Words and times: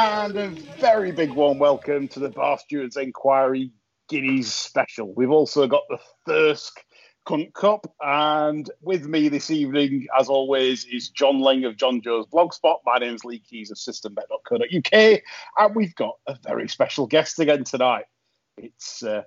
And 0.00 0.36
a 0.36 0.48
very 0.78 1.10
big 1.10 1.32
warm 1.32 1.58
welcome 1.58 2.06
to 2.08 2.20
the 2.20 2.28
Bar 2.28 2.60
Stewards 2.60 2.96
Enquiry 2.96 3.72
Guineas 4.08 4.54
special. 4.54 5.12
We've 5.12 5.32
also 5.32 5.66
got 5.66 5.82
the 5.88 5.98
Thirsk 6.24 6.84
Cunt 7.26 7.52
Cup, 7.52 7.92
and 8.00 8.70
with 8.80 9.06
me 9.06 9.28
this 9.28 9.50
evening, 9.50 10.06
as 10.16 10.28
always, 10.28 10.84
is 10.84 11.08
John 11.08 11.40
Ling 11.40 11.64
of 11.64 11.76
John 11.76 12.00
Joe's 12.00 12.26
Blogspot. 12.26 12.76
My 12.86 12.98
name's 12.98 13.24
Lee 13.24 13.40
Keys 13.40 13.72
of 13.72 13.76
SystemBet.co.uk, 13.76 15.20
and 15.58 15.74
we've 15.74 15.96
got 15.96 16.14
a 16.28 16.38
very 16.44 16.68
special 16.68 17.08
guest 17.08 17.40
again 17.40 17.64
tonight. 17.64 18.04
It's 18.56 19.02
uh, 19.02 19.22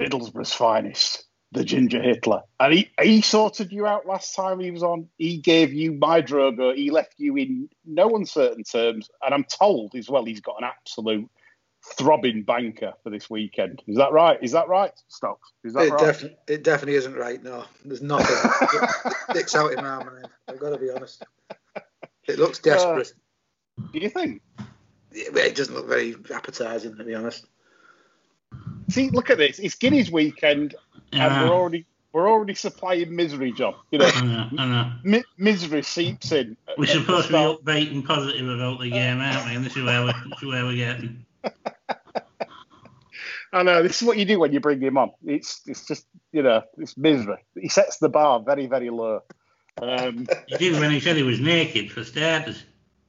Middlesbrough's 0.00 0.52
finest, 0.52 1.24
the 1.52 1.64
Ginger 1.64 2.02
Hitler. 2.02 2.42
And 2.60 2.74
he, 2.74 2.90
he 3.00 3.22
sorted 3.22 3.72
you 3.72 3.86
out 3.86 4.06
last 4.06 4.34
time 4.34 4.60
he 4.60 4.70
was 4.70 4.82
on. 4.82 5.08
He 5.16 5.38
gave 5.38 5.72
you 5.72 5.92
my 5.92 6.20
Drogo. 6.20 6.74
He 6.74 6.90
left 6.90 7.14
you 7.16 7.36
in 7.36 7.68
no 7.86 8.16
uncertain 8.16 8.64
terms. 8.64 9.08
And 9.22 9.34
I'm 9.34 9.44
told 9.44 9.94
as 9.94 10.08
well 10.08 10.24
he's 10.24 10.40
got 10.40 10.56
an 10.60 10.64
absolute 10.64 11.30
throbbing 11.96 12.42
banker 12.42 12.92
for 13.02 13.10
this 13.10 13.30
weekend. 13.30 13.82
Is 13.86 13.96
that 13.96 14.12
right? 14.12 14.38
Is 14.42 14.52
that 14.52 14.68
right, 14.68 14.92
Stocks? 15.08 15.52
Is 15.64 15.72
that 15.74 15.84
It, 15.84 15.90
right? 15.92 16.00
defi- 16.00 16.36
it 16.46 16.62
definitely 16.62 16.96
isn't 16.96 17.14
right. 17.14 17.42
No, 17.42 17.64
there's 17.84 18.02
nothing. 18.02 18.36
it 18.80 19.16
sticks 19.30 19.54
out 19.54 19.72
in 19.72 19.76
my 19.76 20.04
mind. 20.04 20.28
I've 20.48 20.58
got 20.58 20.70
to 20.70 20.78
be 20.78 20.90
honest. 20.90 21.24
It 22.26 22.38
looks 22.38 22.58
desperate. 22.58 23.12
Uh, 23.78 23.84
do 23.92 24.00
you 24.00 24.10
think? 24.10 24.42
It, 25.12 25.34
it 25.34 25.54
doesn't 25.54 25.74
look 25.74 25.88
very 25.88 26.12
appetising, 26.12 26.96
to 26.96 27.04
be 27.04 27.14
honest. 27.14 27.46
See, 28.90 29.10
look 29.10 29.30
at 29.30 29.38
this. 29.38 29.58
It's 29.58 29.74
Guineas 29.74 30.10
weekend, 30.10 30.74
and 31.12 31.48
we're 31.48 31.54
already 31.54 31.86
we're 32.12 32.28
already 32.28 32.54
supplying 32.54 33.14
misery, 33.14 33.52
John. 33.52 33.74
You 33.90 33.98
know, 33.98 34.10
I 34.12 34.24
know, 34.24 34.48
I 34.58 34.66
know. 34.66 34.92
mi- 35.04 35.24
misery 35.36 35.82
seeps 35.82 36.32
in. 36.32 36.56
We're 36.76 36.86
supposed 36.86 37.26
to 37.28 37.32
be 37.32 37.38
upbeat 37.38 37.92
and 37.92 38.04
positive 38.04 38.48
about 38.48 38.80
the 38.80 38.90
game, 38.90 39.20
aren't 39.20 39.44
we? 39.46 39.54
And 39.54 39.64
this 39.64 39.76
is 39.76 39.84
where 39.84 40.02
we're, 40.04 40.12
this 40.30 40.42
is 40.42 40.48
where 40.48 40.64
we're 40.64 40.76
getting. 40.76 41.24
I 43.52 43.62
know 43.62 43.82
this 43.82 44.02
is 44.02 44.06
what 44.06 44.18
you 44.18 44.24
do 44.26 44.38
when 44.38 44.52
you 44.52 44.60
bring 44.60 44.80
him 44.80 44.98
on. 44.98 45.12
It's 45.24 45.62
it's 45.66 45.86
just 45.86 46.06
you 46.32 46.42
know 46.42 46.62
it's 46.76 46.96
misery. 46.96 47.44
He 47.58 47.68
sets 47.68 47.98
the 47.98 48.08
bar 48.08 48.40
very 48.40 48.66
very 48.66 48.90
low. 48.90 49.22
Um, 49.80 50.26
He 50.48 50.56
did 50.56 50.80
when 50.80 50.90
he 50.90 51.00
said 51.00 51.16
he 51.16 51.22
was 51.22 51.40
naked, 51.40 51.92
for 51.92 52.04
starters. 52.04 52.62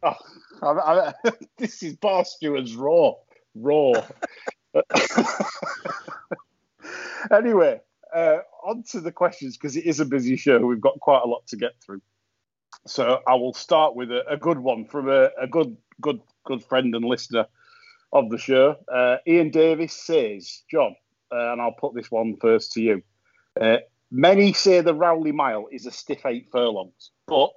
oh, 0.04 0.14
I, 0.62 1.14
I, 1.26 1.32
this 1.58 1.82
is 1.84 1.96
Bar 1.96 2.26
Stewards 2.26 2.76
raw, 2.76 3.14
raw. 3.56 3.94
anyway, 7.32 7.82
uh, 8.14 8.38
on 8.64 8.84
to 8.92 9.02
the 9.02 9.12
questions 9.12 9.58
because 9.58 9.76
it 9.76 9.86
is 9.86 10.00
a 10.00 10.06
busy 10.06 10.36
show. 10.36 10.60
We've 10.60 10.82
got 10.82 11.00
quite 11.00 11.22
a 11.24 11.28
lot 11.28 11.48
to 11.48 11.58
get 11.58 11.72
through. 11.84 12.02
So 12.88 13.22
I 13.28 13.36
will 13.36 13.54
start 13.54 13.96
with 13.96 14.12
a, 14.12 14.28
a 14.28 14.38
good 14.38 14.60
one 14.60 14.86
from 14.86 15.10
a, 15.10 15.30
a 15.40 15.48
good 15.48 15.76
good 16.02 16.22
good 16.46 16.64
friend 16.64 16.96
and 16.96 17.06
listener 17.06 17.46
of 18.12 18.30
the 18.30 18.38
show. 18.38 18.76
Uh, 18.92 19.18
Ian 19.28 19.52
Davis 19.52 19.94
says, 19.94 20.64
John, 20.72 20.96
uh, 21.32 21.52
and 21.52 21.62
I'll 21.62 21.74
put 21.74 21.94
this 21.94 22.10
one 22.10 22.38
first 22.38 22.74
to 22.74 22.82
you. 22.82 23.04
Uh, 23.60 23.78
many 24.12 24.54
say 24.54 24.82
the 24.82 24.94
Rowley 24.94 25.32
Mile 25.32 25.68
is 25.72 25.86
a 25.86 25.92
stiff 25.92 26.26
eight 26.26 26.48
furlongs, 26.52 27.12
but 27.28 27.52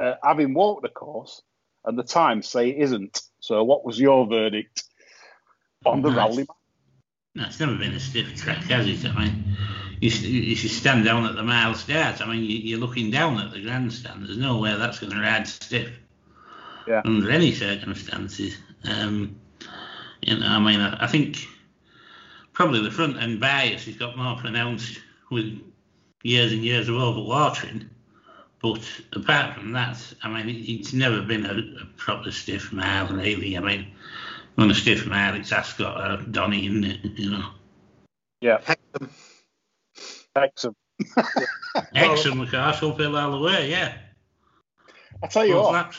uh, 0.00 0.14
having 0.22 0.54
walked 0.54 0.82
the 0.82 0.88
course, 0.88 1.42
and 1.84 1.98
the 1.98 2.02
times 2.02 2.48
say 2.48 2.70
it 2.70 2.78
isn't. 2.78 3.22
So, 3.40 3.62
what 3.64 3.84
was 3.84 3.98
your 3.98 4.26
verdict 4.26 4.84
on 5.84 6.02
the 6.02 6.10
Nice. 6.10 6.18
Rowley 6.18 6.46
Mile? 6.48 6.56
No, 7.34 7.44
it's 7.44 7.58
never 7.58 7.74
been 7.76 7.94
a 7.94 8.00
stiff 8.00 8.36
track, 8.36 8.64
has 8.64 8.86
it? 8.86 9.04
I 9.04 9.24
mean, 9.24 9.56
you, 10.00 10.10
you 10.10 10.54
should 10.54 10.70
stand 10.70 11.04
down 11.04 11.24
at 11.26 11.34
the 11.34 11.42
mile 11.42 11.74
start. 11.74 12.20
I 12.20 12.26
mean, 12.26 12.42
you, 12.44 12.58
you're 12.58 12.78
looking 12.78 13.10
down 13.10 13.38
at 13.40 13.52
the 13.52 13.60
grandstand. 13.62 14.26
There's 14.26 14.38
no 14.38 14.58
way 14.58 14.74
that's 14.76 15.00
going 15.00 15.12
to 15.12 15.20
ride 15.20 15.48
stiff 15.48 15.90
Yeah. 16.86 17.02
under 17.04 17.30
any 17.30 17.52
circumstances. 17.52 18.56
Um, 18.84 19.36
you 20.22 20.38
know, 20.38 20.46
I 20.46 20.58
mean, 20.60 20.80
I, 20.80 21.04
I 21.04 21.06
think 21.08 21.38
probably 22.52 22.80
the 22.82 22.90
front 22.90 23.20
end 23.20 23.40
bias 23.40 23.84
has 23.86 23.96
got 23.96 24.16
more 24.16 24.36
pronounced 24.36 25.00
with 25.30 25.60
years 26.22 26.52
and 26.52 26.62
years 26.64 26.88
of 26.88 26.94
overwatering. 26.94 27.88
But 28.62 28.88
apart 29.12 29.56
from 29.56 29.72
that, 29.72 29.98
I 30.22 30.28
mean, 30.28 30.48
it, 30.48 30.60
it's 30.70 30.92
never 30.92 31.20
been 31.20 31.44
a, 31.46 31.82
a 31.82 31.86
proper 31.96 32.30
stiff 32.30 32.72
mile, 32.72 33.08
really. 33.08 33.56
I 33.56 33.60
mean, 33.60 33.86
on 34.58 34.70
a 34.70 34.74
stiff 34.74 35.06
mile, 35.06 35.34
it's 35.34 35.52
Ascot 35.52 35.96
or 35.96 36.04
uh, 36.04 36.16
Donny, 36.30 36.66
isn't 36.66 36.84
it? 36.84 37.18
You 37.18 37.30
know. 37.30 37.50
Yeah, 38.40 38.58
Hexham. 38.62 39.10
excellent. 40.36 40.76
Exham, 41.94 42.40
of 42.40 42.50
course, 42.50 42.82
uphill 42.82 43.16
all 43.16 43.32
the 43.32 43.44
way, 43.44 43.70
yeah. 43.70 43.94
I 45.22 45.26
tell 45.26 45.46
you 45.46 45.54
Both 45.54 45.64
what, 45.64 45.72
laps. 45.72 45.98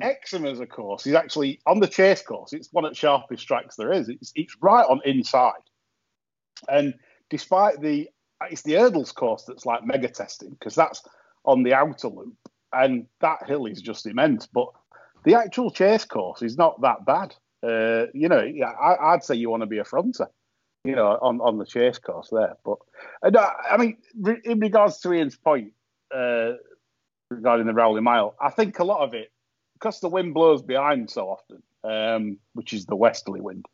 Exham 0.00 0.44
as 0.44 0.60
a 0.60 0.66
course 0.66 1.06
is 1.06 1.14
actually 1.14 1.60
on 1.66 1.80
the 1.80 1.86
chase 1.86 2.22
course. 2.22 2.52
It's 2.52 2.72
one 2.72 2.84
of 2.84 2.90
the 2.90 2.96
sharpest 2.96 3.46
tracks 3.46 3.76
there 3.76 3.92
is. 3.92 4.08
It's 4.08 4.32
it's 4.34 4.56
right 4.60 4.84
on 4.84 5.00
inside, 5.04 5.62
and 6.68 6.94
despite 7.30 7.80
the 7.80 8.10
it's 8.50 8.62
the 8.62 8.74
hurdles 8.74 9.12
course 9.12 9.44
that's 9.44 9.64
like 9.64 9.84
mega 9.84 10.08
testing 10.08 10.50
because 10.50 10.74
that's 10.74 11.02
on 11.44 11.62
the 11.62 11.72
outer 11.72 12.08
loop, 12.08 12.36
and 12.72 13.06
that 13.20 13.46
hill 13.46 13.66
is 13.66 13.80
just 13.80 14.06
immense. 14.06 14.46
But 14.46 14.68
the 15.24 15.34
actual 15.34 15.70
chase 15.70 16.04
course 16.04 16.42
is 16.42 16.56
not 16.56 16.80
that 16.82 17.04
bad. 17.04 17.34
Uh, 17.62 18.06
you 18.14 18.28
know, 18.28 18.40
I, 18.40 19.12
I'd 19.12 19.24
say 19.24 19.34
you 19.34 19.50
want 19.50 19.62
to 19.62 19.66
be 19.66 19.78
a 19.78 19.84
fronter, 19.84 20.28
you 20.84 20.96
know, 20.96 21.18
on, 21.20 21.40
on 21.40 21.58
the 21.58 21.66
chase 21.66 21.98
course 21.98 22.30
there. 22.32 22.56
But 22.64 22.78
uh, 23.22 23.50
I 23.70 23.76
mean, 23.76 23.98
re- 24.18 24.40
in 24.44 24.60
regards 24.60 24.98
to 25.00 25.12
Ian's 25.12 25.36
point 25.36 25.72
uh, 26.14 26.52
regarding 27.30 27.66
the 27.66 27.74
Rowley 27.74 28.00
Mile, 28.00 28.34
I 28.40 28.50
think 28.50 28.78
a 28.78 28.84
lot 28.84 29.02
of 29.02 29.14
it 29.14 29.30
because 29.74 30.00
the 30.00 30.08
wind 30.08 30.34
blows 30.34 30.62
behind 30.62 31.10
so 31.10 31.28
often, 31.28 31.62
um, 31.84 32.38
which 32.54 32.72
is 32.72 32.86
the 32.86 32.96
westerly 32.96 33.40
wind. 33.40 33.66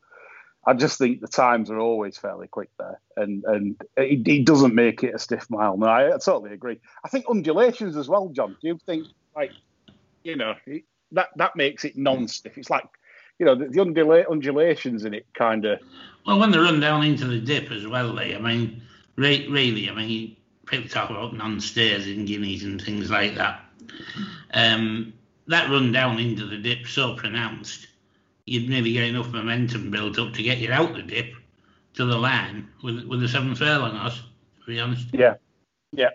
I 0.69 0.75
just 0.75 0.99
think 0.99 1.21
the 1.21 1.29
times 1.29 1.71
are 1.71 1.79
always 1.79 2.19
fairly 2.19 2.49
quick 2.49 2.71
there, 2.77 3.01
and 3.17 3.45
and 3.45 3.81
it, 3.97 4.27
it 4.27 4.45
doesn't 4.45 4.75
make 4.75 5.05
it 5.05 5.15
a 5.15 5.19
stiff 5.19 5.49
mile. 5.49 5.77
No, 5.77 5.87
I, 5.87 6.09
I 6.09 6.19
totally 6.19 6.53
agree. 6.53 6.81
I 7.05 7.09
think 7.09 7.27
undulations 7.31 7.97
as 7.97 8.09
well, 8.09 8.31
John. 8.31 8.57
Do 8.61 8.67
you 8.67 8.79
think 8.85 9.07
like 9.37 9.53
you 10.25 10.35
know 10.35 10.55
that 11.13 11.29
that 11.37 11.57
makes 11.57 11.85
it 11.85 11.97
non-stiff? 11.97 12.57
It's 12.59 12.71
like 12.71 12.85
you 13.39 13.47
know 13.47 13.55
the, 13.55 13.67
the 13.67 13.79
undula- 13.79 14.31
undulations 14.31 15.05
in 15.05 15.15
it 15.15 15.27
kind 15.35 15.65
of 15.65 15.81
Well, 16.27 16.39
when 16.39 16.51
they 16.51 16.59
run 16.59 16.81
down 16.81 17.05
into 17.05 17.27
the 17.27 17.41
dip 17.41 17.71
as 17.71 17.87
well, 17.87 18.09
Lee, 18.09 18.35
I 18.35 18.39
mean, 18.39 18.83
re- 19.17 19.49
really, 19.49 19.89
I 19.91 19.95
mean, 19.95 20.37
people 20.67 20.89
talk 20.89 21.11
about 21.11 21.37
non-stairs 21.37 22.07
in 22.07 22.25
Guineas 22.25 22.65
and 22.65 22.81
things 22.83 23.11
like 23.11 23.35
that. 23.37 23.61
Um, 24.53 25.13
that 25.49 25.71
run 25.71 25.93
down 25.93 26.19
into 26.19 26.47
the 26.47 26.57
dip 26.57 26.87
so 26.87 27.15
pronounced, 27.15 27.87
you'd 28.47 28.69
nearly 28.69 28.93
get 28.93 29.05
enough 29.05 29.29
momentum 29.29 29.91
built 29.91 30.19
up 30.19 30.33
to 30.35 30.43
get 30.43 30.59
you 30.59 30.73
out 30.73 30.95
the 30.95 31.03
dip 31.03 31.35
to 31.95 32.05
the 32.05 32.17
line 32.17 32.69
with 32.83 33.05
with 33.05 33.21
the 33.21 33.29
seven 33.29 33.55
furlong 33.55 33.97
horse, 33.97 34.23
to 34.61 34.67
be 34.67 34.81
honest. 34.81 35.09
yeah, 35.13 35.35
yeah, 35.93 36.11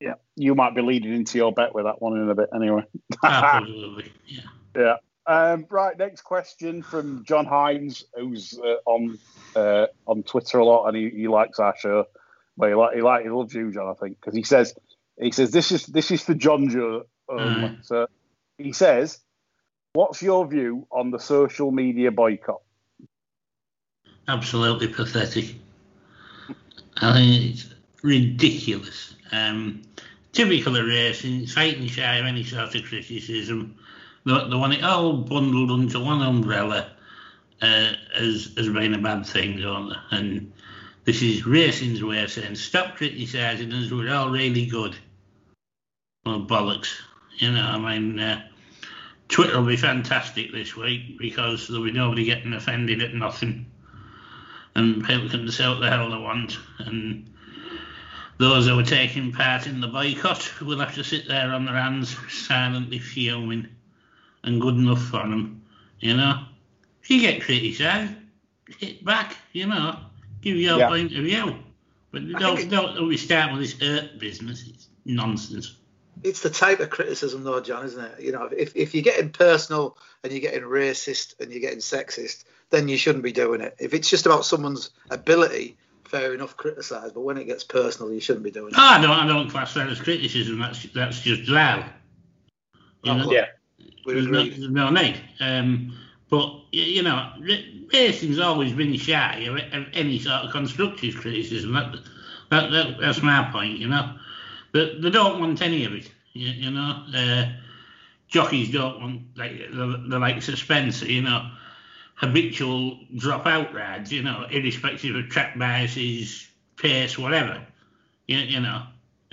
yeah. 0.00 0.14
You 0.36 0.54
might 0.54 0.74
be 0.74 0.82
leading 0.82 1.14
into 1.14 1.38
your 1.38 1.52
bet 1.52 1.74
with 1.74 1.84
that 1.84 2.00
one 2.00 2.16
in 2.16 2.28
a 2.28 2.34
bit, 2.34 2.48
anyway. 2.54 2.84
Absolutely, 3.24 4.12
yeah. 4.26 4.40
Yeah. 4.76 4.96
Um, 5.26 5.66
right. 5.70 5.96
Next 5.96 6.22
question 6.22 6.82
from 6.82 7.24
John 7.24 7.46
Hines, 7.46 8.04
who's 8.14 8.58
uh, 8.58 8.76
on 8.86 9.18
uh, 9.54 9.86
on 10.06 10.22
Twitter 10.22 10.58
a 10.58 10.64
lot, 10.64 10.86
and 10.86 10.96
he, 10.96 11.10
he 11.10 11.28
likes 11.28 11.60
our 11.60 11.76
show. 11.76 12.06
Well, 12.56 12.70
he 12.70 12.74
like 12.74 12.94
he 12.96 13.02
like 13.02 13.22
he 13.24 13.30
loves 13.30 13.54
you, 13.54 13.70
John. 13.72 13.88
I 13.88 13.94
think 13.94 14.18
because 14.18 14.34
he 14.34 14.42
says 14.42 14.74
he 15.20 15.30
says 15.30 15.50
this 15.50 15.70
is 15.70 15.86
this 15.86 16.10
is 16.10 16.22
for 16.22 16.34
John 16.34 16.68
Joe. 16.68 17.04
only. 17.28 17.68
Mm. 17.68 17.84
So 17.84 18.06
he 18.58 18.72
says, 18.72 19.18
"What's 19.92 20.22
your 20.22 20.46
view 20.48 20.86
on 20.90 21.10
the 21.10 21.18
social 21.18 21.70
media 21.70 22.10
boycott?" 22.10 22.62
absolutely 24.30 24.88
pathetic. 24.88 25.56
I 26.96 27.12
think 27.12 27.52
it's 27.52 27.74
ridiculous. 28.02 29.14
Um, 29.32 29.82
typical 30.32 30.76
of 30.76 30.86
racing, 30.86 31.42
it's 31.42 31.52
fighting 31.52 31.86
shy 31.86 32.16
of 32.16 32.26
any 32.26 32.44
sort 32.44 32.74
of 32.74 32.84
criticism. 32.84 33.76
They, 34.24 34.32
they 34.32 34.56
want 34.56 34.74
it 34.74 34.84
all 34.84 35.14
bundled 35.14 35.70
under 35.70 36.00
one 36.00 36.22
umbrella 36.22 36.92
uh, 37.62 37.92
as, 38.14 38.52
as 38.56 38.68
being 38.68 38.94
a 38.94 38.98
bad 38.98 39.26
thing, 39.26 39.58
they? 39.58 39.92
And 40.10 40.52
this 41.04 41.22
is 41.22 41.46
racing's 41.46 42.02
way 42.02 42.22
of 42.22 42.30
saying, 42.30 42.54
stop 42.56 42.96
criticising 42.96 43.72
us, 43.72 43.90
we're 43.90 44.12
all 44.12 44.30
really 44.30 44.66
good. 44.66 44.96
Well, 46.24 46.44
bollocks. 46.44 46.94
You 47.38 47.52
know, 47.52 47.62
I 47.62 47.78
mean, 47.98 48.20
uh, 48.20 48.42
Twitter 49.28 49.58
will 49.58 49.66
be 49.66 49.76
fantastic 49.76 50.52
this 50.52 50.76
week 50.76 51.18
because 51.18 51.68
there'll 51.68 51.84
be 51.84 51.92
nobody 51.92 52.24
getting 52.24 52.52
offended 52.52 53.02
at 53.02 53.14
nothing, 53.14 53.64
and 54.74 55.04
people 55.04 55.28
can 55.28 55.50
say 55.50 55.66
what 55.68 55.80
the 55.80 55.88
hell 55.88 56.10
they 56.10 56.18
want. 56.18 56.58
And 56.78 57.29
those 58.40 58.66
who 58.66 58.78
are 58.78 58.82
taking 58.82 59.32
part 59.32 59.66
in 59.66 59.82
the 59.82 59.86
boycott 59.86 60.50
will 60.62 60.78
have 60.78 60.94
to 60.94 61.04
sit 61.04 61.28
there 61.28 61.52
on 61.52 61.66
their 61.66 61.74
hands, 61.74 62.16
silently 62.30 62.98
fuming, 62.98 63.68
and 64.42 64.60
good 64.60 64.76
enough 64.76 65.02
for 65.02 65.18
them. 65.18 65.62
You 66.00 66.16
know, 66.16 66.44
if 67.02 67.10
you 67.10 67.20
get 67.20 67.42
criticised, 67.42 68.14
hit 68.78 69.04
back. 69.04 69.36
You 69.52 69.66
know, 69.66 69.98
give 70.40 70.56
your 70.56 70.78
Yeah. 70.78 70.88
point 70.88 71.12
of 71.14 71.22
view. 71.22 71.54
But 72.12 72.32
don't 72.32 72.70
don't 72.70 73.06
we 73.06 73.18
start 73.18 73.52
with 73.52 73.60
this 73.60 73.78
hurt 73.78 74.18
business? 74.18 74.64
It's 74.66 74.88
nonsense. 75.04 75.76
It's 76.22 76.40
the 76.40 76.50
type 76.50 76.80
of 76.80 76.88
criticism, 76.88 77.44
though, 77.44 77.60
John, 77.60 77.84
isn't 77.84 78.02
it? 78.04 78.20
You 78.20 78.32
know, 78.32 78.48
if, 78.56 78.74
if 78.74 78.94
you're 78.94 79.02
getting 79.02 79.30
personal 79.30 79.96
and 80.24 80.32
you're 80.32 80.40
getting 80.40 80.62
racist 80.62 81.38
and 81.40 81.50
you're 81.50 81.60
getting 81.60 81.78
sexist, 81.78 82.44
then 82.70 82.88
you 82.88 82.96
shouldn't 82.96 83.24
be 83.24 83.32
doing 83.32 83.60
it. 83.60 83.76
If 83.78 83.92
it's 83.94 84.08
just 84.08 84.26
about 84.26 84.44
someone's 84.44 84.90
ability, 85.10 85.76
fair 86.10 86.34
enough, 86.34 86.56
criticise. 86.56 87.12
But 87.12 87.20
when 87.20 87.38
it 87.38 87.44
gets 87.44 87.64
personal, 87.64 88.12
you 88.12 88.20
shouldn't 88.20 88.44
be 88.44 88.50
doing 88.50 88.68
it. 88.68 88.74
Oh, 88.76 88.82
I 88.82 89.00
don't, 89.00 89.10
I 89.10 89.26
don't 89.26 89.48
class 89.48 89.74
that 89.74 89.88
as 89.88 90.00
criticism. 90.00 90.58
That's 90.58 90.82
that's 90.92 91.20
just 91.20 91.44
drow. 91.44 91.84
You 93.02 93.14
know? 93.14 93.32
Yeah. 93.32 93.46
We 94.04 94.14
There's 94.14 94.26
no, 94.26 94.44
there's 94.44 94.70
no 94.70 94.90
need. 94.90 95.20
Um, 95.40 95.96
but 96.28 96.62
you 96.72 97.02
know, 97.02 97.32
ra- 97.40 97.66
racing's 97.92 98.38
always 98.38 98.72
been 98.72 98.96
shy 98.96 99.46
of, 99.48 99.56
of 99.56 99.86
any 99.94 100.18
sort 100.18 100.44
of 100.44 100.52
constructive 100.52 101.16
criticism. 101.16 101.72
That, 101.72 101.96
that, 102.50 102.70
that 102.70 103.00
that's 103.00 103.22
my 103.22 103.48
point. 103.52 103.78
You 103.78 103.88
know, 103.88 104.16
but 104.72 105.00
they 105.00 105.10
don't 105.10 105.40
want 105.40 105.62
any 105.62 105.84
of 105.84 105.94
it. 105.94 106.10
You, 106.32 106.48
you 106.48 106.70
know, 106.70 107.04
uh, 107.14 107.52
jockeys 108.28 108.70
don't 108.70 109.00
want 109.00 109.22
like 109.36 109.70
the, 109.70 110.04
the 110.08 110.18
likes 110.18 110.48
of 110.48 110.58
Spencer. 110.58 111.06
You 111.06 111.22
know, 111.22 111.50
habitual 112.20 112.98
dropout 113.16 113.72
rides. 113.72 114.12
You 114.12 114.22
know, 114.22 114.46
irrespective 114.50 115.16
of 115.16 115.28
track 115.28 115.58
biases, 115.58 116.46
pace, 116.76 117.18
whatever. 117.18 117.66
You, 118.26 118.38
you 118.38 118.60
know, 118.60 118.82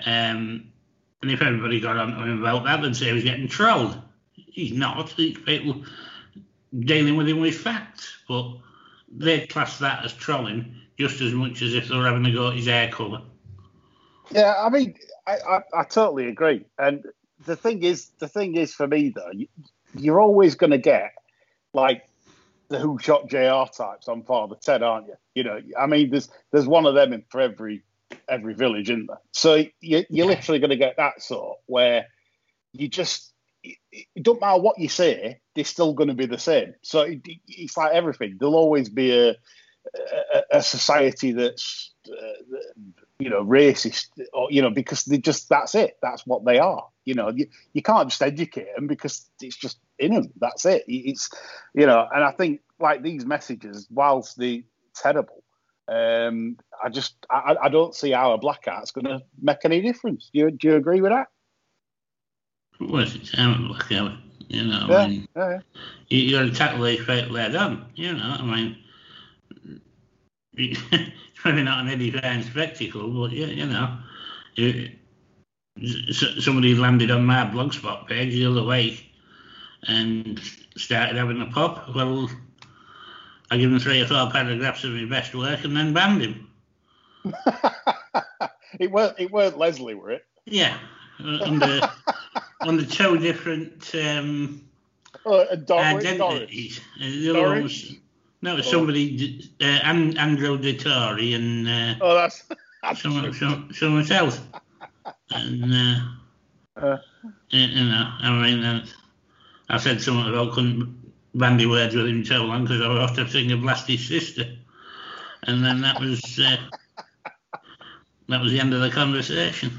um, 0.05 0.71
and 1.21 1.31
if 1.31 1.41
everybody 1.41 1.79
got 1.79 1.97
on 1.97 2.11
to 2.11 2.23
him 2.23 2.41
about 2.41 2.63
that, 2.63 2.81
they'd 2.81 2.95
say 2.95 3.07
he 3.07 3.13
was 3.13 3.23
getting 3.23 3.47
trolled. 3.47 3.99
He's 4.33 4.71
not. 4.71 4.99
It's 5.19 5.39
people 5.41 5.83
dealing 6.79 7.17
with 7.17 7.27
him 7.27 7.39
with 7.39 7.55
facts, 7.55 8.17
but 8.27 8.57
they 9.11 9.45
class 9.47 9.79
that 9.79 10.05
as 10.05 10.13
trolling 10.13 10.75
just 10.97 11.21
as 11.21 11.33
much 11.33 11.61
as 11.61 11.73
if 11.73 11.87
they 11.87 11.95
were 11.95 12.05
having 12.05 12.25
a 12.25 12.31
go 12.31 12.49
at 12.49 12.55
his 12.55 12.65
hair 12.65 12.89
colour. 12.89 13.21
Yeah, 14.31 14.55
I 14.57 14.69
mean, 14.69 14.95
I, 15.25 15.37
I, 15.37 15.59
I 15.73 15.83
totally 15.83 16.27
agree. 16.27 16.65
And 16.79 17.05
the 17.45 17.55
thing 17.55 17.83
is, 17.83 18.09
the 18.19 18.27
thing 18.27 18.55
is 18.55 18.73
for 18.73 18.87
me 18.87 19.09
though, 19.09 19.31
you, 19.31 19.47
you're 19.95 20.19
always 20.19 20.55
going 20.55 20.71
to 20.71 20.77
get 20.77 21.13
like 21.73 22.06
the 22.69 22.79
who 22.79 22.99
shot 22.99 23.27
Jr. 23.27 23.71
types 23.75 24.07
on 24.07 24.23
Father 24.23 24.55
Ted, 24.61 24.83
aren't 24.83 25.07
you? 25.07 25.15
You 25.35 25.43
know, 25.43 25.61
I 25.79 25.87
mean, 25.87 26.09
there's 26.09 26.29
there's 26.51 26.67
one 26.67 26.85
of 26.85 26.95
them 26.95 27.13
in 27.13 27.23
for 27.29 27.41
every 27.41 27.83
every 28.27 28.53
village, 28.53 28.89
isn't 28.89 29.07
there? 29.07 29.21
So 29.31 29.65
you, 29.81 30.05
you're 30.09 30.27
literally 30.27 30.59
going 30.59 30.71
to 30.71 30.77
get 30.77 30.97
that 30.97 31.21
sort 31.21 31.59
where 31.65 32.07
you 32.73 32.87
just 32.87 33.33
it, 33.63 33.77
it 33.91 34.23
don't 34.23 34.41
matter 34.41 34.61
what 34.61 34.79
you 34.79 34.89
say, 34.89 35.39
they're 35.55 35.63
still 35.63 35.93
going 35.93 36.09
to 36.09 36.15
be 36.15 36.25
the 36.25 36.37
same. 36.37 36.73
So 36.81 37.01
it, 37.01 37.21
it's 37.47 37.77
like 37.77 37.93
everything. 37.93 38.37
There'll 38.39 38.55
always 38.55 38.89
be 38.89 39.17
a 39.17 39.35
a, 40.33 40.43
a 40.51 40.61
society 40.61 41.31
that's 41.31 41.93
uh, 42.09 42.57
you 43.19 43.29
know 43.29 43.43
racist 43.43 44.07
or 44.33 44.47
you 44.51 44.61
know 44.61 44.69
because 44.69 45.03
they 45.05 45.17
just 45.17 45.49
that's 45.49 45.75
it. 45.75 45.97
That's 46.01 46.25
what 46.25 46.45
they 46.45 46.59
are. 46.59 46.87
You 47.05 47.15
know 47.15 47.29
you, 47.29 47.47
you 47.73 47.81
can't 47.81 48.09
just 48.09 48.21
educate 48.21 48.67
them 48.75 48.87
because 48.87 49.29
it's 49.41 49.55
just 49.55 49.79
in 49.97 50.13
them 50.13 50.31
that's 50.39 50.65
it. 50.65 50.83
It's 50.87 51.29
you 51.73 51.85
know 51.85 52.07
and 52.13 52.23
i 52.23 52.31
think 52.31 52.61
like 52.79 53.01
these 53.01 53.25
messages 53.25 53.87
whilst 53.89 54.37
they 54.37 54.63
terrible 54.93 55.43
um 55.87 56.57
i 56.83 56.89
just 56.89 57.15
i, 57.29 57.55
I 57.63 57.69
don't 57.69 57.95
see 57.95 58.11
how 58.11 58.33
a 58.33 58.37
black 58.37 58.65
art's 58.67 58.91
going 58.91 59.05
to 59.05 59.21
make 59.41 59.63
any 59.63 59.81
difference. 59.81 60.29
Do 60.33 60.39
you, 60.39 60.51
do 60.51 60.67
you 60.67 60.75
agree 60.75 61.01
with 61.01 61.11
that? 61.11 61.27
What's 62.79 63.15
it 63.15 63.25
sound 63.25 63.69
like? 63.69 63.89
You 64.49 64.63
know, 64.63 64.85
yeah, 64.89 64.97
I 64.97 65.07
mean, 65.07 65.27
yeah, 65.35 65.59
you, 66.07 66.19
you 66.19 66.37
got 66.37 66.43
to 66.43 66.51
tackle 66.51 66.83
these 66.83 67.03
people 67.03 67.35
head 67.35 67.55
on. 67.55 67.85
You 67.95 68.13
know, 68.13 68.37
I 68.39 68.43
mean, 68.43 68.77
it's 68.81 68.86
probably 71.35 71.63
not 71.63 71.85
an 71.85 71.89
edifying 71.89 72.43
spectacle, 72.43 73.09
but 73.09 73.31
yeah, 73.31 73.45
you 73.47 73.65
know, 73.65 73.97
you, 74.55 74.91
somebody 76.39 76.75
landed 76.75 77.11
on 77.11 77.25
my 77.25 77.45
blogspot 77.45 78.07
page 78.07 78.33
the 78.33 78.45
other 78.45 78.63
week 78.63 79.11
and 79.83 80.39
started 80.75 81.15
having 81.15 81.41
a 81.41 81.45
pop. 81.47 81.93
Well, 81.95 82.29
I 83.51 83.57
give 83.57 83.71
him 83.71 83.79
three 83.79 84.01
or 84.01 84.07
four 84.07 84.29
paragraphs 84.31 84.83
of 84.83 84.93
his 84.93 85.09
best 85.09 85.35
work 85.35 85.63
and 85.63 85.75
then 85.75 85.93
banned 85.93 86.21
him. 86.21 86.47
it 88.79 88.91
weren't 88.91 89.19
it 89.19 89.31
weren't 89.31 89.57
leslie 89.57 89.95
were 89.95 90.11
it 90.11 90.25
Yeah, 90.45 90.77
uh, 91.23 91.39
under 91.43 91.81
under 92.61 92.85
two 92.85 93.17
different 93.17 93.93
um, 93.95 94.61
and 95.25 95.65
Dor- 95.65 95.83
Doris. 95.83 96.05
identities. 96.05 96.79
Uh, 96.95 97.05
the 97.05 97.29
other 97.29 97.41
one 97.41 97.63
was, 97.63 97.95
no, 98.41 98.53
it 98.53 98.57
was 98.57 98.69
somebody, 98.69 99.49
uh, 99.61 99.79
An- 99.83 100.17
Andrew 100.17 100.57
Dettori 100.57 101.35
and 101.35 101.67
uh, 101.67 101.95
oh 102.01 102.15
that's, 102.15 102.43
that's 102.83 103.01
someone, 103.01 103.73
someone 103.73 104.11
else. 104.11 104.41
And, 105.31 105.73
uh, 105.73 105.99
Uh. 106.77 106.97
you, 107.49 107.85
know, 107.85 108.13
I 108.19 108.39
mean, 108.39 108.63
uh, 108.63 108.85
I 109.67 109.77
said 109.77 109.99
something 109.99 110.31
about 110.31 110.53
couldn't 110.53 111.11
bandy 111.33 111.65
words 111.65 111.95
with 111.95 112.07
him 112.07 112.23
so 112.23 112.43
long 112.43 112.63
because 112.63 112.81
I 112.81 112.87
was 112.87 113.09
after 113.09 113.27
sing 113.27 113.51
a 113.51 113.57
blast 113.57 113.87
his 113.87 114.07
sister. 114.07 114.45
And 115.43 115.63
then 115.63 115.81
that 115.81 115.99
was 115.99 116.39
uh, 116.39 116.57
that 118.29 118.41
was 118.41 118.51
the 118.51 118.59
end 118.59 118.73
of 118.73 118.81
the 118.81 118.91
conversation. 118.91 119.71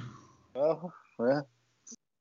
Oh, 0.55 0.93
yeah. 1.21 1.43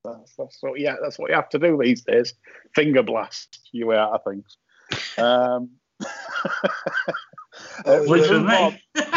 That's, 0.04 0.36
that's 0.38 0.58
what 0.62 0.80
yeah, 0.80 0.96
that's 1.02 1.20
what 1.20 1.30
you 1.30 1.36
have 1.36 1.50
to 1.50 1.60
do 1.60 1.80
these 1.82 2.02
days. 2.02 2.34
Finger 2.76 3.04
blast 3.04 3.60
you 3.72 3.94
out 3.94 4.14
of 4.14 4.24
things. 4.24 4.58
Um, 5.18 5.72
uh, 7.86 8.00
Which 8.06 8.28
for 8.28 8.40
me. 8.40 8.82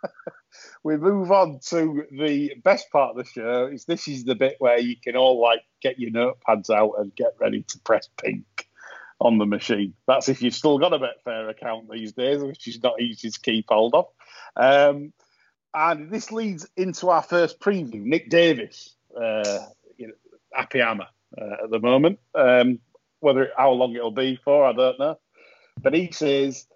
we 0.84 0.96
move 0.96 1.30
on 1.30 1.60
to 1.68 2.04
the 2.10 2.54
best 2.62 2.90
part 2.90 3.10
of 3.10 3.16
the 3.16 3.30
show. 3.30 3.66
Is 3.66 3.84
this 3.84 4.08
is 4.08 4.24
the 4.24 4.34
bit 4.34 4.56
where 4.58 4.78
you 4.78 4.96
can 4.96 5.16
all 5.16 5.40
like 5.40 5.62
get 5.80 5.98
your 5.98 6.10
notepads 6.10 6.70
out 6.70 6.94
and 6.98 7.14
get 7.14 7.34
ready 7.38 7.62
to 7.62 7.78
press 7.80 8.08
pink 8.20 8.68
on 9.20 9.38
the 9.38 9.46
machine. 9.46 9.94
That's 10.06 10.28
if 10.28 10.42
you've 10.42 10.54
still 10.54 10.78
got 10.78 10.92
a 10.92 10.98
Betfair 10.98 11.48
account 11.48 11.88
these 11.90 12.12
days, 12.12 12.42
which 12.42 12.66
is 12.66 12.82
not 12.82 13.00
easy 13.00 13.30
to 13.30 13.40
keep 13.40 13.66
hold 13.68 13.94
of. 13.94 14.06
Um, 14.56 15.12
and 15.74 16.10
this 16.10 16.32
leads 16.32 16.66
into 16.76 17.08
our 17.08 17.22
first 17.22 17.60
preview. 17.60 18.02
Nick 18.02 18.28
Davis, 18.28 18.94
uh, 19.16 19.60
you 19.96 20.08
know, 20.08 20.14
happy 20.52 20.80
hammer 20.80 21.06
uh, 21.40 21.64
at 21.64 21.70
the 21.70 21.78
moment. 21.78 22.18
Um, 22.34 22.80
whether 23.20 23.50
how 23.56 23.70
long 23.70 23.94
it'll 23.94 24.10
be 24.10 24.38
for, 24.44 24.66
I 24.66 24.72
don't 24.72 24.98
know. 24.98 25.18
But 25.80 25.94
he 25.94 26.10
says, 26.12 26.66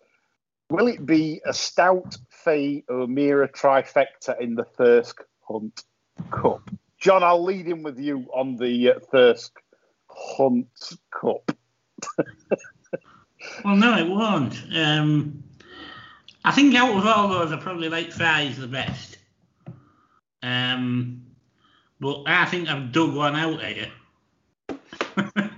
"Will 0.71 0.87
it 0.89 1.05
be 1.05 1.41
a 1.45 1.53
stout 1.53 2.17
Fahey 2.31 2.85
O'Meara 2.89 3.49
trifecta 3.49 4.39
in 4.41 4.55
the 4.55 4.65
Thirsk 4.65 5.23
Hunt 5.49 5.83
Cup?" 6.31 6.71
John, 6.99 7.23
I'll 7.23 7.45
lead 7.45 7.67
in 7.69 7.83
with 7.83 7.99
you 7.99 8.27
on 8.33 8.57
the 8.57 8.93
uh, 8.93 9.01
Thirsk 9.13 9.53
Hunt 10.09 10.93
Cup. 11.11 11.53
Well, 13.65 13.77
no, 13.77 13.97
it 13.97 14.09
won't. 14.09 14.61
Um, 14.75 15.45
I 16.45 16.51
think 16.51 16.75
out 16.75 16.97
of 16.97 17.07
all 17.07 17.29
those, 17.29 17.53
I 17.53 17.57
probably 17.57 17.89
like 17.89 18.11
Fry's 18.11 18.57
the 18.59 18.67
best. 18.67 19.19
Um, 20.43 21.23
but 22.01 22.25
I 22.27 22.45
think 22.47 22.69
I've 22.69 22.91
dug 22.91 23.15
one 23.15 23.37
out 23.37 23.63
here. 23.63 23.93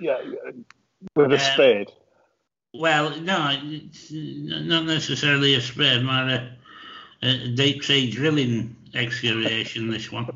Yeah, 0.00 0.18
with 1.14 1.30
a 1.32 1.34
Um, 1.34 1.38
spade. 1.38 1.92
Well, 2.74 3.20
no, 3.20 3.58
it's 3.62 4.10
not 4.10 4.86
necessarily 4.86 5.54
a 5.54 5.60
spade, 5.60 6.02
more 6.02 6.14
a, 6.14 6.56
a 7.22 7.48
deep 7.48 7.84
sea 7.84 8.10
drilling 8.10 8.76
excavation, 8.94 9.90
this 9.90 10.10
one. 10.10 10.28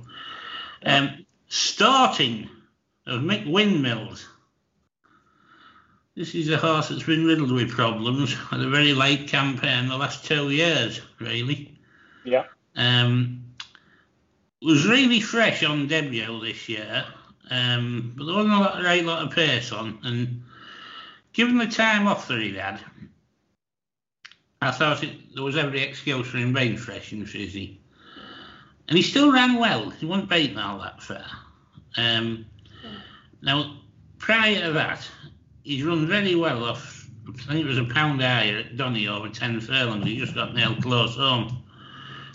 Um, 0.85 1.25
Staunton 1.49 2.51
of 3.07 3.23
Mick 3.23 3.51
Windmills. 3.51 4.29
This 6.15 6.35
is 6.35 6.51
a 6.51 6.57
horse 6.57 6.89
that's 6.89 7.03
been 7.03 7.27
riddled 7.27 7.53
with 7.53 7.71
problems. 7.71 8.35
Had 8.35 8.61
a 8.61 8.71
very 8.71 8.95
late 8.95 9.29
campaign 9.29 9.89
the 9.89 9.97
last 9.97 10.25
two 10.25 10.51
years, 10.51 11.01
really. 11.19 11.79
Yeah. 12.25 12.45
Um, 12.75 13.45
was 14.63 14.87
really 14.87 15.21
fresh 15.21 15.63
on 15.63 15.87
debut 15.87 16.41
this 16.41 16.69
year, 16.69 17.05
um, 17.51 18.15
but 18.17 18.25
there 18.25 18.35
wasn't 18.35 18.55
a 18.55 18.59
lot, 18.59 18.83
right 18.83 19.05
lot 19.05 19.27
of 19.27 19.33
pace 19.33 19.73
on. 19.73 19.99
And 20.03 20.43
given 21.37 21.59
the 21.59 21.67
time 21.67 22.09
off 22.09 22.29
that 22.29 22.41
he'd 22.41 22.57
had, 22.57 22.81
I 24.63 24.71
thought 24.71 25.05
it, 25.05 25.35
there 25.35 25.45
was 25.45 25.57
every 25.57 25.83
excuse 25.83 26.27
for 26.27 26.39
him 26.39 26.55
being 26.55 26.79
fresh 26.79 27.13
and 27.13 27.29
fizzy. 27.29 27.79
And 28.89 28.97
he 28.97 29.03
still 29.03 29.31
ran 29.31 29.57
well. 29.57 29.91
He 29.91 30.07
wasn't 30.07 30.31
beaten 30.31 30.57
all 30.57 30.79
that 30.79 31.03
far. 31.03 31.27
Um, 31.99 32.47
Now, 33.43 33.77
prior 34.19 34.63
to 34.63 34.73
that, 34.73 35.07
he's 35.63 35.85
run 35.85 36.07
very 36.07 36.35
well 36.35 36.65
off. 36.65 37.07
I 37.29 37.53
think 37.53 37.67
it 37.67 37.69
was 37.69 37.79
a 37.79 37.85
pound 37.85 38.23
higher 38.23 38.59
at 38.59 38.79
Donny 38.79 39.07
over 39.07 39.29
10 39.29 39.61
furlongs. 39.61 40.07
He 40.07 40.17
just 40.17 40.35
got 40.35 40.55
nailed 40.55 40.83
close 40.83 41.17
home. 41.17 41.65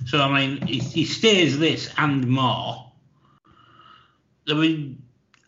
So, 0.05 0.22
I 0.22 0.39
mean, 0.39 0.67
he, 0.67 0.77
he 0.77 1.05
stays 1.05 1.58
this 1.58 1.91
and 1.98 2.27
more. 2.27 2.91
There 4.46 4.55
be 4.55 4.96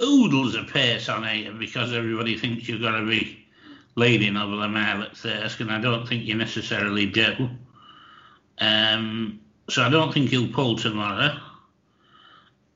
oodles 0.02 0.56
of 0.56 0.68
pace 0.68 1.08
on 1.08 1.28
here 1.28 1.54
because 1.54 1.94
everybody 1.94 2.36
thinks 2.36 2.68
you've 2.68 2.82
got 2.82 2.98
to 2.98 3.06
be 3.06 3.43
leading 3.96 4.38
over 4.38 4.56
the 4.56 4.68
mile 4.68 5.04
at 5.04 5.16
Thirsk, 5.16 5.60
and 5.60 5.72
I 5.72 5.80
don't 5.80 6.08
think 6.08 6.24
you 6.24 6.36
necessarily 6.36 7.06
do. 7.06 7.50
Um, 8.60 9.40
so 9.70 9.84
I 9.84 9.90
don't 9.90 10.14
think 10.14 10.30
he'll 10.30 10.52
pull 10.52 10.76
tomorrow. 10.76 11.38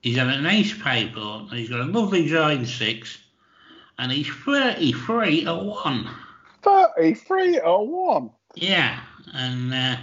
He's 0.01 0.17
had 0.17 0.27
a 0.27 0.41
nice 0.41 0.77
pipe 0.77 1.17
on, 1.17 1.49
and 1.49 1.59
he's 1.59 1.69
got 1.69 1.81
a 1.81 1.85
lovely 1.85 2.27
draw 2.27 2.49
in 2.49 2.65
six, 2.65 3.17
and 3.97 4.11
he's 4.11 4.29
33 4.29 5.45
to 5.45 5.55
1. 5.55 6.09
33 6.61 7.59
or 7.59 7.87
1. 8.13 8.29
Yeah, 8.55 8.99
and 9.33 9.73
uh, 9.73 9.97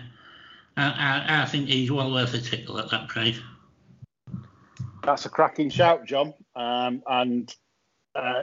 I, 0.76 1.24
I, 1.28 1.42
I 1.42 1.46
think 1.46 1.68
he's 1.68 1.90
well 1.90 2.12
worth 2.12 2.34
a 2.34 2.40
tickle 2.40 2.78
at 2.78 2.90
that 2.90 3.08
price. 3.08 3.40
That's 5.04 5.26
a 5.26 5.28
cracking 5.28 5.70
shout, 5.70 6.06
John. 6.06 6.34
Um, 6.56 7.02
and 7.06 7.54
uh, 8.14 8.42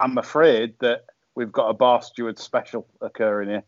I'm 0.00 0.18
afraid 0.18 0.74
that 0.80 1.04
we've 1.38 1.52
got 1.52 1.68
a 1.70 1.72
Bar 1.74 2.02
Steward 2.02 2.36
special 2.38 2.86
occurring 3.00 3.48
here 3.48 3.62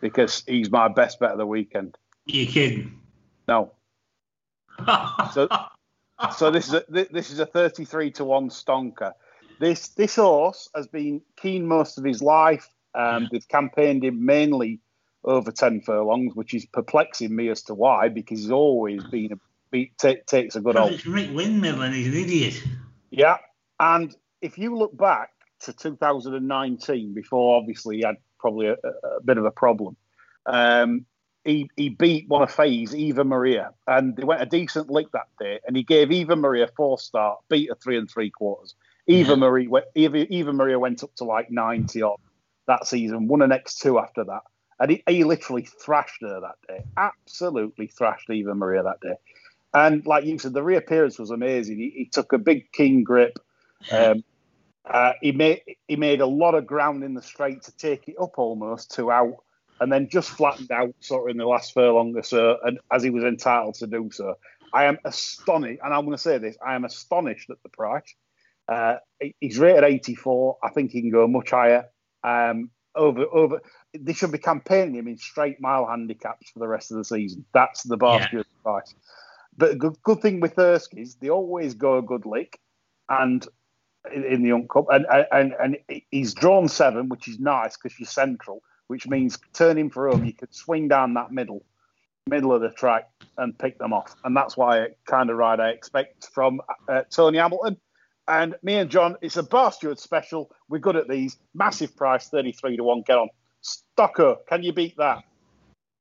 because 0.00 0.42
he's 0.48 0.70
my 0.70 0.88
best 0.88 1.20
bet 1.20 1.30
of 1.30 1.38
the 1.38 1.46
weekend. 1.46 1.96
You 2.26 2.46
kidding? 2.46 3.00
No. 3.48 3.72
So, 5.32 5.48
so 6.36 6.50
this 6.50 6.68
is 6.68 6.74
a 6.74 6.84
this 6.88 7.30
is 7.30 7.38
a 7.38 7.46
33 7.46 8.10
to 8.12 8.24
one 8.24 8.50
stonker. 8.50 9.12
This 9.60 9.88
this 9.88 10.16
horse 10.16 10.68
has 10.74 10.86
been 10.88 11.22
keen 11.36 11.66
most 11.66 11.98
of 11.98 12.04
his 12.04 12.22
life. 12.22 12.68
Um, 12.94 13.28
They've 13.30 13.46
campaigned 13.48 14.04
him 14.04 14.24
mainly 14.24 14.80
over 15.24 15.50
10 15.50 15.80
furlongs, 15.80 16.34
which 16.34 16.54
is 16.54 16.66
perplexing 16.66 17.34
me 17.34 17.48
as 17.48 17.62
to 17.62 17.74
why, 17.74 18.08
because 18.08 18.40
he's 18.40 18.50
always 18.50 19.02
been 19.04 19.32
a 19.32 19.36
be, 19.70 19.92
t- 20.00 20.18
takes 20.26 20.54
a 20.54 20.60
good 20.60 20.76
old 20.76 20.92
it's 20.92 21.06
Rick 21.06 21.30
Windmill 21.32 21.82
and 21.82 21.94
he's 21.94 22.08
an 22.08 22.14
idiot. 22.14 22.62
yeah. 23.10 23.38
And 23.80 24.14
if 24.40 24.58
you 24.58 24.76
look 24.76 24.96
back 24.96 25.30
to 25.64 25.72
2019, 25.72 27.14
before 27.14 27.56
obviously 27.58 27.96
he 27.98 28.02
had 28.04 28.16
probably 28.38 28.68
a, 28.68 28.72
a 28.74 29.20
bit 29.24 29.38
of 29.38 29.44
a 29.44 29.50
problem, 29.50 29.96
um, 30.46 31.06
he, 31.44 31.68
he 31.76 31.90
beat 31.90 32.26
one 32.28 32.42
of 32.42 32.50
Fahey's, 32.50 32.94
Eva 32.94 33.22
Maria, 33.24 33.70
and 33.86 34.16
they 34.16 34.24
went 34.24 34.40
a 34.40 34.46
decent 34.46 34.88
lick 34.88 35.10
that 35.12 35.28
day. 35.38 35.60
And 35.66 35.76
he 35.76 35.82
gave 35.82 36.10
Eva 36.10 36.36
Maria 36.36 36.68
four 36.74 36.98
start, 36.98 37.40
beat 37.50 37.68
her 37.68 37.74
three 37.74 37.98
and 37.98 38.10
three 38.10 38.30
quarters. 38.30 38.74
Eva 39.06 39.30
Yeah. 39.30 39.36
Marie, 39.36 39.68
went- 39.68 39.84
Eva, 39.94 40.26
Eva 40.32 40.52
Maria 40.54 40.78
went 40.78 41.04
up 41.04 41.14
to 41.16 41.24
like 41.24 41.50
90 41.50 42.00
odd 42.02 42.18
that 42.66 42.86
season, 42.86 43.28
won 43.28 43.42
an 43.42 43.50
X2 43.50 44.02
after 44.02 44.24
that. 44.24 44.40
And 44.80 44.90
he, 44.90 45.02
he 45.06 45.24
literally 45.24 45.68
thrashed 45.84 46.22
her 46.22 46.40
that 46.40 46.56
day. 46.66 46.82
Absolutely 46.96 47.88
thrashed 47.88 48.30
Eva 48.30 48.54
Maria 48.54 48.82
that 48.82 49.00
day. 49.00 49.14
And 49.74 50.06
like 50.06 50.24
you 50.24 50.38
said, 50.38 50.54
the 50.54 50.62
reappearance 50.62 51.18
was 51.18 51.30
amazing. 51.30 51.78
He, 51.78 51.90
he 51.94 52.04
took 52.06 52.32
a 52.32 52.38
big 52.38 52.72
king 52.72 53.04
grip. 53.04 53.38
Um, 53.92 54.24
uh, 54.84 55.12
he 55.20 55.32
made 55.32 55.62
he 55.88 55.96
made 55.96 56.20
a 56.20 56.26
lot 56.26 56.54
of 56.54 56.66
ground 56.66 57.02
in 57.04 57.14
the 57.14 57.22
straight 57.22 57.62
to 57.62 57.76
take 57.76 58.08
it 58.08 58.16
up 58.20 58.38
almost 58.38 58.94
to 58.96 59.10
out, 59.10 59.36
and 59.80 59.90
then 59.90 60.08
just 60.08 60.30
flattened 60.30 60.70
out 60.70 60.94
sort 61.00 61.28
of 61.28 61.32
in 61.32 61.38
the 61.38 61.46
last 61.46 61.72
furlong 61.72 62.14
or 62.16 62.22
so, 62.22 62.58
and 62.62 62.78
as 62.92 63.02
he 63.02 63.10
was 63.10 63.24
entitled 63.24 63.74
to 63.76 63.86
do 63.86 64.10
so. 64.12 64.34
I 64.72 64.86
am 64.86 64.98
astonished, 65.04 65.80
and 65.84 65.94
I'm 65.94 66.04
going 66.04 66.16
to 66.16 66.22
say 66.22 66.38
this: 66.38 66.56
I 66.64 66.74
am 66.74 66.84
astonished 66.84 67.48
at 67.48 67.62
the 67.62 67.68
price. 67.68 68.14
Uh, 68.68 68.96
he's 69.40 69.58
rated 69.58 69.84
84. 69.84 70.58
I 70.62 70.70
think 70.70 70.90
he 70.90 71.00
can 71.00 71.10
go 71.10 71.28
much 71.28 71.50
higher. 71.50 71.86
Um, 72.22 72.70
over 72.96 73.24
over, 73.32 73.60
they 73.98 74.12
should 74.12 74.32
be 74.32 74.38
campaigning 74.38 74.96
him 74.96 75.08
in 75.08 75.16
straight 75.16 75.60
mile 75.60 75.86
handicaps 75.86 76.50
for 76.50 76.58
the 76.58 76.68
rest 76.68 76.90
of 76.90 76.98
the 76.98 77.04
season. 77.04 77.44
That's 77.52 77.82
the 77.84 77.96
basket 77.96 78.46
price. 78.62 78.94
But 79.56 79.78
good, 79.78 79.96
good 80.02 80.20
thing 80.20 80.40
with 80.40 80.56
Erskies, 80.56 81.18
they 81.20 81.30
always 81.30 81.74
go 81.74 81.98
a 81.98 82.02
good 82.02 82.26
lick, 82.26 82.58
and 83.08 83.46
in, 84.12 84.24
in 84.24 84.42
the 84.42 84.48
Young 84.48 84.68
Cup, 84.68 84.86
and 84.90 85.06
and 85.32 85.54
and 85.60 85.78
he's 86.10 86.34
drawn 86.34 86.68
seven, 86.68 87.08
which 87.08 87.28
is 87.28 87.38
nice 87.38 87.76
because 87.76 87.98
you're 87.98 88.06
central, 88.06 88.62
which 88.88 89.06
means 89.06 89.38
turning 89.52 89.90
for 89.90 90.08
home, 90.08 90.24
you 90.24 90.32
could 90.32 90.54
swing 90.54 90.88
down 90.88 91.14
that 91.14 91.32
middle, 91.32 91.64
middle 92.26 92.52
of 92.52 92.60
the 92.60 92.70
track 92.70 93.08
and 93.38 93.58
pick 93.58 93.78
them 93.78 93.92
off, 93.92 94.14
and 94.24 94.36
that's 94.36 94.56
why 94.56 94.80
it 94.80 94.98
kind 95.06 95.30
of 95.30 95.36
ride 95.36 95.60
I 95.60 95.70
expect 95.70 96.28
from 96.32 96.60
uh, 96.88 97.02
Tony 97.10 97.38
Hamilton. 97.38 97.76
And 98.26 98.54
me 98.62 98.76
and 98.76 98.90
John, 98.90 99.16
it's 99.20 99.36
a 99.36 99.42
Bar 99.42 99.70
Stewart 99.70 99.98
special. 99.98 100.50
We're 100.70 100.78
good 100.78 100.96
at 100.96 101.08
these. 101.08 101.36
Massive 101.52 101.94
price, 101.94 102.28
33 102.28 102.78
to 102.78 102.82
1. 102.82 103.02
Get 103.02 103.18
on. 103.18 103.28
Stocker, 103.62 104.38
can 104.48 104.62
you 104.62 104.72
beat 104.72 104.96
that? 104.96 105.24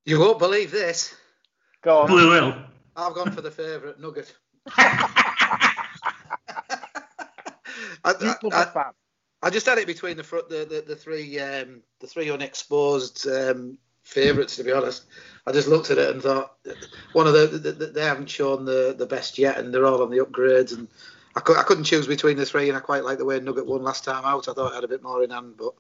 You 0.05 0.21
won't 0.21 0.39
believe 0.39 0.71
this. 0.71 1.13
Go 1.81 1.99
on. 1.99 2.13
We 2.13 2.25
will. 2.25 2.55
I've 2.95 3.13
gone 3.13 3.31
for 3.31 3.41
the 3.41 3.51
favourite 3.51 3.99
nugget. 3.99 4.33
I, 8.03 8.11
I, 8.11 8.35
I, 8.51 8.63
are. 8.63 8.93
I 9.41 9.49
just 9.49 9.65
had 9.65 9.77
it 9.77 9.87
between 9.87 10.17
the 10.17 10.23
front, 10.23 10.49
the, 10.49 10.65
the, 10.65 10.83
the 10.87 10.95
three 10.95 11.39
um, 11.39 11.81
the 11.99 12.07
three 12.07 12.29
unexposed 12.29 13.27
um, 13.27 13.77
favourites. 14.03 14.55
To 14.55 14.63
be 14.63 14.71
honest, 14.71 15.05
I 15.45 15.51
just 15.51 15.67
looked 15.67 15.91
at 15.91 15.97
it 15.97 16.09
and 16.09 16.21
thought 16.21 16.55
one 17.11 17.27
of 17.27 17.33
the, 17.33 17.47
the, 17.47 17.71
the 17.71 17.85
they 17.87 18.05
haven't 18.05 18.29
shown 18.29 18.65
the, 18.65 18.95
the 18.97 19.05
best 19.05 19.37
yet, 19.37 19.57
and 19.57 19.73
they're 19.73 19.85
all 19.85 20.01
on 20.01 20.11
the 20.11 20.19
upgrades. 20.19 20.73
And 20.73 20.87
I, 21.35 21.41
could, 21.41 21.57
I 21.57 21.63
couldn't 21.63 21.83
choose 21.85 22.07
between 22.07 22.37
the 22.37 22.45
three, 22.45 22.69
and 22.69 22.77
I 22.77 22.81
quite 22.81 23.03
like 23.03 23.17
the 23.17 23.25
way 23.25 23.39
Nugget 23.39 23.65
won 23.65 23.83
last 23.83 24.05
time 24.05 24.23
out. 24.25 24.47
I 24.47 24.53
thought 24.53 24.71
it 24.71 24.75
had 24.75 24.83
a 24.83 24.89
bit 24.89 25.03
more 25.03 25.23
in 25.23 25.31
hand, 25.31 25.55
but 25.57 25.73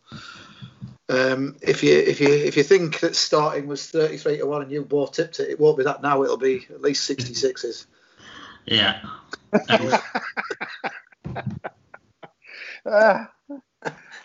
um, 1.09 1.55
if 1.61 1.83
you 1.83 1.97
if 1.97 2.19
you 2.19 2.29
if 2.29 2.57
you 2.57 2.63
think 2.63 2.99
that 3.01 3.15
Staunton 3.15 3.67
was 3.67 3.89
thirty 3.89 4.17
three 4.17 4.37
to 4.37 4.45
one 4.45 4.61
and 4.61 4.71
you 4.71 4.83
both 4.83 5.13
tipped 5.13 5.39
it, 5.39 5.49
it 5.49 5.59
won't 5.59 5.77
be 5.77 5.83
that 5.83 6.01
now. 6.01 6.23
It'll 6.23 6.37
be 6.37 6.65
at 6.69 6.81
least 6.81 7.05
sixty 7.05 7.33
sixes. 7.33 7.87
Yeah. 8.65 9.01
Uh, 12.85 13.25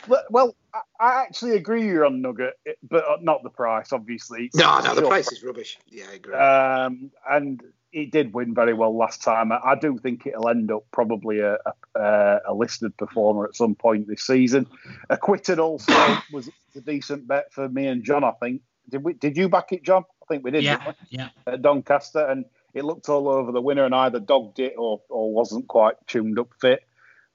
well- 0.08 0.24
well, 0.30 0.56
I- 0.74 0.80
I 1.00 1.22
actually 1.22 1.52
agree 1.56 1.84
you're 1.86 2.04
on 2.06 2.20
Nugget, 2.22 2.54
but 2.82 3.22
not 3.22 3.42
the 3.42 3.50
price, 3.50 3.92
obviously. 3.92 4.50
No, 4.54 4.78
no, 4.80 4.94
the 4.94 5.00
Sure. 5.02 5.08
price 5.08 5.32
is 5.32 5.42
rubbish. 5.42 5.78
Yeah, 5.86 6.04
I 6.10 6.14
agree. 6.14 6.34
Um, 6.34 7.10
and 7.28 7.62
it 7.92 8.10
did 8.12 8.34
win 8.34 8.54
very 8.54 8.74
well 8.74 8.94
last 8.96 9.22
time. 9.22 9.50
I, 9.50 9.60
I 9.64 9.74
do 9.74 9.96
think 9.98 10.26
it'll 10.26 10.48
end 10.48 10.70
up 10.70 10.84
probably 10.92 11.40
a, 11.40 11.58
a, 11.94 12.40
a 12.48 12.54
listed 12.54 12.96
performer 12.96 13.46
at 13.46 13.56
some 13.56 13.74
point 13.74 14.06
this 14.06 14.22
season. 14.22 14.66
Acquitted 15.10 15.58
also 15.58 15.92
was 16.32 16.50
a 16.76 16.80
decent 16.80 17.26
bet 17.26 17.52
for 17.52 17.68
me 17.68 17.86
and 17.86 18.04
John. 18.04 18.24
I 18.24 18.32
think. 18.32 18.62
Did 18.90 19.04
we? 19.04 19.14
Did 19.14 19.36
you 19.36 19.48
back 19.48 19.72
it, 19.72 19.82
John? 19.82 20.04
I 20.22 20.26
think 20.26 20.44
we 20.44 20.50
did. 20.50 20.60
didn't 20.62 20.82
Yeah. 20.82 20.88
we? 20.88 21.18
Yeah. 21.18 21.28
At 21.46 21.62
Doncaster, 21.62 22.24
and 22.26 22.44
it 22.74 22.84
looked 22.84 23.08
all 23.08 23.28
over 23.28 23.52
the 23.52 23.60
winner, 23.60 23.84
and 23.84 23.94
either 23.94 24.20
dogged 24.20 24.60
it 24.60 24.74
or 24.78 25.00
or 25.08 25.32
wasn't 25.32 25.66
quite 25.68 25.94
tuned 26.06 26.38
up 26.38 26.48
fit. 26.60 26.80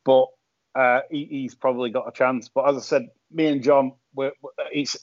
But 0.05 0.27
uh, 0.75 1.01
he, 1.09 1.25
he's 1.25 1.55
probably 1.55 1.89
got 1.89 2.07
a 2.07 2.11
chance. 2.11 2.49
But 2.49 2.69
as 2.69 2.77
I 2.77 2.81
said, 2.81 3.09
me 3.31 3.47
and 3.47 3.63
John, 3.63 3.93
we're, 4.13 4.31
it's 4.71 4.97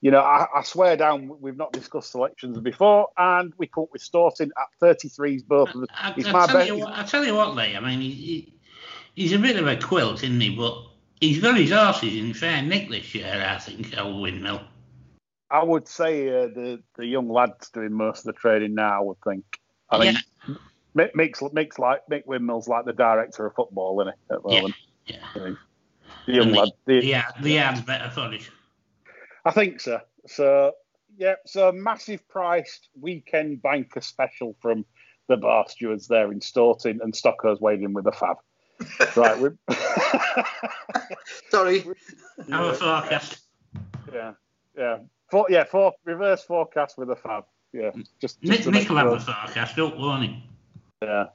you 0.00 0.10
know, 0.10 0.20
I, 0.20 0.46
I 0.54 0.62
swear 0.64 0.96
down, 0.96 1.30
we've 1.40 1.56
not 1.56 1.72
discussed 1.72 2.10
selections 2.10 2.58
before, 2.58 3.08
and 3.16 3.52
we 3.56 3.70
up 3.78 3.88
with 3.92 4.02
Staunton 4.02 4.50
at 4.58 4.66
33s, 4.82 5.46
both 5.46 5.72
of 5.74 5.84
us. 5.84 5.88
I, 5.94 6.12
It's 6.16 6.26
I 6.26 6.46
tell 6.46 6.66
you 6.66 6.78
what, 6.78 6.92
I 6.92 7.04
tell 7.04 7.24
you 7.24 7.36
what, 7.36 7.54
Lee. 7.54 7.76
I 7.76 7.80
mean, 7.80 8.00
he, 8.00 8.10
he, 8.10 8.54
he's 9.14 9.32
a 9.32 9.38
bit 9.38 9.56
of 9.56 9.68
a 9.68 9.76
quilt, 9.76 10.24
isn't 10.24 10.40
he? 10.40 10.56
But 10.56 10.76
he's 11.20 11.40
got 11.40 11.56
his 11.56 11.70
horses 11.70 12.16
in 12.16 12.34
fair 12.34 12.62
nick 12.62 12.90
this 12.90 13.14
year, 13.14 13.46
I 13.48 13.58
think. 13.58 13.96
Old 13.96 14.20
Windmill. 14.20 14.62
I 15.52 15.62
would 15.62 15.86
say 15.86 16.28
uh, 16.28 16.48
the 16.48 16.82
the 16.96 17.06
young 17.06 17.28
lad's 17.28 17.68
doing 17.70 17.92
most 17.92 18.20
of 18.20 18.34
the 18.34 18.40
trading 18.40 18.74
now. 18.74 18.98
I 18.98 19.04
would 19.04 19.20
think. 19.22 19.44
I 19.90 19.98
think 19.98 20.18
Mick, 20.96 21.14
Mick's, 21.14 21.40
Mick's 21.40 21.78
like 21.78 22.00
Mick 22.10 22.26
Windmill's 22.26 22.66
like 22.68 22.86
the 22.86 22.92
director 22.92 23.46
of 23.46 23.54
football, 23.54 24.00
isn't 24.00 24.14
he? 24.14 24.34
At 24.34 24.42
the 24.42 24.48
Yeah. 24.48 24.54
moment? 24.56 24.74
Yeah. 24.78 24.91
The 26.26 26.32
young 26.32 26.52
lad. 26.52 26.70
The, 26.86 27.00
The- 27.00 27.06
yeah, 27.06 27.24
the 27.40 27.58
ad's 27.58 27.80
better 27.80 28.10
for 28.10 28.32
it. 28.32 28.48
I 29.44 29.50
think 29.50 29.80
so. 29.80 30.00
So 30.26 30.72
yeah, 31.16 31.34
so 31.46 31.72
massive 31.72 32.26
priced 32.28 32.88
weekend 33.00 33.62
banker 33.62 34.00
special 34.00 34.56
from 34.60 34.84
the 35.28 35.36
bar 35.36 35.66
stewards 35.68 36.08
there 36.08 36.30
in 36.32 36.40
Staunton, 36.40 37.00
and 37.02 37.14
Stocker's 37.14 37.60
waiting 37.60 37.92
with 37.92 38.06
a 38.06 38.12
fab. 38.12 38.36
right, 39.16 39.38
we 39.38 39.50
Sorry. 41.50 41.84
Our 42.52 42.74
forecast. 42.74 43.40
yeah, 44.12 44.32
yeah, 44.76 44.98
for, 45.30 45.46
yeah, 45.48 45.64
for 45.64 45.92
reverse 46.04 46.42
forecast 46.42 46.98
with 46.98 47.10
a 47.10 47.16
fab. 47.16 47.44
Yeah, 47.72 47.90
just, 48.20 48.40
just 48.40 48.42
Nick, 48.42 48.62
to 48.62 48.70
make 48.70 48.82
Nick 48.82 48.90
will 48.90 48.96
have 48.96 49.22
sure. 49.22 49.34
forecast, 49.34 49.76
don't 49.76 49.98
warn 49.98 50.22
him. 50.22 50.42
Yeah, 51.02 51.26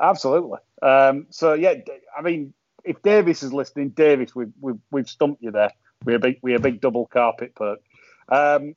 absolutely. 0.00 0.58
Um, 0.82 1.26
so 1.30 1.54
yeah, 1.54 1.74
I 2.16 2.22
mean, 2.22 2.54
if 2.84 3.02
Davis 3.02 3.42
is 3.42 3.52
listening, 3.52 3.90
Davis, 3.90 4.34
we've 4.34 4.52
we've, 4.60 4.78
we've 4.90 5.08
stumped 5.08 5.42
you 5.42 5.50
there. 5.50 5.72
We're 6.04 6.16
a 6.16 6.20
big 6.20 6.38
we're 6.42 6.56
a 6.56 6.60
big 6.60 6.80
double 6.80 7.06
carpet 7.06 7.54
perk. 7.54 7.80
Um, 8.28 8.74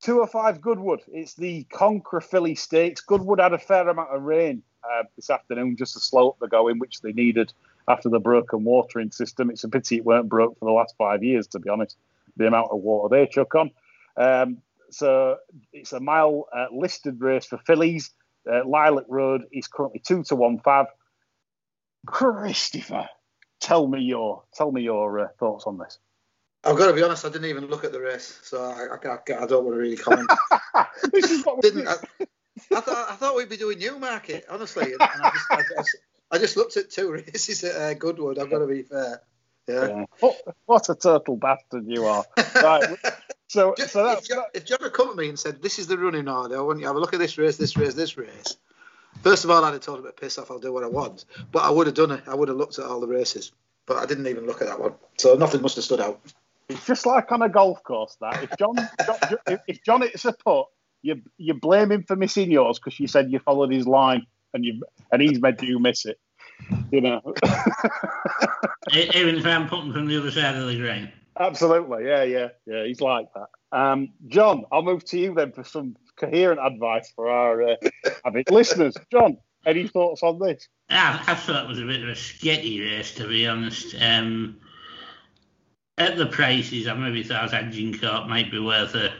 two 0.00 0.20
or 0.20 0.26
five 0.26 0.60
Goodwood. 0.60 1.00
It's 1.08 1.34
the 1.34 1.64
Conqueror 1.64 2.20
Philly 2.20 2.54
Stakes. 2.54 3.00
Goodwood 3.00 3.40
had 3.40 3.52
a 3.52 3.58
fair 3.58 3.88
amount 3.88 4.10
of 4.10 4.22
rain 4.22 4.62
uh, 4.82 5.04
this 5.16 5.30
afternoon 5.30 5.76
just 5.76 5.94
to 5.94 6.00
slow 6.00 6.30
up 6.30 6.38
the 6.40 6.48
going, 6.48 6.78
which 6.78 7.00
they 7.00 7.12
needed 7.12 7.52
after 7.88 8.08
the 8.08 8.18
broken 8.18 8.64
watering 8.64 9.10
system. 9.10 9.50
It's 9.50 9.64
a 9.64 9.68
pity 9.68 9.96
it 9.96 10.04
weren't 10.04 10.28
broke 10.28 10.58
for 10.58 10.64
the 10.64 10.72
last 10.72 10.94
five 10.98 11.22
years, 11.22 11.46
to 11.48 11.58
be 11.58 11.70
honest. 11.70 11.96
The 12.36 12.46
amount 12.46 12.70
of 12.70 12.80
water 12.80 13.14
they 13.14 13.26
chuck 13.26 13.54
on. 13.54 13.70
Um, 14.16 14.58
so 14.90 15.38
it's 15.72 15.92
a 15.92 16.00
mile 16.00 16.46
uh, 16.54 16.66
listed 16.72 17.20
race 17.20 17.46
for 17.46 17.58
fillies. 17.58 18.10
Uh, 18.50 18.66
Lilac 18.66 19.06
Road 19.08 19.44
is 19.52 19.68
currently 19.68 20.00
two 20.00 20.22
to 20.24 20.36
one 20.36 20.58
fav. 20.58 20.86
Christopher, 22.06 23.08
tell 23.64 23.86
me 23.86 24.02
your 24.02 24.42
tell 24.52 24.70
me 24.70 24.82
your 24.82 25.20
uh, 25.20 25.28
thoughts 25.38 25.64
on 25.66 25.78
this. 25.78 25.98
I've 26.62 26.76
got 26.76 26.86
to 26.86 26.92
be 26.92 27.02
honest. 27.02 27.24
I 27.24 27.28
didn't 27.28 27.48
even 27.48 27.66
look 27.66 27.84
at 27.84 27.92
the 27.92 28.00
race, 28.00 28.40
so 28.42 28.62
I, 28.62 28.94
I, 28.94 29.42
I, 29.42 29.46
don't 29.46 29.64
want 29.64 29.74
to 29.74 29.80
really 29.80 29.96
comment. 29.96 30.30
this 31.12 31.30
is 31.30 31.44
what 31.44 31.56
we 31.56 31.70
didn't. 31.70 31.88
I, 31.88 31.96
I 32.74 32.80
thought 32.80 33.10
I 33.10 33.14
thought 33.16 33.36
we'd 33.36 33.48
be 33.48 33.56
doing 33.56 33.78
Newmarket, 33.78 34.46
honestly. 34.48 34.92
And, 34.92 35.02
and 35.02 35.22
I, 35.22 35.30
just, 35.30 35.46
I, 35.50 35.62
just, 35.76 35.96
I 36.32 36.38
just 36.38 36.56
looked 36.56 36.76
at 36.76 36.90
two 36.90 37.10
races 37.34 37.64
at 37.64 37.76
uh, 37.76 37.94
Goodwood. 37.94 38.38
I've 38.38 38.50
got 38.50 38.60
to 38.60 38.66
be 38.66 38.82
fair. 38.82 39.20
Yeah. 39.66 39.88
Yeah. 39.88 40.04
What, 40.20 40.36
what 40.66 40.88
a 40.90 40.94
turtle 40.94 41.36
bastard 41.36 41.84
you 41.86 42.04
are. 42.04 42.24
Right. 42.54 42.96
So, 43.46 43.74
so 43.76 44.02
that's 44.02 44.22
if, 44.22 44.28
John, 44.28 44.44
if 44.52 44.64
John 44.64 44.78
had 44.82 44.92
come 44.92 45.10
to 45.10 45.14
me 45.14 45.28
and 45.28 45.38
said, 45.38 45.62
"This 45.62 45.78
is 45.78 45.86
the 45.86 45.96
running 45.96 46.26
order. 46.28 46.56
I 46.56 46.60
want 46.62 46.78
you 46.78 46.84
to 46.84 46.88
have 46.88 46.96
a 46.96 46.98
look 46.98 47.12
at 47.12 47.20
this 47.20 47.38
race, 47.38 47.56
this 47.56 47.76
race, 47.76 47.94
this 47.94 48.16
race." 48.16 48.56
First 49.22 49.44
of 49.44 49.50
all, 49.50 49.64
I'd 49.64 49.72
have 49.72 49.80
told 49.80 50.00
him 50.00 50.04
to 50.06 50.12
piss 50.12 50.38
off. 50.38 50.50
I'll 50.50 50.58
do 50.58 50.72
what 50.72 50.84
I 50.84 50.88
want. 50.88 51.24
But 51.52 51.62
I 51.64 51.70
would 51.70 51.86
have 51.86 51.96
done 51.96 52.10
it. 52.10 52.22
I 52.26 52.34
would 52.34 52.48
have 52.48 52.56
looked 52.58 52.78
at 52.78 52.84
all 52.84 53.00
the 53.00 53.06
races. 53.06 53.52
But 53.86 53.96
I 53.98 54.06
didn't 54.06 54.26
even 54.26 54.46
look 54.46 54.60
at 54.62 54.68
that 54.68 54.80
one. 54.80 54.94
So 55.18 55.34
nothing 55.34 55.62
must 55.62 55.76
have 55.76 55.84
stood 55.84 56.00
out. 56.00 56.20
it's 56.68 56.84
just 56.86 57.06
like 57.06 57.30
on 57.32 57.42
a 57.42 57.48
golf 57.48 57.82
course. 57.82 58.16
That 58.20 58.42
if 58.42 58.50
John, 58.58 58.76
John 58.76 59.16
if- 59.46 59.60
if 59.68 59.82
John 59.84 60.02
hits 60.02 60.24
a 60.24 60.32
putt, 60.32 60.66
you 61.02 61.20
you 61.36 61.54
blame 61.54 61.92
him 61.92 62.02
for 62.04 62.16
missing 62.16 62.50
yours 62.50 62.78
because 62.78 62.98
you 62.98 63.06
said 63.06 63.30
you 63.30 63.38
followed 63.38 63.70
his 63.72 63.86
line 63.86 64.26
and 64.54 64.64
you 64.64 64.82
and 65.12 65.20
he's 65.20 65.40
made 65.40 65.60
you 65.62 65.78
miss 65.78 66.06
it. 66.06 66.18
You 66.90 67.00
know. 67.02 67.20
Even 68.92 69.36
if 69.36 69.46
I'm 69.46 69.68
putting 69.68 69.92
from 69.92 70.06
the 70.06 70.18
other 70.18 70.30
side 70.30 70.56
of 70.56 70.66
the 70.66 70.76
green. 70.78 71.10
Absolutely, 71.38 72.06
yeah, 72.06 72.22
yeah, 72.22 72.48
yeah. 72.66 72.84
He's 72.84 73.00
like 73.00 73.26
that. 73.34 73.48
Um, 73.76 74.12
John, 74.28 74.64
I'll 74.70 74.82
move 74.82 75.04
to 75.06 75.18
you 75.18 75.34
then 75.34 75.52
for 75.52 75.64
some 75.64 75.96
coherent 76.16 76.60
advice 76.60 77.12
for 77.14 77.28
our 77.28 77.62
uh, 77.62 77.76
avid 78.24 78.50
listeners. 78.50 78.96
John, 79.10 79.38
any 79.66 79.88
thoughts 79.88 80.22
on 80.22 80.38
this? 80.38 80.68
I, 80.90 81.22
I 81.26 81.34
thought 81.34 81.64
it 81.64 81.68
was 81.68 81.80
a 81.80 81.86
bit 81.86 82.02
of 82.02 82.08
a 82.08 82.12
sketty 82.12 82.80
race, 82.80 83.14
to 83.14 83.28
be 83.28 83.46
honest. 83.46 83.94
Um, 84.00 84.58
at 85.96 86.16
the 86.16 86.26
prices, 86.26 86.86
I 86.86 86.94
maybe 86.94 87.22
thought 87.22 87.54
Agincourt 87.54 88.28
might 88.28 88.50
be 88.50 88.58
worth 88.58 88.94
a, 88.94 89.12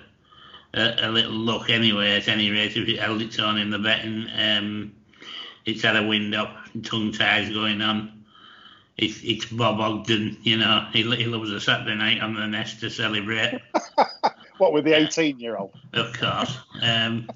a, 0.75 1.09
a 1.09 1.11
little 1.11 1.33
look 1.33 1.71
anyway, 1.71 2.17
at 2.17 2.29
any 2.29 2.51
rate, 2.51 2.77
if 2.77 2.89
it 2.89 2.99
held 2.99 3.23
its 3.23 3.39
own 3.39 3.59
in 3.59 3.71
the 3.71 3.79
betting. 3.79 4.27
Um, 4.37 4.93
it's 5.65 5.83
had 5.83 5.97
a 5.97 6.03
wind 6.03 6.35
up, 6.35 6.57
tongue 6.83 7.13
ties 7.13 7.49
going 7.51 7.81
on. 7.81 8.25
It's, 8.97 9.21
it's 9.25 9.47
Bob 9.47 9.81
Ogden, 9.81 10.37
you 10.43 10.57
know, 10.57 10.87
he, 10.93 11.03
he 11.17 11.25
loves 11.25 11.51
a 11.51 11.61
Saturday 11.61 11.97
night 11.97 12.21
on 12.21 12.35
the 12.35 12.47
nest 12.47 12.81
to 12.81 12.91
celebrate. 12.91 13.61
What 14.59 14.73
with 14.73 14.85
the 14.85 14.93
eighteen-year-old? 14.93 15.75
Of 15.93 16.13
course. 16.19 16.59
Um, 16.83 17.29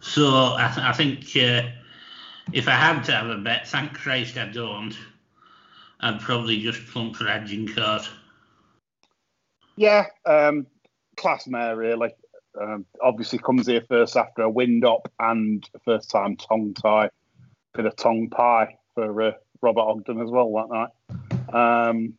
so 0.00 0.26
I, 0.26 0.90
I 0.90 0.92
think 0.92 1.24
uh, 1.36 1.68
if 2.52 2.68
I 2.68 2.72
had 2.72 3.02
to 3.04 3.12
have 3.12 3.28
a 3.28 3.36
bet, 3.36 3.68
thank 3.68 3.92
Christ 3.94 4.38
I 4.38 4.46
don't, 4.46 4.96
I'd 6.00 6.20
probably 6.20 6.60
just 6.60 6.86
plump 6.86 7.16
for 7.16 7.28
Agincourt. 7.28 8.08
Yeah, 9.76 10.06
um, 10.26 10.66
class 11.16 11.46
mare 11.46 11.76
really. 11.76 12.14
Um, 12.60 12.84
obviously 13.00 13.38
comes 13.38 13.66
here 13.66 13.84
first 13.88 14.16
after 14.16 14.42
a 14.42 14.50
wind 14.50 14.84
up 14.84 15.10
and 15.20 15.68
first 15.84 16.10
time 16.10 16.36
tongue 16.36 16.74
tie, 16.74 17.10
bit 17.74 17.86
of 17.86 17.94
tongue 17.96 18.28
pie 18.28 18.76
for 18.94 19.22
uh, 19.22 19.32
Robert 19.62 19.82
Ogden 19.82 20.20
as 20.20 20.30
well 20.30 20.52
that 20.54 20.68
night. 20.68 20.90
Um, 21.54 22.14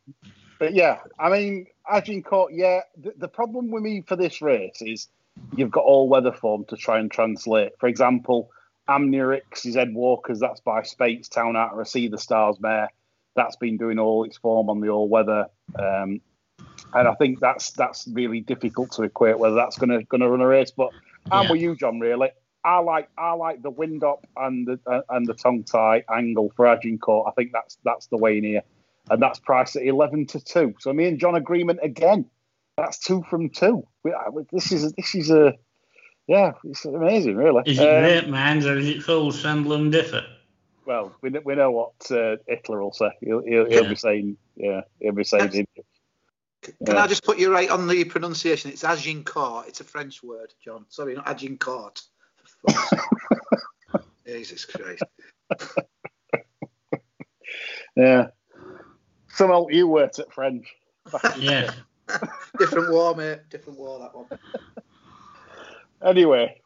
but 0.62 0.76
yeah, 0.76 1.00
I 1.18 1.32
mean 1.32 1.66
Agincourt. 1.92 2.54
Yeah, 2.54 2.82
the, 2.96 3.14
the 3.18 3.28
problem 3.28 3.72
with 3.72 3.82
me 3.82 4.04
for 4.08 4.16
this 4.16 4.44
race 4.44 4.80
is 4.80 5.08
you've 5.56 5.72
got 5.72 5.86
all 5.86 6.08
weather 6.08 6.32
form 6.32 6.66
to 6.70 6.78
try 6.78 7.00
and 7.00 7.10
translate. 7.10 7.72
For 7.80 7.90
example, 7.90 8.52
Amnurix 8.88 9.66
is 9.66 9.76
Ed 9.76 9.92
Walker's. 9.92 10.40
That's 10.40 10.62
by 10.62 10.82
Speightstown 10.82 11.58
out 11.58 11.80
of 11.80 11.88
Sea 11.88 12.10
The 12.10 12.20
Stars 12.20 12.58
mare. 12.60 12.90
That's 13.36 13.56
been 13.56 13.78
doing 13.78 13.98
all 13.98 14.24
its 14.24 14.38
form 14.38 14.70
on 14.70 14.82
the 14.82 14.90
all 14.90 15.10
weather. 15.10 15.48
Um, 15.80 16.22
and 16.94 17.08
I 17.08 17.16
think 17.16 17.40
that's 17.40 17.72
that's 17.72 18.08
really 18.14 18.42
difficult 18.42 18.92
to 18.92 19.04
equate 19.04 19.40
whether 19.40 19.56
that's 19.56 19.78
going 19.78 19.90
to 19.90 20.04
going 20.06 20.22
to 20.22 20.30
run 20.30 20.42
a 20.42 20.48
race. 20.48 20.72
But 20.78 20.92
I'm 21.32 21.46
Yeah. 21.46 21.52
with 21.54 21.62
you, 21.62 21.76
John. 21.76 22.00
Really, 22.00 22.30
I 22.64 22.78
like 22.80 23.10
I 23.18 23.32
like 23.34 23.64
the 23.64 23.72
wind 23.72 24.04
up 24.04 24.28
and 24.36 24.68
the 24.68 24.80
uh, 24.86 25.02
and 25.10 25.28
the 25.28 25.34
tongue 25.34 25.64
tie 25.64 26.04
angle 26.08 26.52
for 26.56 26.68
Agincourt. 26.68 27.30
I 27.30 27.32
think 27.32 27.52
that's 27.52 27.80
that's 27.84 28.06
the 28.08 28.18
way 28.18 28.38
in 28.38 28.44
here, 28.44 28.62
and 29.12 29.22
that's 29.22 29.40
priced 29.40 29.76
at 29.76 29.84
eleven 29.84 30.26
to 30.28 30.40
two. 30.44 30.74
So 30.80 30.92
me 30.92 31.06
and 31.08 31.20
John 31.20 31.36
agreement 31.36 31.80
again. 31.84 32.26
That's 32.78 32.98
two 32.98 33.24
from 33.30 33.50
two. 33.50 33.84
We, 34.04 34.12
I- 34.14 34.30
this 34.52 34.72
is 34.72 34.92
this 34.94 35.14
is 35.14 35.30
a 35.30 35.54
yeah, 36.28 36.54
it's 36.64 36.86
amazing, 36.86 37.36
really. 37.36 37.62
Is 37.66 37.78
it 37.80 37.88
Um, 37.88 38.00
great 38.02 38.30
minds 38.30 38.66
or 38.66 38.78
is 38.78 38.88
it 38.88 39.04
full 39.04 39.32
Sandland 39.32 39.92
differ? 39.92 40.24
well, 40.86 41.14
we, 41.22 41.30
we 41.30 41.56
know 41.56 41.72
what 41.72 41.94
uh, 42.12 42.38
Hitler 42.48 42.82
will 42.82 42.94
say. 42.94 43.12
He'll, 43.22 43.42
he'll, 43.44 43.66
he'll 43.66 43.84
Yeah. 43.84 43.90
be 43.90 43.96
saying, 43.96 44.38
yeah, 44.56 44.82
he'll 45.00 45.14
be 45.14 45.24
saying. 45.24 45.50
Can 46.64 46.74
Yeah. 46.88 47.04
I 47.04 47.08
just 47.08 47.24
put 47.24 47.38
you 47.38 47.52
right 47.52 47.70
on 47.70 47.88
the 47.88 48.04
pronunciation? 48.06 48.72
It's 48.72 48.84
Agincourt. 48.84 49.68
It's 49.68 49.80
a 49.82 49.84
French 49.84 50.24
word, 50.24 50.54
John. 50.64 50.86
Sorry, 50.90 51.16
not 51.16 51.28
Agincourt. 51.28 52.02
For 52.44 52.72
fuck's 52.72 52.90
sake. 52.90 54.02
Jesus 54.26 54.66
Christ. 54.66 55.04
Yeah. 57.96 58.28
Somehow 59.42 59.66
you 59.72 59.88
worked 59.88 60.20
at 60.20 60.32
French. 60.32 60.68
Yes. 61.40 61.76
Different 62.60 62.92
war, 62.92 63.16
mate. 63.16 63.40
Different 63.50 63.80
war, 63.80 63.98
that 63.98 64.16
one. 64.16 64.28
Anyway, 66.06 66.62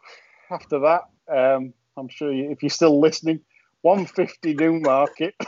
after 0.52 0.80
that, 0.80 1.04
um, 1.30 1.74
I'm 1.96 2.10
sure 2.10 2.34
you, 2.34 2.52
if 2.52 2.62
you're 2.62 2.70
still 2.70 3.00
listening, 3.00 3.40
150 3.84 4.56
Newmarket. 4.56 5.36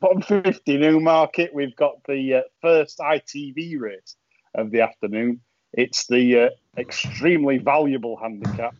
150 0.00 0.76
Newmarket. 0.76 1.54
We've 1.54 1.74
got 1.74 2.04
the 2.04 2.34
uh, 2.34 2.42
first 2.60 2.98
ITV 2.98 3.80
race 3.80 4.14
of 4.54 4.70
the 4.72 4.82
afternoon. 4.82 5.40
It's 5.72 6.06
the 6.06 6.38
uh, 6.38 6.50
extremely 6.76 7.56
valuable 7.56 8.18
handicap, 8.18 8.74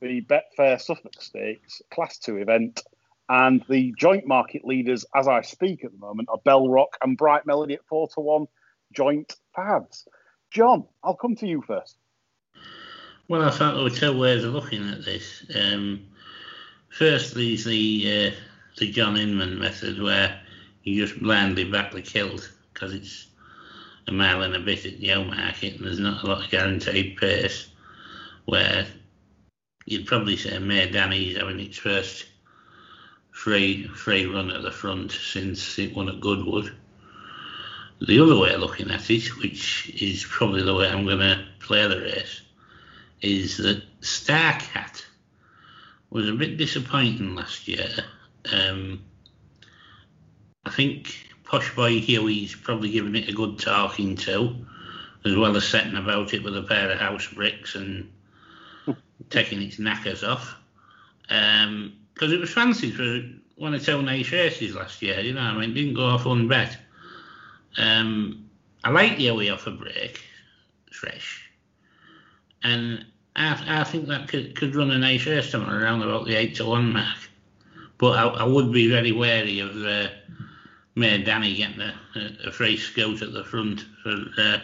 the 0.00 0.22
Betfair 0.22 0.80
Suffolk 0.80 1.22
Stakes 1.22 1.82
Class 1.92 2.18
2 2.18 2.38
event. 2.38 2.82
And 3.32 3.64
the 3.68 3.94
joint 3.96 4.26
market 4.26 4.64
leaders, 4.64 5.06
as 5.14 5.28
I 5.28 5.42
speak 5.42 5.84
at 5.84 5.92
the 5.92 5.98
moment, 5.98 6.28
are 6.32 6.40
Bell 6.44 6.68
Rock 6.68 6.96
and 7.00 7.16
Bright 7.16 7.46
Melody 7.46 7.74
at 7.74 7.86
4 7.86 8.08
to 8.14 8.20
1 8.20 8.48
joint 8.92 9.36
fads. 9.54 10.08
John, 10.50 10.84
I'll 11.04 11.14
come 11.14 11.36
to 11.36 11.46
you 11.46 11.62
first. 11.62 11.96
Well, 13.28 13.42
I 13.42 13.52
thought 13.52 13.74
there 13.74 13.84
were 13.84 13.90
two 13.90 14.18
ways 14.18 14.42
of 14.42 14.52
looking 14.52 14.82
at 14.88 15.04
this. 15.04 15.46
Um, 15.54 16.08
firstly, 16.88 17.54
is 17.54 17.64
the 17.64 18.32
uh, 18.32 18.40
the 18.78 18.90
John 18.90 19.16
Inman 19.16 19.60
method, 19.60 20.02
where 20.02 20.40
you 20.82 21.06
just 21.06 21.22
blindly 21.22 21.70
back 21.70 21.92
the 21.92 22.02
kills 22.02 22.50
because 22.74 22.92
it's 22.92 23.28
a 24.08 24.12
mile 24.12 24.42
and 24.42 24.56
a 24.56 24.58
bit 24.58 24.86
at 24.86 24.98
the 24.98 25.14
market 25.22 25.76
and 25.76 25.86
there's 25.86 26.00
not 26.00 26.24
a 26.24 26.26
lot 26.26 26.44
of 26.44 26.50
guaranteed 26.50 27.16
pace. 27.16 27.68
Where 28.46 28.88
you'd 29.86 30.08
probably 30.08 30.36
say 30.36 30.58
Maydanny's 30.58 31.36
having 31.36 31.60
its 31.60 31.78
first 31.78 32.26
free 33.40 33.88
free 33.88 34.26
run 34.26 34.50
at 34.50 34.60
the 34.60 34.70
front 34.70 35.10
since 35.10 35.78
it 35.78 35.96
won 35.96 36.10
at 36.10 36.20
Goodwood. 36.20 36.76
The 38.06 38.20
other 38.20 38.36
way 38.36 38.52
of 38.52 38.60
looking 38.60 38.90
at 38.90 39.10
it, 39.10 39.34
which 39.38 39.90
is 40.00 40.26
probably 40.28 40.62
the 40.62 40.74
way 40.74 40.88
I'm 40.88 41.06
going 41.06 41.20
to 41.20 41.46
play 41.58 41.86
the 41.88 42.02
race, 42.02 42.42
is 43.22 43.56
that 43.56 43.82
Starcat 44.02 45.06
was 46.10 46.28
a 46.28 46.34
bit 46.34 46.58
disappointing 46.58 47.34
last 47.34 47.66
year. 47.66 47.88
Um, 48.52 49.02
I 50.66 50.70
think 50.70 51.16
Posh 51.44 51.74
Boy 51.74 51.98
Huey's 51.98 52.54
probably 52.54 52.90
given 52.90 53.16
it 53.16 53.30
a 53.30 53.32
good 53.32 53.58
talking 53.58 54.16
to, 54.16 54.54
as 55.24 55.34
well 55.34 55.56
as 55.56 55.66
setting 55.66 55.96
about 55.96 56.34
it 56.34 56.42
with 56.42 56.58
a 56.58 56.62
pair 56.62 56.90
of 56.90 56.98
house 56.98 57.26
bricks 57.26 57.74
and 57.74 58.12
taking 59.30 59.62
its 59.62 59.78
knackers 59.78 60.24
off. 60.24 60.56
Because 62.14 62.32
it 62.32 62.40
was 62.40 62.52
fancied 62.52 62.94
for 62.94 63.22
one 63.56 63.74
of 63.74 64.04
nice 64.04 64.32
races 64.32 64.74
last 64.74 65.02
year, 65.02 65.20
you 65.20 65.34
know 65.34 65.40
I 65.40 65.56
mean? 65.56 65.74
Didn't 65.74 65.94
go 65.94 66.06
off 66.06 66.24
unbet. 66.24 66.76
Um, 67.78 68.48
I 68.84 68.90
like 68.90 69.18
Huey 69.18 69.50
off 69.50 69.66
a 69.66 69.70
break, 69.70 70.20
fresh 70.92 71.50
and 72.62 73.04
I, 73.36 73.80
I 73.80 73.84
think 73.84 74.06
that 74.08 74.28
could, 74.28 74.56
could 74.56 74.74
run 74.74 74.90
a 74.90 74.98
nice 74.98 75.26
race 75.26 75.50
somewhere 75.50 75.82
around 75.82 76.02
about 76.02 76.26
the 76.26 76.34
eight 76.34 76.56
to 76.56 76.66
one 76.66 76.92
mark. 76.92 77.18
But 77.98 78.18
I, 78.18 78.26
I 78.28 78.44
would 78.44 78.72
be 78.72 78.88
very 78.88 79.12
wary 79.12 79.60
of 79.60 79.76
uh, 79.76 80.08
Maydanny 80.96 81.56
getting 81.56 81.80
a, 81.80 81.94
a, 82.16 82.48
a 82.48 82.52
free 82.52 82.76
scout 82.76 83.22
at 83.22 83.32
the 83.32 83.44
front 83.44 83.84
for 84.02 84.24
uh, 84.38 84.58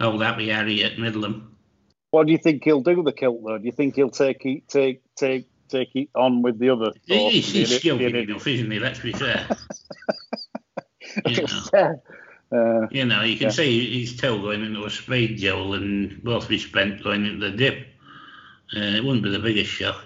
old 0.00 0.22
Happy 0.22 0.48
Harry 0.48 0.84
at 0.84 0.98
Middleham. 0.98 1.56
What 2.10 2.26
do 2.26 2.32
you 2.32 2.38
think 2.38 2.64
he'll 2.64 2.82
do, 2.82 2.96
with 2.96 3.06
the 3.06 3.12
kilt, 3.12 3.42
though? 3.44 3.58
Do 3.58 3.64
you 3.64 3.72
think 3.72 3.96
he'll 3.96 4.10
take 4.10 4.42
take 4.68 5.02
take 5.16 5.48
take 5.68 5.90
it 5.94 6.08
on 6.14 6.42
with 6.42 6.58
the 6.58 6.70
other. 6.70 6.92
He- 7.04 7.30
He's, 7.30 7.52
he's 7.52 7.76
skilled 7.76 8.00
enough, 8.00 8.46
isn't 8.46 8.70
he? 8.70 8.78
Let's 8.78 9.00
be 9.00 9.12
fair. 9.12 9.46
you, 11.26 11.46
know, 11.72 12.00
Uh, 12.52 12.86
you 12.90 13.04
know, 13.04 13.22
you 13.22 13.36
can 13.36 13.46
Yeah. 13.46 13.50
see 13.50 14.00
his 14.00 14.16
toe 14.16 14.40
going 14.40 14.64
into 14.64 14.84
a 14.84 14.90
speed 14.90 15.38
jowl 15.38 15.74
and 15.74 16.22
both 16.22 16.48
his 16.48 16.62
spent 16.62 17.02
going 17.02 17.26
into 17.26 17.50
the 17.50 17.56
dip. 17.56 17.86
Uh, 18.76 18.80
it 18.80 19.04
wouldn't 19.04 19.22
be 19.24 19.30
the 19.30 19.38
biggest 19.38 19.70
shock. 19.70 20.02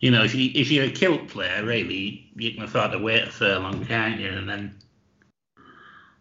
You 0.00 0.10
know, 0.10 0.22
if, 0.24 0.34
you, 0.34 0.50
if 0.54 0.70
you're 0.70 0.84
a 0.84 0.90
kilt 0.90 1.28
player, 1.28 1.64
really, 1.64 2.30
you 2.36 2.52
can 2.52 2.62
afford 2.62 2.92
to 2.92 2.98
wait 2.98 3.22
a 3.24 3.30
furlong, 3.30 3.84
can't 3.86 4.20
you? 4.20 4.28
And 4.28 4.48
then 4.48 4.78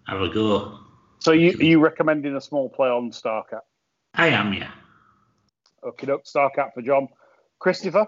have 0.07 0.21
a 0.21 0.29
go. 0.29 0.79
so 1.19 1.31
you 1.33 1.51
are 1.59 1.63
you 1.63 1.79
recommending 1.79 2.35
a 2.35 2.41
small 2.41 2.69
play 2.69 2.87
on 2.89 3.11
Starcat? 3.11 3.61
I 4.13 4.27
am, 4.27 4.53
yeah. 4.53 4.71
Okay, 5.83 6.07
look, 6.07 6.23
Starcat 6.25 6.73
for 6.73 6.81
John. 6.81 7.09
Christopher. 7.59 8.07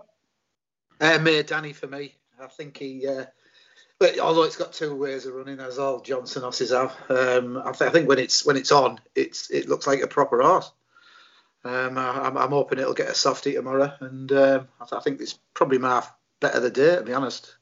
Uh, 0.99 1.19
Maydanny 1.19 1.75
for 1.75 1.87
me. 1.87 2.15
I 2.41 2.47
think 2.47 2.77
he, 2.77 3.07
uh, 3.07 3.25
but 3.99 4.19
although 4.19 4.43
it's 4.43 4.57
got 4.57 4.73
two 4.73 4.95
ways 4.95 5.25
of 5.25 5.33
running, 5.33 5.59
as 5.59 5.79
all 5.79 6.01
Johnston 6.01 6.43
horses 6.43 6.71
have, 6.71 6.95
um, 7.09 7.57
I, 7.57 7.71
th- 7.71 7.89
I 7.89 7.91
think 7.91 8.07
when 8.07 8.19
it's 8.19 8.45
when 8.45 8.57
it's 8.57 8.71
on, 8.71 8.99
it's 9.15 9.49
it 9.49 9.67
looks 9.67 9.87
like 9.87 10.01
a 10.01 10.07
proper 10.07 10.41
horse. 10.41 10.71
Um, 11.63 11.97
I, 11.97 12.27
I'm, 12.27 12.37
I'm 12.37 12.49
hoping 12.51 12.79
it'll 12.79 12.93
get 12.93 13.09
a 13.09 13.15
softie 13.15 13.53
tomorrow, 13.53 13.91
and 13.99 14.31
um, 14.31 14.67
I, 14.79 14.85
th- 14.85 14.99
I 14.99 14.99
think 14.99 15.19
it's 15.19 15.39
probably 15.53 15.79
my 15.79 16.03
better 16.39 16.59
the 16.59 16.69
day, 16.69 16.97
to 16.97 17.01
be 17.01 17.13
honest. 17.13 17.55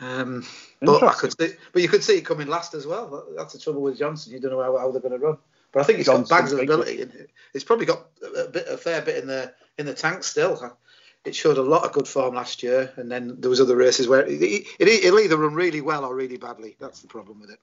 Um, 0.00 0.46
but 0.80 1.02
I 1.02 1.12
could 1.12 1.38
see, 1.38 1.54
but 1.72 1.82
you 1.82 1.88
could 1.88 2.04
see 2.04 2.18
it 2.18 2.24
coming 2.24 2.46
last 2.46 2.74
as 2.74 2.86
well. 2.86 3.26
That's 3.36 3.52
the 3.52 3.58
trouble 3.58 3.82
with 3.82 3.98
Johnston. 3.98 4.32
You 4.32 4.40
don't 4.40 4.52
know 4.52 4.62
how, 4.62 4.78
how 4.78 4.90
they're 4.92 5.02
going 5.02 5.12
to 5.12 5.18
run. 5.18 5.38
But 5.72 5.80
I 5.80 5.82
think 5.84 6.00
it's 6.00 6.08
got 6.08 6.28
bags 6.28 6.52
of 6.52 6.58
ability, 6.58 7.06
it's 7.54 7.64
probably 7.64 7.86
got 7.86 8.06
a, 8.36 8.48
bit, 8.48 8.66
a 8.68 8.76
fair 8.76 9.02
bit 9.02 9.18
in 9.18 9.26
the 9.28 9.52
in 9.78 9.86
the 9.86 9.94
tank 9.94 10.24
still. 10.24 10.76
It 11.24 11.34
showed 11.34 11.58
a 11.58 11.62
lot 11.62 11.84
of 11.84 11.92
good 11.92 12.08
form 12.08 12.34
last 12.34 12.62
year, 12.62 12.92
and 12.96 13.10
then 13.10 13.36
there 13.40 13.50
was 13.50 13.60
other 13.60 13.76
races 13.76 14.08
where 14.08 14.26
it, 14.26 14.40
it, 14.42 14.66
it'll 14.80 15.20
either 15.20 15.36
run 15.36 15.54
really 15.54 15.82
well 15.82 16.04
or 16.04 16.14
really 16.14 16.38
badly. 16.38 16.76
That's 16.80 17.02
the 17.02 17.08
problem 17.08 17.40
with 17.40 17.50
it. 17.50 17.58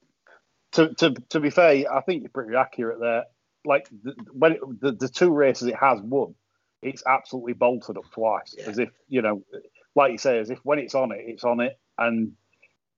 To, 0.74 0.94
to, 0.96 1.16
to 1.30 1.40
be 1.40 1.50
fair, 1.50 1.92
I 1.92 2.02
think 2.02 2.22
you're 2.22 2.30
pretty 2.30 2.56
accurate 2.56 3.00
there. 3.00 3.24
Like 3.66 3.90
the, 4.04 4.14
when 4.32 4.52
it, 4.54 4.60
the, 4.80 4.92
the 4.92 5.10
two 5.10 5.32
races 5.32 5.68
it 5.68 5.76
has 5.76 6.00
won, 6.02 6.36
it's 6.84 7.02
absolutely 7.08 7.54
bolted 7.54 7.98
up 7.98 8.10
twice, 8.12 8.54
Yeah. 8.56 8.66
as 8.70 8.78
if 8.78 8.90
you 9.08 9.24
know, 9.24 9.44
like 9.96 10.12
you 10.12 10.18
say, 10.20 10.38
as 10.38 10.52
if 10.52 10.60
when 10.64 10.78
it's 10.78 10.94
on 10.94 11.12
it, 11.12 11.24
it's 11.26 11.44
on 11.44 11.60
it, 11.60 11.80
and 11.98 12.34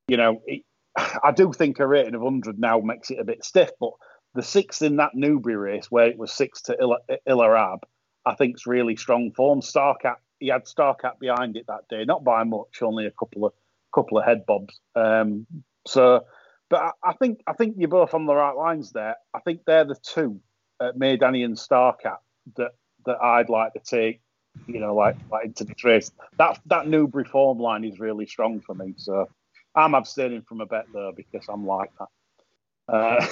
you 0.10 0.18
know, 0.18 0.42
it, 0.46 0.64
I 1.24 1.32
do 1.32 1.54
think 1.54 1.80
a 1.80 1.88
rating 1.88 2.16
of 2.16 2.22
100 2.22 2.60
now 2.60 2.80
makes 2.82 3.12
it 3.12 3.20
a 3.20 3.24
bit 3.24 3.46
stiff, 3.46 3.70
but 3.80 3.92
the 4.36 4.44
sixth 4.44 4.82
in 4.82 4.98
that 4.98 5.16
Newbury 5.16 5.56
race 5.56 5.90
where 5.90 6.08
it 6.08 6.18
was 6.18 6.32
six 6.32 6.62
to 6.64 6.78
Il, 6.80 6.98
Il 7.26 7.42
I 7.42 8.36
think 8.36 8.56
is 8.56 8.68
really 8.68 8.96
strong 8.96 9.32
form. 9.32 9.62
Starcat, 9.62 10.18
he 10.40 10.48
had 10.48 10.66
Starcat 10.66 11.20
behind 11.20 11.58
it 11.58 11.66
that 11.68 11.88
day, 11.90 12.06
not 12.06 12.24
by 12.24 12.44
much, 12.44 12.82
only 12.82 13.06
a 13.06 13.12
couple 13.12 13.46
of 13.46 13.54
couple 13.94 14.20
of 14.20 14.26
head 14.26 14.46
bobs. 14.46 14.80
Um, 14.96 15.48
so, 15.88 16.26
but 16.70 16.82
I, 16.82 16.92
I 17.10 17.14
think 17.14 17.42
I 17.48 17.54
think 17.54 17.76
you're 17.78 17.90
both 17.90 18.14
on 18.14 18.26
the 18.26 18.36
right 18.36 18.56
lines 18.56 18.92
there. 18.92 19.16
I 19.34 19.40
think 19.40 19.62
they're 19.66 19.86
the 19.86 19.96
two, 19.96 20.40
uh, 20.80 20.92
Maydanny 20.98 21.44
and 21.44 21.58
Starcat, 21.58 22.18
that 22.58 22.74
that 23.06 23.22
I'd 23.22 23.50
like 23.50 23.74
to 23.74 23.80
take. 23.80 24.22
You 24.68 24.80
know, 24.80 24.94
like 24.96 25.16
like 25.32 25.46
into 25.46 25.64
this 25.64 25.84
race. 25.84 26.12
That 26.38 26.60
that 26.66 26.88
Newbury 26.88 27.24
form 27.24 27.60
line 27.60 27.84
is 27.84 28.00
really 28.00 28.26
strong 28.26 28.62
for 28.62 28.76
me. 28.76 28.94
So 28.98 29.30
I'm 29.76 29.94
abstaining 29.94 30.42
from 30.42 30.62
a 30.62 30.66
bet 30.66 30.86
there 30.94 31.12
because 31.16 31.46
I'm 31.48 31.66
like 31.66 31.92
that. 32.00 32.10
Uh, 32.92 33.26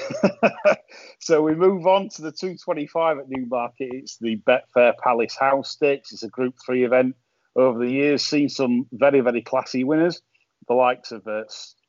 so 1.19 1.41
we 1.41 1.55
move 1.55 1.87
on 1.87 2.09
to 2.09 2.21
the 2.21 2.31
225 2.31 3.19
at 3.19 3.29
Newmarket. 3.29 3.89
It's 3.91 4.17
the 4.17 4.37
Betfair 4.47 4.93
Palace 5.01 5.35
House 5.35 5.71
Stakes. 5.71 6.13
It's 6.13 6.23
a 6.23 6.29
Group 6.29 6.55
Three 6.63 6.85
event. 6.85 7.15
Over 7.55 7.79
the 7.79 7.91
years, 7.91 8.23
seen 8.23 8.49
some 8.49 8.85
very 8.91 9.21
very 9.21 9.41
classy 9.41 9.83
winners, 9.83 10.21
the 10.67 10.75
likes 10.75 11.11
of 11.11 11.27
uh, 11.27 11.43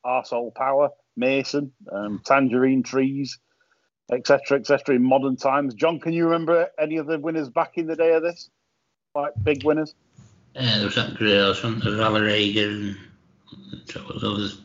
Arsehole 0.05 0.55
Power, 0.55 0.89
Mayson, 1.17 1.73
um, 1.93 2.23
Tangerine 2.25 2.83
Trees, 2.83 3.39
etc. 4.11 4.59
etc. 4.59 4.97
In 4.97 5.03
modern 5.03 5.37
times, 5.37 5.75
John, 5.75 6.01
can 6.01 6.15
you 6.15 6.25
remember 6.25 6.69
any 6.79 6.97
of 6.97 7.07
the 7.07 7.19
winners 7.19 7.51
back 7.51 7.73
in 7.77 7.87
the 7.87 7.97
day 7.97 8.15
of 8.15 8.23
this? 8.23 8.49
Like 9.15 9.33
big 9.43 9.65
winners? 9.65 9.95
Yeah, 10.55 10.77
there 10.77 10.87
was 10.87 10.95
that 10.95 11.15
great 11.15 11.33
there 11.33 11.49
wasn't 11.49 11.85
there? 11.85 11.93
Valorega 11.95 12.65
and 12.65 12.97
so 13.85 14.03
was 14.13 14.25
others. 14.25 14.61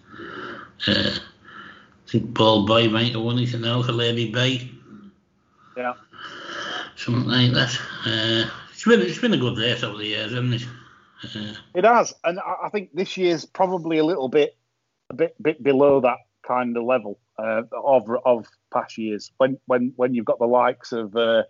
Uh, 0.87 1.19
think 2.13 2.35
Paul 2.35 2.67
Boy 2.67 2.89
might 2.89 3.13
have 3.13 3.21
won 3.21 3.39
it 3.39 3.59
now 3.59 3.81
for 3.81 3.91
Lady 3.91 4.31
Bay. 4.31 4.69
Yeah. 5.75 5.93
Something 6.95 7.25
like 7.25 7.51
that. 7.53 7.75
Uh, 8.05 8.49
it's 8.71 8.85
been 8.85 9.01
it's 9.01 9.17
been 9.17 9.33
a 9.33 9.37
good 9.37 9.57
race 9.57 9.83
over 9.83 9.97
the 9.97 10.05
years, 10.05 10.31
hasn't 10.31 10.53
it? 10.53 10.67
Uh, 11.23 11.53
It 11.73 11.85
has, 11.85 12.13
and 12.23 12.39
I 12.39 12.67
I 12.67 12.69
think 12.69 12.93
this 12.93 13.17
year's 13.17 13.45
probably 13.45 13.97
a 13.97 14.05
little 14.05 14.29
bit, 14.29 14.55
a 15.09 15.15
bit, 15.15 15.35
bit 15.41 15.63
below 15.63 16.01
that 16.01 16.19
kind 16.47 16.77
of 16.77 16.83
level 16.83 17.19
uh, 17.39 17.63
of 17.83 18.07
of 18.25 18.45
past 18.71 18.97
years. 18.99 19.31
When 19.37 19.57
when 19.65 19.93
when 19.95 20.13
you've 20.13 20.25
got 20.25 20.37
the 20.37 20.45
likes 20.45 20.91
of, 20.91 21.15
uh, 21.15 21.43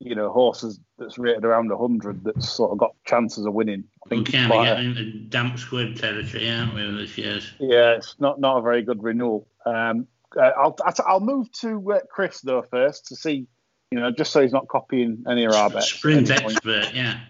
you 0.00 0.14
know, 0.14 0.32
horses 0.32 0.80
that's 0.98 1.18
rated 1.18 1.44
around 1.44 1.70
hundred 1.70 2.24
that's 2.24 2.48
sort 2.48 2.72
of 2.72 2.78
got 2.78 2.94
chances 3.04 3.44
of 3.44 3.52
winning. 3.52 3.84
I 4.04 4.08
we 4.08 4.16
think 4.16 4.28
it's 4.28 4.36
kind 4.36 4.50
of 4.50 4.56
quite 4.56 4.64
get 4.64 4.78
a- 4.78 4.80
into 4.80 5.04
damp 5.28 5.58
squid 5.58 5.96
territory, 5.96 6.50
aren't 6.50 6.74
we, 6.74 6.90
this 6.96 7.16
year's? 7.16 7.52
yeah, 7.60 7.92
it's 7.92 8.16
not 8.18 8.40
not 8.40 8.58
a 8.58 8.62
very 8.62 8.82
good 8.82 9.02
renewal. 9.02 9.46
Um, 9.66 10.08
uh, 10.36 10.50
I'll 10.56 10.76
I'll 11.06 11.20
move 11.20 11.52
to 11.60 11.92
uh, 11.92 12.00
Chris 12.10 12.40
though 12.40 12.62
first 12.62 13.06
to 13.08 13.16
see, 13.16 13.46
you 13.90 14.00
know, 14.00 14.10
just 14.10 14.32
so 14.32 14.40
he's 14.40 14.52
not 14.52 14.68
copying 14.68 15.24
any 15.28 15.44
of 15.44 15.52
our 15.52 15.68
bets. 15.68 15.92
Sprint 15.92 16.30
at 16.30 16.36
any 16.36 16.44
point. 16.44 16.56
expert, 16.56 16.94
yeah. 16.94 17.20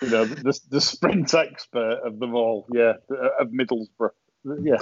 you 0.00 0.08
know, 0.08 0.24
the, 0.24 0.58
the 0.70 0.80
sprint 0.80 1.34
expert 1.34 2.00
of 2.02 2.18
them 2.18 2.34
all, 2.34 2.66
yeah, 2.72 2.94
of 3.38 3.48
Middlesbrough, 3.48 4.10
yeah. 4.62 4.76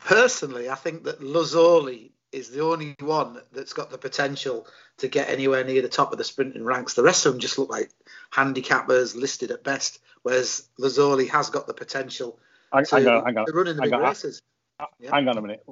Personally, 0.00 0.70
I 0.70 0.74
think 0.74 1.04
that 1.04 1.20
Lazzoli 1.20 2.10
is 2.32 2.50
the 2.50 2.60
only 2.62 2.94
one 3.00 3.40
that's 3.52 3.72
got 3.72 3.90
the 3.90 3.98
potential 3.98 4.66
to 4.98 5.08
get 5.08 5.28
anywhere 5.30 5.64
near 5.64 5.82
the 5.82 5.88
top 5.88 6.12
of 6.12 6.18
the 6.18 6.24
sprinting 6.24 6.64
ranks. 6.64 6.94
The 6.94 7.02
rest 7.02 7.24
of 7.26 7.32
them 7.32 7.40
just 7.40 7.58
look 7.58 7.70
like 7.70 7.90
handicappers 8.32 9.14
listed 9.16 9.50
at 9.50 9.64
best, 9.64 10.00
whereas 10.22 10.68
Lazzoli 10.80 11.28
has 11.28 11.50
got 11.50 11.66
the 11.66 11.74
potential 11.74 12.38
Hang, 12.72 12.84
to, 12.84 12.96
hang 12.96 13.06
on, 13.08 13.24
hang 13.24 13.38
on, 13.38 13.46
to 13.46 13.52
run 13.52 13.68
in 13.68 13.76
the 13.76 13.82
hang 13.82 13.90
big 13.90 13.98
on. 13.98 14.02
races. 14.02 14.42
Yeah. 15.00 15.10
hang 15.10 15.28
on 15.28 15.38
a 15.38 15.42
minute. 15.42 15.64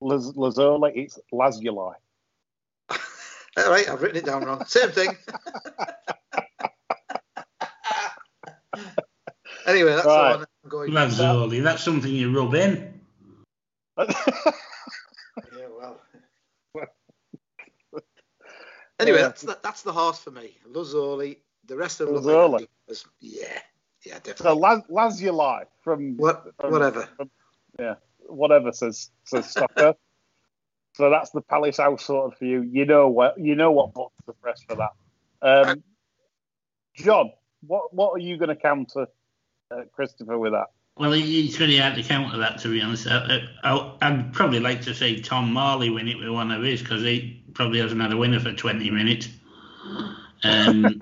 Laz- 0.00 0.32
Lazzola, 0.32 0.90
it's 0.94 1.18
Lazuli. 1.32 1.70
All 1.76 1.96
right, 3.56 3.88
I've 3.88 4.00
written 4.02 4.16
it 4.18 4.24
down 4.24 4.44
wrong. 4.44 4.64
Same 4.66 4.90
thing. 4.90 5.16
anyway, 9.66 9.94
that's 9.94 10.06
Right. 10.06 10.32
the 10.32 10.38
one 10.38 10.46
I'm 10.64 10.70
going. 10.70 10.90
Lazzoli, 10.90 11.62
that's 11.62 11.82
something 11.84 12.10
you 12.12 12.36
rub 12.36 12.54
in. 12.54 13.00
Yeah, 15.56 15.66
well. 15.76 16.00
Anyway, 19.00 19.18
Yeah. 19.18 19.28
that's 19.28 19.42
the, 19.42 19.58
that's 19.62 19.82
the 19.82 19.92
horse 19.92 20.18
for 20.18 20.30
me. 20.30 20.56
Lazzoli. 20.70 21.38
The 21.66 21.76
rest 21.76 22.00
of 22.00 22.08
them 22.08 22.24
like. 22.52 22.68
Yeah, 23.20 23.46
yeah, 24.04 24.14
so 24.14 24.20
definitely. 24.24 24.60
Laz- 24.60 24.82
Lazuli 24.88 25.64
from 25.82 26.16
What, 26.16 26.44
from- 26.60 26.72
whatever. 26.72 27.08
yeah, 27.78 27.94
whatever 28.26 28.72
says 28.72 29.10
says 29.24 29.54
Stocker. 29.54 29.94
so 30.94 31.10
that's 31.10 31.30
the 31.30 31.42
Palace 31.42 31.76
House 31.76 32.04
sort 32.04 32.32
of 32.32 32.38
for 32.38 32.44
you. 32.46 32.62
You 32.62 32.86
know 32.86 33.08
what 33.08 33.38
you 33.38 33.54
know 33.54 33.70
what 33.70 33.94
button 33.94 34.10
to 34.26 34.32
press 34.32 34.62
for 34.62 34.76
that. 34.76 34.90
Um, 35.42 35.84
John, 36.94 37.30
what 37.66 37.94
what 37.94 38.12
are 38.14 38.18
you 38.18 38.36
going 38.36 38.48
to 38.48 38.56
counter 38.56 39.06
uh, 39.70 39.82
Christopher 39.92 40.38
with 40.38 40.52
that? 40.52 40.66
Well, 41.00 41.14
it- 41.14 41.20
it's 41.24 41.58
really 41.58 41.78
hard 41.78 41.94
to 41.94 42.02
counter 42.02 42.36
that, 42.36 42.58
to 42.58 42.68
be 42.68 42.82
honest. 42.82 43.06
I, 43.06 43.48
I, 43.64 43.92
I'd 44.02 44.34
probably 44.34 44.60
like 44.60 44.82
to 44.82 44.94
see 44.94 45.18
Tom 45.22 45.50
Marley 45.50 45.88
win 45.88 46.06
it 46.08 46.18
with 46.18 46.28
one 46.28 46.50
of 46.50 46.62
his 46.62 46.82
because 46.82 47.00
he 47.02 47.42
probably 47.54 47.78
hasn't 47.80 48.02
had 48.02 48.12
a 48.12 48.18
winner 48.18 48.38
for 48.38 48.52
20 48.52 48.90
minutes. 48.90 49.28
Um, 50.44 51.00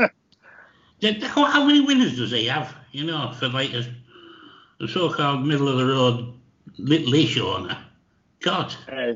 how, 1.23 1.45
how 1.47 1.65
many 1.65 1.81
winners 1.81 2.17
does 2.17 2.31
he 2.31 2.47
have? 2.47 2.73
You 2.93 3.07
know, 3.07 3.33
for 3.41 3.49
like 3.49 3.73
a, 3.75 3.85
a 4.81 4.87
so-called 4.87 5.45
middle 5.45 5.69
of 5.69 5.79
the 5.79 5.87
road 5.87 6.33
little 6.79 7.13
ish 7.15 7.37
owner. 7.39 7.77
God, 8.41 8.73
Uh, 8.89 9.15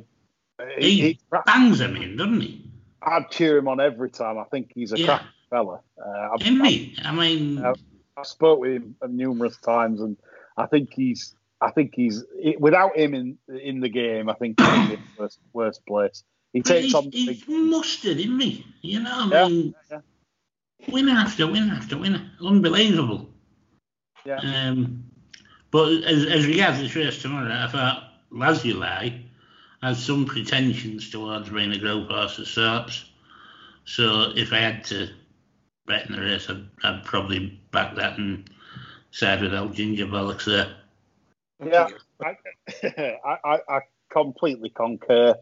he 0.79 1.01
he, 1.01 1.19
bangs 1.47 1.79
them 1.79 1.95
in, 1.97 2.17
doesn't 2.17 2.41
he? 2.41 2.69
I'd 3.03 3.31
cheer 3.31 3.57
him 3.59 3.69
on 3.69 3.79
every 3.81 4.11
time. 4.11 4.37
I 4.37 4.45
think 4.45 4.73
he's 4.75 4.93
a 4.93 4.99
Yeah. 4.99 5.07
cracking 5.07 5.29
fella. 5.49 5.81
Uh, 6.05 6.29
I've, 6.35 6.43
Isn't 6.43 6.65
he? 6.65 6.97
I 7.05 7.13
mean, 7.15 7.59
Uh, 7.65 7.75
I 8.17 8.23
spoke 8.25 8.59
with 8.59 8.83
him 8.83 8.97
numerous 9.09 9.57
times, 9.59 10.01
and 10.01 10.17
I 10.63 10.67
think 10.67 10.93
he's. 10.95 11.35
I 11.61 11.71
think 11.71 11.93
he's 11.95 12.25
without 12.59 12.97
him 12.97 13.15
in 13.15 13.39
in 13.49 13.81
the 13.81 13.89
game. 13.89 14.29
I 14.29 14.35
think 14.35 14.61
he's 14.61 14.69
in 14.69 14.89
the 14.91 14.99
worst, 15.19 15.39
worst 15.53 15.87
place. 15.87 16.25
He 16.53 16.61
takes 16.61 16.87
he's, 16.87 16.95
on 16.95 17.11
he's 17.13 17.45
big. 17.45 17.49
mustard, 17.49 18.19
isn't 18.19 18.41
he? 18.41 18.67
You 18.83 19.01
know, 19.01 19.31
I 19.33 19.49
mean, 19.49 19.75
yeah. 19.91 20.01
winner 20.89 21.13
after 21.13 21.47
winner 21.47 21.75
after 21.75 21.97
winner. 21.99 22.31
Unbelievable. 22.45 23.29
Yeah. 24.25 24.37
Um, 24.37 25.05
but 25.71 26.05
as, 26.05 26.27
as 26.27 26.47
regards 26.47 26.79
this 26.79 26.95
race 26.95 27.23
tomorrow, 27.23 27.51
I 27.51 27.67
thought 27.69 28.05
Lazuli 28.31 29.27
has 29.83 30.05
some 30.05 30.27
pretensions 30.27 31.11
towards 31.11 31.49
being 31.49 31.73
a 31.73 31.79
group 31.79 32.09
horse 32.09 32.39
of 32.39 32.47
sorts. 32.47 33.05
So 33.85 34.33
if 34.37 34.53
I 34.53 34.59
had 34.59 34.85
to 34.87 35.09
betting 35.87 36.15
the 36.15 36.23
race, 36.23 36.49
I'd, 36.49 36.69
I'd 36.85 37.05
probably 37.05 37.61
back 37.73 37.97
that 37.97 38.19
and 38.19 38.49
side 39.13 39.41
with 39.41 39.55
old 39.55 39.75
Ginger 39.75 40.07
Bollocks 40.07 40.45
there. 40.45 40.75
Yeah, 41.65 41.89
I, 42.25 43.37
I, 43.45 43.59
I 43.69 43.81
completely 44.11 44.71
concur 44.71 45.37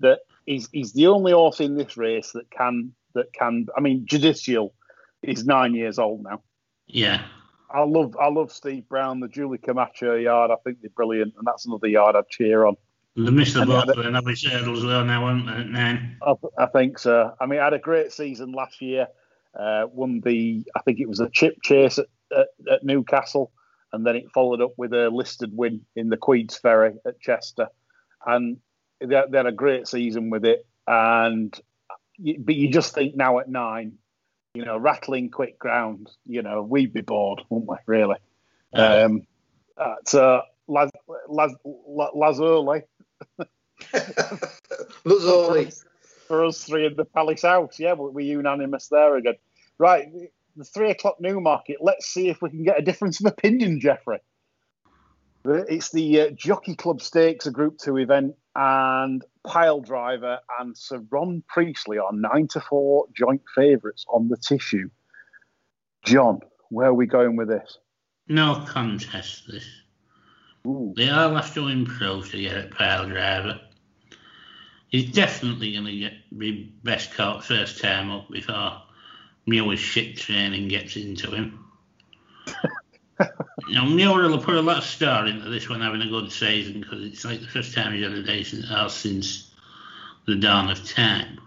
that 0.00 0.20
he's 0.46 0.68
he's 0.72 0.92
the 0.94 1.08
only 1.08 1.32
horse 1.32 1.60
in 1.60 1.76
this 1.76 1.96
race 1.98 2.32
that 2.32 2.50
can 2.50 2.92
that 3.14 3.32
can. 3.34 3.66
I 3.76 3.80
mean, 3.80 4.06
Judicial 4.06 4.74
is 5.22 5.44
nine 5.44 5.74
years 5.74 5.98
old 5.98 6.22
now. 6.22 6.42
Yeah, 6.86 7.22
I 7.70 7.82
love 7.84 8.16
I 8.18 8.28
love 8.28 8.52
Steve 8.52 8.88
Brown, 8.88 9.20
the 9.20 9.28
Julie 9.28 9.58
Camacho 9.58 10.14
yard. 10.14 10.50
I 10.50 10.56
think 10.64 10.80
they're 10.80 10.90
brilliant, 10.90 11.34
and 11.36 11.46
that's 11.46 11.66
another 11.66 11.88
yard 11.88 12.16
I'd 12.16 12.28
cheer 12.28 12.64
on. 12.64 12.76
they 13.16 13.30
missed 13.30 13.54
the 13.54 13.60
And 13.62 13.70
boat 13.70 13.86
the- 13.88 13.94
for 13.94 14.02
another 14.02 14.32
hurdles 14.48 14.82
though 14.82 15.04
now, 15.04 15.24
aren't 15.24 15.46
they? 15.46 15.64
Nine. 15.64 16.16
I, 16.22 16.34
I 16.58 16.66
think 16.66 16.98
so. 16.98 17.34
I 17.40 17.44
mean, 17.46 17.60
I 17.60 17.64
had 17.64 17.74
a 17.74 17.78
great 17.78 18.12
season 18.12 18.52
last 18.52 18.80
year. 18.80 19.08
Uh, 19.58 19.86
won 19.90 20.20
the, 20.20 20.62
I 20.76 20.80
think 20.82 21.00
it 21.00 21.08
was 21.08 21.18
a 21.20 21.28
Chipchase 21.28 21.98
at, 21.98 22.04
at, 22.70 22.84
Newcastle, 22.84 23.52
and 23.92 24.06
then 24.06 24.16
it 24.16 24.30
followed 24.32 24.60
up 24.60 24.72
with 24.76 24.92
a 24.92 25.08
listed 25.08 25.56
win 25.56 25.82
in 25.94 26.08
the 26.08 26.16
Queensferry 26.16 26.96
at 27.06 27.20
Chester, 27.20 27.68
and 28.24 28.58
they, 29.00 29.06
they 29.06 29.36
had 29.36 29.46
a 29.46 29.52
great 29.52 29.86
season 29.86 30.30
with 30.30 30.44
it. 30.44 30.66
And 30.86 31.58
but 32.18 32.54
you 32.54 32.70
just 32.70 32.94
think 32.94 33.16
now 33.16 33.38
at 33.38 33.48
nine, 33.48 33.98
you 34.54 34.64
know, 34.64 34.78
rattling 34.78 35.30
quick 35.30 35.58
ground, 35.58 36.10
you 36.24 36.42
know, 36.42 36.62
we'd 36.62 36.92
be 36.92 37.02
bored, 37.02 37.42
wouldn't 37.50 37.68
we? 37.68 37.76
Really. 37.86 38.16
Um, 38.72 39.26
uh, 39.76 39.96
so 40.06 40.42
Laz, 40.68 40.90
Laz, 41.28 41.54
Lazuli 41.64 42.82
Luzzoli. 45.04 45.82
for 46.26 46.44
us 46.44 46.64
three 46.64 46.86
in 46.86 46.96
the 46.96 47.04
Palace 47.04 47.42
House. 47.42 47.78
Yeah, 47.78 47.92
we're 47.92 48.20
unanimous 48.20 48.88
there 48.88 49.16
again. 49.16 49.36
Right, 49.78 50.08
the 50.56 50.64
three 50.64 50.90
o'clock 50.90 51.16
Newmarket. 51.20 51.78
Let's 51.80 52.06
see 52.06 52.28
if 52.28 52.42
we 52.42 52.50
can 52.50 52.64
get 52.64 52.78
a 52.78 52.82
difference 52.82 53.20
of 53.20 53.26
opinion, 53.26 53.80
Jeffrey. 53.80 54.20
It's 55.44 55.92
the 55.92 56.22
uh, 56.22 56.30
Jockey 56.30 56.74
Club 56.74 57.00
Stakes, 57.00 57.46
a 57.46 57.52
Group 57.52 57.78
Two 57.78 57.98
event, 57.98 58.34
and 58.56 59.24
Pyledriver 59.46 60.38
and 60.58 60.76
Sir 60.76 61.04
Ron 61.10 61.44
Priestley 61.48 61.98
are 61.98 62.12
nine 62.12 62.48
to 62.48 62.60
four 62.60 63.06
joint 63.16 63.42
favourites 63.54 64.04
on 64.08 64.28
the 64.28 64.36
tissue. 64.36 64.88
John, 66.04 66.40
where 66.70 66.88
are 66.88 66.94
we 66.94 67.06
going 67.06 67.36
with 67.36 67.48
this? 67.48 67.78
No 68.28 68.64
contest 68.66 69.44
this. 69.48 69.68
Ooh. 70.66 70.92
They 70.96 71.10
all 71.10 71.36
have 71.36 71.54
to 71.54 71.68
improve 71.68 72.30
to 72.32 72.40
get 72.40 72.56
at 72.56 72.70
Pyledriver. 72.70 73.60
He's 74.88 75.12
definitely 75.12 75.72
going 75.72 75.84
to 75.84 75.96
get 75.96 76.12
be 76.36 76.74
best 76.82 77.14
caught 77.14 77.44
first 77.44 77.80
time 77.80 78.10
up 78.10 78.28
before 78.30 78.82
Muir's 79.46 79.80
shit 79.80 80.16
training 80.16 80.68
gets 80.68 80.96
into 80.96 81.30
him. 81.30 81.64
you 83.68 83.74
know, 83.74 83.84
Muir 83.86 84.28
will 84.28 84.38
put 84.38 84.56
a 84.56 84.62
lot 84.62 84.78
of 84.78 84.84
star 84.84 85.26
into 85.26 85.48
this 85.48 85.68
one 85.68 85.80
having 85.80 86.02
a 86.02 86.08
good 86.08 86.30
season 86.32 86.80
because 86.80 87.04
it's 87.04 87.24
like 87.24 87.40
the 87.40 87.46
first 87.46 87.74
time 87.74 87.92
he's 87.92 88.02
had 88.02 88.12
a 88.12 88.22
decent 88.22 88.64
horse 88.64 88.94
since 88.94 89.50
the 90.26 90.34
dawn 90.36 90.70
of 90.70 90.84
time. 90.88 91.40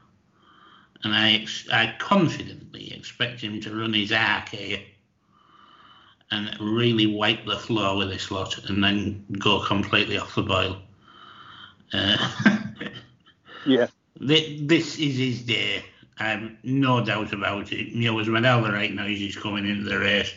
And 1.03 1.13
I, 1.13 1.31
ex- 1.33 1.69
I 1.69 1.95
confidently 1.97 2.93
expect 2.93 3.41
him 3.41 3.61
to 3.61 3.75
run 3.75 3.93
his 3.93 4.11
arc 4.11 4.49
here 4.49 4.79
and 6.31 6.55
really 6.59 7.07
wipe 7.07 7.45
the 7.45 7.57
floor 7.57 7.97
with 7.97 8.09
this 8.09 8.31
lot 8.31 8.57
and 8.69 8.83
then 8.83 9.25
go 9.39 9.59
completely 9.61 10.17
off 10.17 10.35
the 10.35 10.43
boil. 10.43 10.81
Uh, 11.93 12.17
Yeah, 13.65 13.87
thi- 14.25 14.65
this 14.65 14.97
is 14.99 15.17
his 15.17 15.41
day. 15.41 15.83
I've 16.19 16.51
no 16.63 17.03
doubt 17.03 17.31
about 17.31 17.71
it. 17.71 17.95
Muir's 17.95 18.27
made 18.27 18.45
all 18.45 18.61
the 18.61 18.71
right 18.71 18.93
noises 18.93 19.37
coming 19.37 19.67
into 19.67 19.89
the 19.89 19.99
race. 19.99 20.33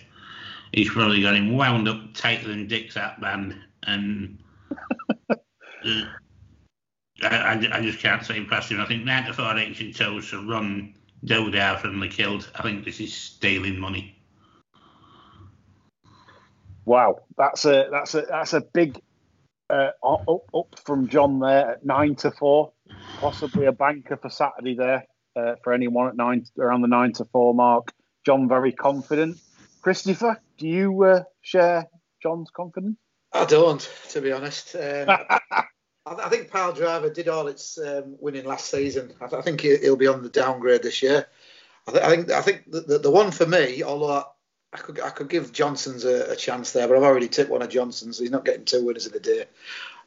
He's 0.73 0.91
probably 0.91 1.23
got 1.23 1.35
him 1.35 1.57
wound 1.57 1.89
up 1.89 2.15
tighter 2.15 2.49
than 2.49 2.69
Dick's 2.69 2.95
hat 2.95 3.21
band, 3.21 3.57
and 3.83 4.39
uh, 5.31 5.35
I, 7.23 7.27
I, 7.27 7.69
I 7.73 7.83
just 7.83 7.99
can't 7.99 8.25
say 8.25 8.43
past 8.45 8.71
him. 8.71 8.81
I 8.81 8.87
think 8.87 9.05
94 9.05 9.59
action 9.59 9.93
toes 9.93 10.31
to 10.31 10.49
run 10.49 10.95
Dodar 11.27 11.79
from 11.81 11.99
the 11.99 12.09
killed. 12.09 12.49
I 12.55 12.63
think 12.63 12.85
this 12.85 13.01
is 13.01 13.13
stealing 13.13 13.79
money. 13.79 14.17
Wow, 16.85 17.23
that's 17.37 17.65
a 17.65 17.89
that's 17.91 18.15
a 18.15 18.23
that's 18.23 18.53
a 18.55 18.61
big 18.61 19.01
uh, 19.69 19.91
up 20.03 20.29
up 20.29 20.79
from 20.85 21.09
John 21.09 21.41
there 21.41 21.73
at 21.73 21.85
nine 21.85 22.15
to 22.17 22.31
four, 22.31 22.73
possibly 23.19 23.67
a 23.67 23.73
banker 23.73 24.17
for 24.17 24.31
Saturday 24.31 24.75
there 24.75 25.07
uh, 25.37 25.55
for 25.63 25.73
anyone 25.73 26.09
at 26.09 26.17
nine 26.17 26.45
around 26.59 26.83
the 26.83 26.89
nine 26.89 27.13
to 27.15 27.25
four 27.27 27.55
mark. 27.55 27.93
John 28.25 28.49
very 28.49 28.73
confident. 28.73 29.39
Christopher, 29.83 30.41
do 30.59 30.69
you 30.69 31.03
uh, 31.05 31.25
share 31.41 31.89
John's 32.23 32.51
confidence? 32.51 32.97
I 33.33 33.45
don't, 33.47 33.81
to 34.11 34.21
be 34.21 34.31
honest. 34.33 34.77
Um, 34.77 35.09
I, 35.51 35.65
I 36.07 36.29
think 36.29 36.51
Pyledriver 36.51 37.13
did 37.13 37.29
all 37.29 37.49
its 37.49 37.79
um, 37.79 38.17
winning 38.21 38.45
last 38.45 38.71
season. 38.71 39.13
I, 39.21 39.27
th- 39.27 39.41
I 39.41 39.43
think 39.43 39.61
he- 39.61 39.79
he'll 39.79 39.97
be 39.97 40.07
on 40.07 40.23
the 40.23 40.29
downgrade 40.29 40.83
this 40.83 41.03
year. 41.03 41.27
I, 41.89 41.91
th- 41.93 42.05
I 42.05 42.09
think 42.11 42.31
I 42.31 42.43
think 42.43 42.71
the, 42.71 42.81
the, 42.81 42.99
the 42.99 43.11
one 43.11 43.31
for 43.33 43.47
me, 43.47 43.83
although 43.83 44.25
I 44.73 44.77
could 44.77 45.01
I 45.01 45.11
could 45.11 45.29
give 45.29 45.53
Johnston's 45.53 46.05
a, 46.05 46.33
a 46.33 46.37
chance 46.37 46.73
there, 46.73 46.87
but 46.87 46.97
I've 46.97 47.03
already 47.03 47.29
tipped 47.29 47.51
one 47.51 47.63
of 47.63 47.71
Johnston's. 47.71 48.19
So 48.19 48.23
he's 48.23 48.31
not 48.31 48.45
getting 48.45 48.65
two 48.65 48.85
winners 48.85 49.07
of 49.07 49.13
the 49.13 49.21
day. 49.21 49.47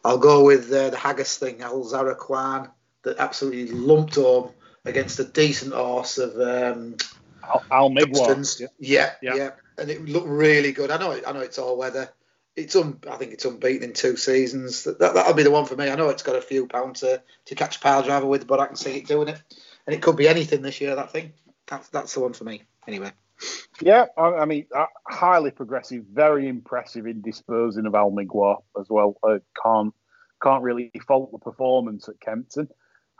I'll 0.05 0.17
go 0.19 0.43
with 0.45 0.71
uh, 0.71 0.91
the 0.91 0.97
Haggas 0.97 1.38
thing, 1.38 1.61
Al 1.61 1.83
Zarakwan, 1.83 2.69
that 3.03 3.17
absolutely 3.17 3.75
lumped 3.75 4.15
home 4.15 4.51
against 4.86 5.19
a 5.19 5.24
decent 5.26 5.74
horse 5.74 6.17
of 6.17 6.36
um, 6.39 6.95
Al, 7.43 7.63
Al 7.71 7.89
Migwar. 7.89 8.60
Yeah. 8.60 8.67
Yeah, 8.80 9.12
Yeah. 9.21 9.36
yeah, 9.36 9.52
and 9.78 9.89
it 9.89 10.06
looked 10.06 10.28
really 10.28 10.71
good. 10.71 10.91
I 10.91 10.98
know, 10.98 11.12
it, 11.12 11.24
I 11.28 11.32
know 11.32 11.41
it's 11.41 11.60
all 11.60 11.78
weather. 11.78 12.10
It's 12.56 12.76
un, 12.76 13.00
I 13.10 13.17
think 13.17 13.34
it's 13.34 13.43
unbeaten 13.43 13.84
in 13.84 13.93
two 13.93 14.15
seasons. 14.15 14.84
That, 14.86 15.00
that 15.00 15.13
that'll 15.13 15.34
be 15.34 15.43
the 15.43 15.52
one 15.52 15.65
for 15.65 15.76
me. 15.76 15.89
I 15.89 15.95
know 15.95 16.10
it's 16.10 16.24
got 16.24 16.38
a 16.38 16.41
few 16.41 16.67
pounds 16.67 17.02
to, 17.02 17.21
to 17.45 17.56
catch 17.56 17.82
power 17.82 18.02
driver 18.02 18.26
with, 18.26 18.48
but 18.48 18.62
I 18.62 18.67
can 18.67 18.78
see 18.78 18.98
it 18.98 19.08
doing 19.08 19.28
it, 19.28 19.41
and 19.86 19.93
it 19.93 20.02
could 20.02 20.15
be 20.15 20.30
anything 20.30 20.62
this 20.62 20.80
year. 20.80 20.95
That 20.95 21.12
thing. 21.12 21.34
That's 21.67 21.89
that's 21.89 22.13
the 22.13 22.21
one 22.21 22.34
for 22.34 22.45
me. 22.45 22.63
Anyway, 22.88 23.12
Yeah, 23.82 24.06
I, 24.17 24.21
I 24.21 24.45
mean, 24.45 24.67
uh, 24.74 24.86
highly 25.08 25.52
progressive, 25.52 26.06
very 26.06 26.48
impressive 26.48 27.08
in 27.08 27.21
disposing 27.21 27.88
of 27.88 27.95
Al 27.95 28.12
Migwar 28.12 28.62
as 28.80 28.86
well. 28.89 29.17
Uh, 29.21 29.39
can't 29.62 29.93
can't 30.41 30.63
really 30.63 30.91
fault 31.08 31.32
the 31.32 31.39
performance 31.39 32.08
at 32.08 32.19
Kempton. 32.21 32.69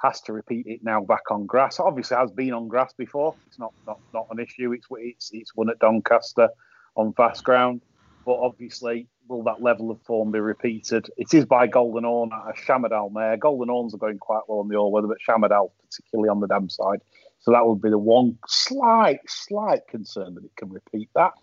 Has 0.02 0.22
to 0.22 0.34
repeat 0.34 0.68
it 0.68 0.84
now 0.84 1.02
back 1.02 1.32
on 1.32 1.46
grass. 1.46 1.80
Obviously, 1.80 2.18
has 2.18 2.32
been 2.32 2.54
on 2.54 2.68
grass 2.68 2.94
before. 2.94 3.36
It's 3.48 3.60
not 3.60 3.74
not, 3.88 4.00
not 4.14 4.28
an 4.32 4.40
issue. 4.40 4.74
It's 4.74 4.88
it's 4.92 5.30
it's 5.34 5.56
won 5.56 5.70
at 5.70 5.80
Doncaster 5.80 6.50
on 6.96 7.14
fast 7.14 7.44
ground, 7.44 7.82
but 8.26 8.36
obviously, 8.40 9.08
will 9.28 9.44
that 9.44 9.62
level 9.62 9.92
of 9.92 10.02
form 10.02 10.32
be 10.32 10.40
repeated? 10.40 11.10
It 11.18 11.34
is 11.34 11.46
by 11.46 11.68
Golden 11.68 12.04
Horn 12.04 12.32
a 12.32 12.54
Shamardal 12.54 13.12
mare. 13.12 13.38
Golden 13.38 13.70
Horns 13.70 13.94
are 13.94 13.98
going 13.98 14.20
quite 14.20 14.42
well 14.48 14.60
on 14.60 14.68
the 14.68 14.76
all 14.76 14.92
weather, 14.92 15.08
but 15.08 15.18
Shamardal 15.26 15.72
particularly 15.90 16.30
on 16.30 16.40
the 16.40 16.48
dam 16.48 16.70
side. 16.70 17.02
So 17.40 17.52
that 17.52 17.66
would 17.66 17.82
be 17.82 17.90
the 17.90 17.98
one 17.98 18.38
slight, 18.48 19.20
slight 19.28 19.88
concern 19.88 20.36
that 20.36 20.44
it 20.44 20.56
can 20.56 20.70
repeat 20.70 21.10
that. 21.16 21.34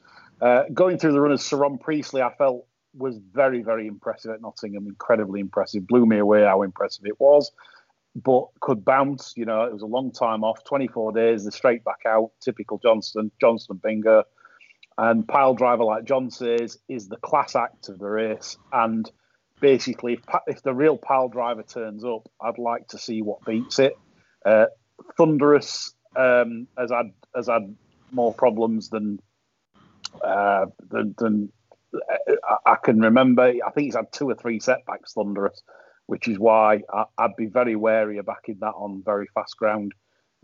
Uh, 0.41 0.65
going 0.75 0.99
through 0.99 1.13
the 1.13 1.21
run 1.21 1.33
of 1.33 1.41
Sir 1.41 1.59
Ron 1.59 1.79
Priestley, 1.79 2.23
I 2.23 2.35
felt 2.35 2.67
was 2.95 3.19
very, 3.33 3.63
very 3.63 3.87
impressive 3.87 4.33
at 4.33 4.43
Nottingham. 4.43 4.87
Incredibly 4.87 5.41
impressive. 5.41 5.87
Blew 5.87 6.05
me 6.05 6.19
away 6.19 6.43
how 6.43 6.63
impressive 6.63 7.07
it 7.07 7.21
was. 7.21 7.53
But 8.15 8.49
could 8.61 8.85
bounce. 8.85 9.35
You 9.37 9.47
know, 9.47 9.65
it 9.65 9.73
was 9.73 9.83
a 9.83 9.87
long 9.87 10.13
time 10.13 10.45
off, 10.45 10.65
24 10.65 11.13
days. 11.13 11.45
The 11.45 11.53
straight 11.53 11.85
back 11.85 12.01
out. 12.07 12.31
Typical 12.41 12.79
Johnston, 12.79 13.31
Johnston 13.41 13.81
Bingo. 13.83 14.25
And 14.99 15.27
Pyledriver, 15.27 15.87
like 15.87 16.05
John 16.05 16.31
says, 16.31 16.79
is 16.89 17.09
the 17.09 17.17
class 17.17 17.57
act 17.57 17.89
of 17.89 17.99
the 17.99 18.09
race. 18.09 18.59
And 18.73 19.11
basically, 19.61 20.21
if, 20.47 20.63
the 20.63 20.75
real 20.75 20.99
Pyledriver 20.99 21.67
turns 21.67 22.05
up, 22.05 22.29
I'd 22.41 22.59
like 22.59 22.89
to 22.89 22.99
see 22.99 23.23
what 23.23 23.45
beats 23.47 23.79
it. 23.79 23.97
Uh, 24.45 24.67
Thunderous 25.17 25.95
um, 26.15 26.69
has 26.77 26.91
had 26.91 27.13
has 27.35 27.49
had 27.49 27.75
more 28.11 28.35
problems 28.35 28.91
than 28.91 29.19
uh, 30.23 30.67
than, 30.91 31.15
than 31.17 31.53
I, 32.45 32.73
I 32.73 32.77
can 32.77 33.01
remember. 33.01 33.43
I 33.43 33.71
think 33.71 33.87
he's 33.87 33.97
had 33.97 34.13
two 34.13 34.29
or 34.29 34.35
three 34.35 34.61
setbacks, 34.61 35.15
Thunderous, 35.15 35.63
which 36.13 36.29
is 36.29 36.39
why 36.39 36.83
I, 36.93 37.05
I'd 37.17 37.37
be 37.37 37.47
very 37.47 37.75
wary 37.75 38.19
of 38.19 38.27
backing 38.27 38.59
that 38.61 38.75
on 38.75 39.03
very 39.03 39.27
fast 39.35 39.57
ground. 39.57 39.95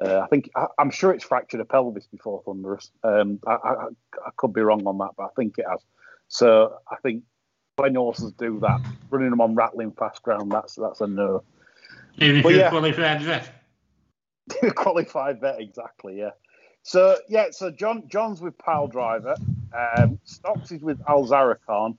Uh, 0.03 0.21
I 0.21 0.27
think 0.29 0.49
I, 0.57 0.69
I'm 0.79 0.89
sure 0.89 1.13
it's 1.13 1.25
fractured 1.25 1.61
a 1.61 1.67
pelvis 1.67 2.07
before 2.07 2.43
Thunderous. 2.43 2.91
Um, 3.05 3.39
I, 3.47 3.53
I, 3.53 3.73
I 4.27 4.31
could 4.39 4.55
be 4.55 4.63
wrong 4.63 4.87
on 4.87 4.97
that, 4.97 5.11
but 5.19 5.25
I 5.25 5.29
think 5.37 5.59
it 5.59 5.67
has. 5.71 5.81
So 6.29 6.79
I 6.91 6.97
think 7.03 7.25
when 7.77 7.97
horses 7.97 8.33
do 8.33 8.59
that, 8.61 8.81
running 9.11 9.29
them 9.29 9.43
on 9.43 9.57
rattling 9.57 9.93
fast 9.93 10.23
ground, 10.23 10.53
that's 10.53 10.75
that's 10.77 11.03
a 11.03 11.07
no. 11.07 11.43
Even 12.17 12.37
if 12.37 12.45
you're 12.45 12.53
yeah. 12.55 12.71
qualified 12.71 13.21
vet. 13.21 13.53
qualified 14.75 15.39
vet 15.43 15.61
exactly 15.61 16.17
yeah 16.17 16.31
so 16.83 17.19
yeah 17.29 17.49
so 17.51 17.71
john 17.71 18.03
john's 18.09 18.41
with 18.41 18.57
Pyledriver 18.57 19.37
um 19.77 20.19
stocks 20.25 20.73
is 20.73 20.81
with 20.81 20.99
al 21.07 21.27
Zarakan. 21.27 21.99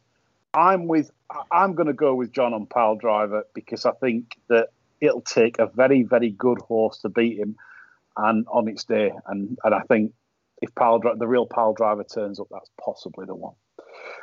I'm 0.54 0.88
with 0.88 1.12
i'm 1.52 1.76
going 1.76 1.88
to 1.88 1.94
go 1.94 2.16
with 2.16 2.32
john 2.32 2.54
on 2.54 2.66
Pyledriver 2.66 3.44
because 3.54 3.86
i 3.86 3.92
think 4.02 4.36
that 4.50 4.70
it'll 5.00 5.22
take 5.22 5.60
a 5.60 5.68
very 5.68 6.04
very 6.04 6.32
good 6.32 6.60
horse 6.60 7.00
to 7.00 7.10
beat 7.10 7.38
him 7.38 7.56
and 8.18 8.46
on 8.52 8.68
its 8.68 8.84
day 8.84 9.12
and 9.28 9.58
and 9.64 9.76
i 9.76 9.82
think 9.82 10.12
if 10.62 10.74
pile 10.76 11.00
the 11.00 11.28
real 11.28 11.48
Pyledriver 11.48 12.12
turns 12.14 12.40
up, 12.40 12.48
that's 12.52 12.70
possibly 12.84 13.26
the 13.26 13.36
one. 13.36 13.54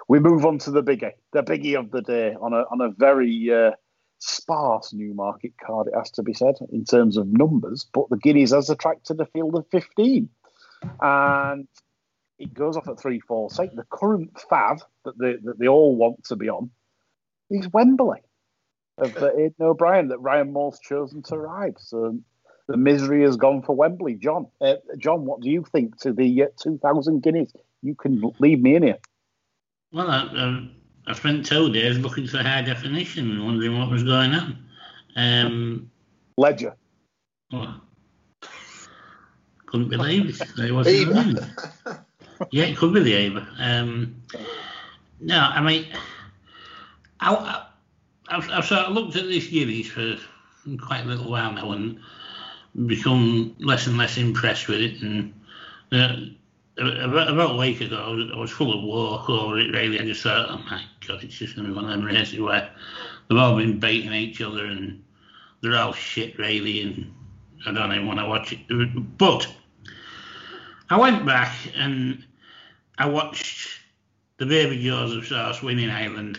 We 0.09 0.19
move 0.19 0.45
on 0.45 0.59
to 0.61 0.71
the 0.71 0.83
biggie, 0.83 1.13
the 1.33 1.43
biggie 1.43 1.79
of 1.79 1.91
the 1.91 2.03
day 2.03 2.35
on 2.41 2.53
a 2.53 2.65
on 2.71 2.81
a 2.81 2.91
very 2.91 3.53
uh, 3.53 3.73
sparse 4.19 4.93
Newmarket 4.93 5.55
card. 5.65 5.89
It 5.89 5.97
has 5.97 6.11
to 6.13 6.23
be 6.23 6.35
said 6.35 6.55
in 6.71 6.85
terms 6.85 7.17
of 7.17 7.27
numbers, 7.27 7.87
but 7.93 8.09
the 8.11 8.19
Guineas 8.19 8.53
has 8.53 8.71
attracted 8.71 9.21
a 9.21 9.27
field 9.27 9.55
of 9.57 9.67
fifteen, 9.71 10.29
and 11.01 11.67
it 12.39 12.53
goes 12.55 12.77
off 12.77 12.89
at 12.89 13.01
three 13.01 13.21
four 13.21 13.51
six. 13.51 13.75
The 13.75 13.85
current 13.91 14.35
fav 14.35 14.81
that 15.05 15.19
they 15.19 15.37
that 15.45 15.59
they 15.59 15.69
all 15.69 15.97
want 15.97 16.25
to 16.25 16.37
be 16.37 16.49
on 16.49 16.71
is 17.51 17.73
Wembley 17.73 18.21
of 18.99 19.15
the 19.15 19.31
Aidan 19.31 19.55
O'Brien 19.61 20.09
that 20.09 20.19
Ryan 20.19 20.53
Moore's 20.53 20.79
chosen 20.79 21.23
to 21.25 21.39
ride. 21.39 21.79
So 21.79 22.19
the 22.67 22.77
misery 22.77 23.23
has 23.23 23.37
gone 23.37 23.63
for 23.63 23.77
Wembley. 23.77 24.15
John, 24.15 24.47
uh, 24.61 24.77
John, 24.99 25.25
what 25.25 25.41
do 25.41 25.51
you 25.51 25.65
think 25.71 26.01
to 26.01 26.13
the 26.13 26.45
uh, 26.45 26.47
2,000 26.61 27.23
guineas? 27.23 27.53
You 27.83 27.95
can 27.95 28.23
leave 28.39 28.61
me 28.61 28.75
in 28.75 28.83
here. 28.83 28.99
Well, 29.93 30.11
I, 30.11 30.23
I, 30.35 30.69
I 31.09 31.13
spent 31.15 31.47
two 31.47 31.73
days 31.73 31.99
looking 31.99 32.27
for 32.27 32.39
high 32.39 32.63
definition 32.63 33.31
and 33.31 33.45
wondering 33.45 33.79
what 33.79 33.91
was 33.91 34.03
going 34.03 34.33
on. 34.33 34.59
Um, 35.15 35.91
Ledger. 36.37 36.75
well, 37.53 37.81
couldn't 39.67 39.89
believe 39.89 40.41
it. 40.41 40.49
There 40.57 40.75
wasn't 40.75 40.97
Ava. 40.97 41.11
running. 41.13 41.99
Yeah, 42.51 42.65
it 42.65 42.77
could 42.77 42.93
be 42.93 43.03
the 43.03 43.15
Ava. 43.15 43.49
Um, 43.59 44.23
no, 45.21 45.39
I 45.39 45.61
mean, 45.61 45.87
I, 47.21 47.65
I've, 48.29 48.51
I've 48.51 48.67
sort 48.67 48.87
of 48.87 48.93
looked 48.93 49.17
at 49.17 49.25
this 49.25 49.49
Guineas 49.49 49.89
for 49.89 50.17
quite 50.79 51.05
a 51.05 51.09
little 51.09 51.31
while 51.31 51.53
now 51.53 51.73
and 51.73 51.99
become 52.87 53.55
less 53.59 53.87
and 53.87 53.97
less 53.97 54.19
impressed 54.19 54.69
with 54.69 54.81
it. 54.81 55.01
And 55.03 55.33
uh, 55.93 56.17
about, 56.79 57.29
about 57.29 57.55
a 57.55 57.59
week 57.59 57.81
ago, 57.81 57.97
I 57.97 58.11
was, 58.11 58.31
I 58.35 58.39
was 58.39 58.51
full 58.51 58.77
of 58.77 58.85
walk 58.85 59.31
over 59.31 59.59
it. 59.59 59.73
Really, 59.73 59.99
I 59.99 60.05
just 60.05 60.23
thought, 60.23 60.51
oh 60.51 60.59
my 60.71 60.83
god, 61.07 61.25
it's 61.25 61.37
just 61.37 61.57
going 61.57 61.67
to 61.67 61.73
be 61.73 61.77
one 61.77 61.85
of 61.85 61.91
them 61.91 62.05
races 62.05 62.41
where 62.41 62.71
they've 63.29 63.39
all 63.39 63.57
been 63.57 63.81
beating 63.81 64.13
each 64.13 64.43
other 64.43 64.67
and 64.67 65.03
they're 65.63 65.77
all 65.77 65.93
shit, 65.93 66.39
really. 66.39 66.83
And 66.83 67.13
I 67.67 67.73
don't 67.73 67.93
even 67.93 68.07
want 68.07 68.19
to 68.19 68.27
watch 68.27 68.53
it. 68.53 69.19
But 69.19 69.49
I 70.91 70.99
went 70.99 71.25
back 71.25 71.57
and 71.77 72.26
I 72.99 73.07
watched 73.07 73.69
the 74.39 74.47
Baby 74.47 74.83
Joseph 74.83 75.29
horse 75.29 75.63
winning 75.63 75.91
Ireland. 75.91 76.39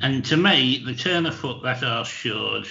And 0.00 0.24
to 0.26 0.36
me, 0.36 0.82
the 0.84 0.94
turn 0.94 1.26
of 1.26 1.34
foot 1.34 1.62
that 1.64 1.82
horse 1.82 2.08
showed 2.08 2.68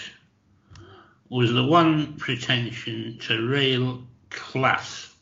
was 1.30 1.52
the 1.52 1.66
one 1.66 2.14
pretension 2.16 3.18
to 3.24 3.48
real 3.48 4.04
class 4.30 5.14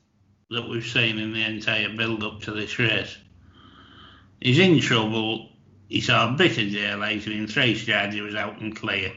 that 0.51 0.69
we've 0.69 0.85
seen 0.85 1.17
in 1.17 1.33
the 1.33 1.43
entire 1.43 1.89
build 1.89 2.23
up 2.23 2.41
to 2.41 2.51
this 2.51 2.77
race. 2.77 3.17
He's 4.39 4.59
in 4.59 4.79
trouble. 4.79 5.49
He 5.89 6.01
saw 6.01 6.29
a 6.29 6.37
bit 6.37 6.59
of 6.59 6.71
day 6.71 6.93
later 6.93 7.31
in 7.31 7.47
three 7.47 7.73
strides, 7.73 8.13
he 8.13 8.21
was 8.21 8.35
out 8.35 8.61
and 8.61 8.75
clear. 8.75 9.11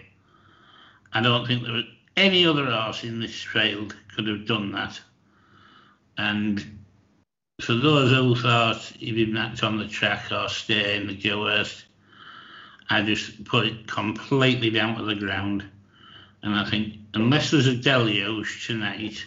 I 1.12 1.20
don't 1.20 1.46
think 1.46 1.64
there 1.64 1.72
was 1.72 1.85
any 2.16 2.46
other 2.46 2.70
horse 2.70 3.04
in 3.04 3.20
this 3.20 3.42
field 3.42 3.94
could 4.14 4.26
have 4.26 4.46
done 4.46 4.72
that. 4.72 4.98
And 6.16 6.78
for 7.61 7.75
those 7.75 8.11
who 8.11 8.35
thought 8.35 8.81
he 8.99 9.12
didn't 9.12 9.37
act 9.37 9.62
on 9.62 9.79
the 9.79 9.88
track 9.88 10.31
or 10.31 10.49
stay 10.49 10.97
in 10.97 11.07
the 11.07 11.14
Dewhurst, 11.14 11.85
I 12.88 13.03
just 13.03 13.44
put 13.44 13.66
it 13.66 13.87
completely 13.87 14.71
down 14.71 14.97
to 14.97 15.05
the 15.05 15.14
ground. 15.14 15.64
And 16.42 16.55
I 16.55 16.64
think 16.68 16.94
unless 17.14 17.51
there's 17.51 17.66
a 17.66 17.75
deluge 17.75 18.66
tonight, 18.66 19.25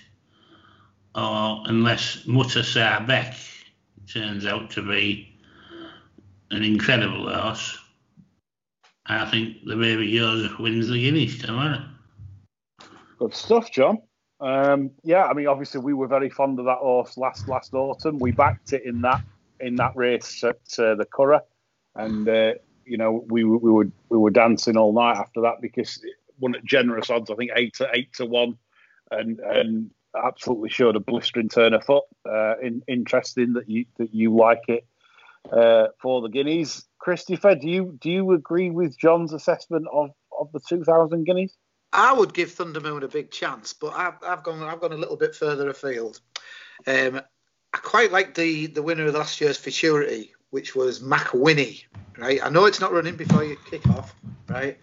or 1.14 1.64
unless 1.66 2.26
Mutter 2.26 2.64
turns 2.64 4.46
out 4.46 4.72
to 4.72 4.82
be 4.82 5.38
an 6.52 6.64
incredible 6.64 7.30
horse, 7.30 7.78
I 9.06 9.30
think 9.30 9.66
the 9.66 9.76
baby 9.76 10.16
Joseph 10.16 10.58
wins 10.58 10.88
the 10.88 11.02
Guineas 11.02 11.38
tomorrow. 11.40 11.84
Good 13.20 13.34
stuff, 13.34 13.72
John. 13.72 14.02
Um, 14.42 14.92
yeah, 15.04 15.26
I 15.26 15.34
mean, 15.34 15.48
obviously 15.48 15.82
we 15.82 15.94
were 15.94 16.08
very 16.08 16.30
fond 16.30 16.58
of 16.60 16.66
that 16.66 16.80
horse 16.80 17.16
last 17.16 17.48
last 17.48 17.74
autumn. 17.74 18.18
We 18.18 18.32
backed 18.32 18.74
it 18.74 18.84
in 18.84 19.02
that 19.02 19.22
in 19.60 19.76
that 19.76 19.96
race 19.96 20.44
at 20.44 20.56
uh, 20.80 20.96
the 20.96 21.06
Curragh, 21.06 21.44
and 21.96 22.28
uh, 22.28 22.54
you 22.84 22.98
know 22.98 23.24
we 23.28 23.44
we 23.44 23.72
were 23.72 23.88
we 24.10 24.18
were 24.18 24.32
dancing 24.32 24.78
all 24.78 24.94
night 24.94 25.18
after 25.18 25.42
that 25.42 25.62
because 25.62 25.98
it 26.04 26.16
won 26.40 26.56
at 26.56 26.66
generous 26.66 27.12
odds. 27.12 27.30
I 27.30 27.36
think 27.36 27.52
eight 27.56 27.76
to 27.76 27.90
eight 27.94 28.14
to 28.14 28.26
one, 28.26 28.58
and 29.12 29.40
and 29.40 29.92
absolutely 30.18 30.70
showed 30.70 30.96
a 30.96 31.00
blistering 31.00 31.50
turn 31.50 31.76
of 31.76 31.86
foot. 31.86 32.06
Uh, 32.28 32.58
in, 32.64 32.82
interesting 32.88 33.54
that 33.54 33.70
you 33.70 33.86
that 34.00 34.14
you 34.14 34.36
like 34.36 34.64
it 34.68 34.88
uh, 35.52 35.88
for 36.02 36.22
the 36.22 36.30
Guineas. 36.30 36.84
Christopher, 36.98 37.54
do 37.54 37.70
you 37.70 37.98
do 38.02 38.10
you 38.10 38.32
agree 38.32 38.72
with 38.72 38.98
John's 38.98 39.34
assessment 39.34 39.86
of 39.92 40.10
of 40.38 40.52
the 40.52 40.60
two 40.68 40.84
thousand 40.84 41.26
Guineas? 41.26 41.56
I 41.94 42.14
would 42.14 42.34
give 42.34 42.52
Thunder 42.52 42.80
Moon 42.80 43.04
a 43.04 43.08
big 43.08 43.32
chance, 43.32 43.74
but 43.74 43.94
I've, 43.94 44.16
I've 44.26 44.44
gone 44.44 44.64
I've 44.64 44.80
gone 44.80 44.94
a 44.94 44.98
little 44.98 45.18
bit 45.18 45.36
further 45.36 45.70
afield. 45.70 46.22
Um, 46.88 47.22
I 47.74 47.78
quite 47.78 48.12
like 48.12 48.34
the 48.36 48.68
the 48.68 48.82
winner 48.82 49.06
of 49.08 49.14
last 49.14 49.42
year's 49.42 49.58
Futurity, 49.58 50.34
which 50.52 50.76
was 50.76 51.02
Mac 51.02 51.28
Swiney. 51.28 51.84
Right, 52.18 52.40
I 52.44 52.50
know 52.50 52.66
it's 52.66 52.80
not 52.80 52.94
running 52.94 53.16
before 53.16 53.44
you 53.44 53.58
kick 53.70 53.88
off, 53.90 54.16
right? 54.48 54.78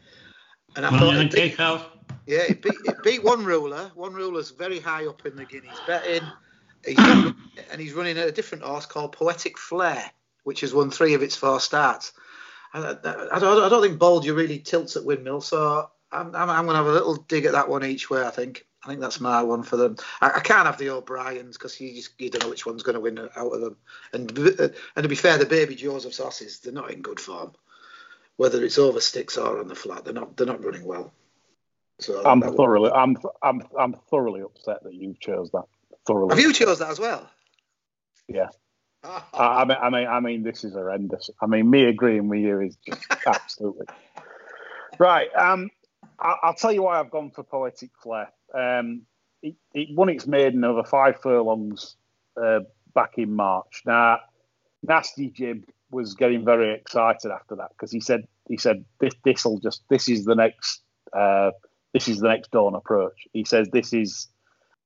And 0.76 0.84
I 0.84 0.90
thought 0.98 1.16
it 1.16 1.32
beat, 1.32 1.50
kick 1.50 1.60
off. 1.60 1.86
yeah, 2.26 2.40
it 2.48 2.62
beat, 2.62 2.74
it 2.84 3.02
beat 3.02 3.24
one 3.24 3.44
ruler. 3.44 3.90
One 3.94 4.12
ruler's 4.12 4.50
very 4.50 4.80
high 4.80 5.06
up 5.06 5.24
in 5.24 5.36
the 5.36 5.44
Guineas 5.44 5.80
betting, 5.86 6.26
he's 6.84 6.98
and 6.98 7.80
he's 7.80 7.92
running 7.92 8.18
a 8.18 8.30
different 8.30 8.64
horse 8.64 8.86
called 8.86 9.12
Poetic 9.12 9.58
Flare, 9.58 10.10
which 10.44 10.60
has 10.60 10.74
won 10.74 10.90
three 10.90 11.14
of 11.14 11.22
its 11.22 11.36
four 11.36 11.60
starts. 11.60 12.12
I, 12.74 12.80
I, 12.80 13.36
I 13.36 13.38
don't, 13.38 13.62
I 13.62 13.68
don't 13.68 13.82
think 13.82 13.98
Bolger 13.98 14.36
really 14.36 14.58
tilts 14.58 14.96
at 14.96 15.04
windmill, 15.04 15.40
so 15.40 15.90
I'm, 16.10 16.34
I'm, 16.34 16.50
I'm 16.50 16.64
going 16.64 16.74
to 16.74 16.84
have 16.84 16.86
a 16.86 16.92
little 16.92 17.16
dig 17.16 17.44
at 17.44 17.52
that 17.52 17.68
one 17.68 17.84
each 17.84 18.10
way. 18.10 18.22
I 18.22 18.30
think. 18.30 18.64
I 18.84 18.86
think 18.86 19.00
that's 19.00 19.20
my 19.20 19.42
one 19.42 19.64
for 19.64 19.76
them. 19.76 19.96
I, 20.20 20.30
I 20.36 20.40
can't 20.40 20.66
have 20.66 20.78
the 20.78 20.90
O'Briens 20.90 21.58
because 21.58 21.80
you 21.80 21.92
just 21.94 22.12
you 22.20 22.30
don't 22.30 22.44
know 22.44 22.48
which 22.48 22.64
one's 22.64 22.84
going 22.84 22.94
to 22.94 23.00
win 23.00 23.18
out 23.18 23.52
of 23.52 23.60
them. 23.60 23.76
And 24.12 24.30
and 24.38 25.02
to 25.02 25.08
be 25.08 25.16
fair, 25.16 25.36
the 25.36 25.46
baby 25.46 25.74
Joseph's 25.74 26.18
horses 26.18 26.60
they're 26.60 26.72
not 26.72 26.92
in 26.92 27.02
good 27.02 27.18
form. 27.18 27.52
Whether 28.36 28.64
it's 28.64 28.78
over 28.78 29.00
sticks 29.00 29.36
or 29.36 29.58
on 29.58 29.66
the 29.66 29.74
flat, 29.74 30.04
they're 30.04 30.14
not 30.14 30.36
they're 30.36 30.46
not 30.46 30.64
running 30.64 30.84
well. 30.84 31.12
So 32.00 32.24
I'm 32.24 32.40
thoroughly, 32.40 32.90
I'm, 32.92 33.16
I'm, 33.42 33.62
I'm 33.78 33.92
thoroughly 33.92 34.42
upset 34.42 34.84
that 34.84 34.94
you 34.94 35.16
chose 35.20 35.50
that. 35.50 35.64
Thoroughly. 36.06 36.30
Have 36.30 36.40
you 36.40 36.52
chose 36.52 36.78
that 36.78 36.90
as 36.90 37.00
well? 37.00 37.28
Yeah. 38.28 38.48
Ah, 39.02 39.28
I, 39.34 39.62
I 39.62 39.64
mean, 39.64 39.76
I 39.80 39.90
mean, 39.90 40.06
I 40.06 40.20
mean, 40.20 40.42
this 40.42 40.64
is 40.64 40.74
horrendous. 40.74 41.30
I 41.42 41.46
mean, 41.46 41.68
me 41.68 41.84
agreeing 41.84 42.28
with 42.28 42.40
you 42.40 42.60
is 42.60 42.76
just 42.86 43.04
absolutely 43.26 43.86
right. 44.98 45.34
Um, 45.34 45.70
I, 46.20 46.37
I'll 46.42 46.54
tell 46.54 46.72
you 46.72 46.83
why 46.83 46.98
I've 46.98 47.11
gone 47.11 47.31
for 47.31 47.42
poetic 47.42 47.90
flare. 48.02 48.33
Um, 48.54 49.02
it, 49.42 49.54
it 49.74 49.88
won 49.94 50.09
its 50.09 50.26
maiden 50.26 50.64
over 50.64 50.83
five 50.85 51.20
furlongs 51.20 51.96
uh, 52.40 52.61
back 52.94 53.18
in 53.18 53.35
March. 53.35 53.83
Now, 53.87 54.18
Nasty 54.83 55.31
Jim 55.31 55.64
was 55.90 56.14
getting 56.14 56.44
very 56.44 56.74
excited 56.74 57.31
after 57.31 57.57
that 57.57 57.70
because 57.70 57.90
he 57.90 58.00
said 58.00 58.26
he 58.48 58.57
said 58.57 58.85
this 59.00 59.14
this 59.24 59.44
will 59.44 59.59
just 59.59 59.83
this 59.88 60.09
is 60.09 60.24
the 60.24 60.35
next 60.35 60.83
uh, 61.16 61.50
this 61.92 62.09
is 62.09 62.20
the 62.20 62.28
next 62.28 62.50
dawn 62.50 62.74
approach. 62.74 63.26
He 63.33 63.44
says 63.44 63.68
this 63.72 63.92
is, 63.92 64.28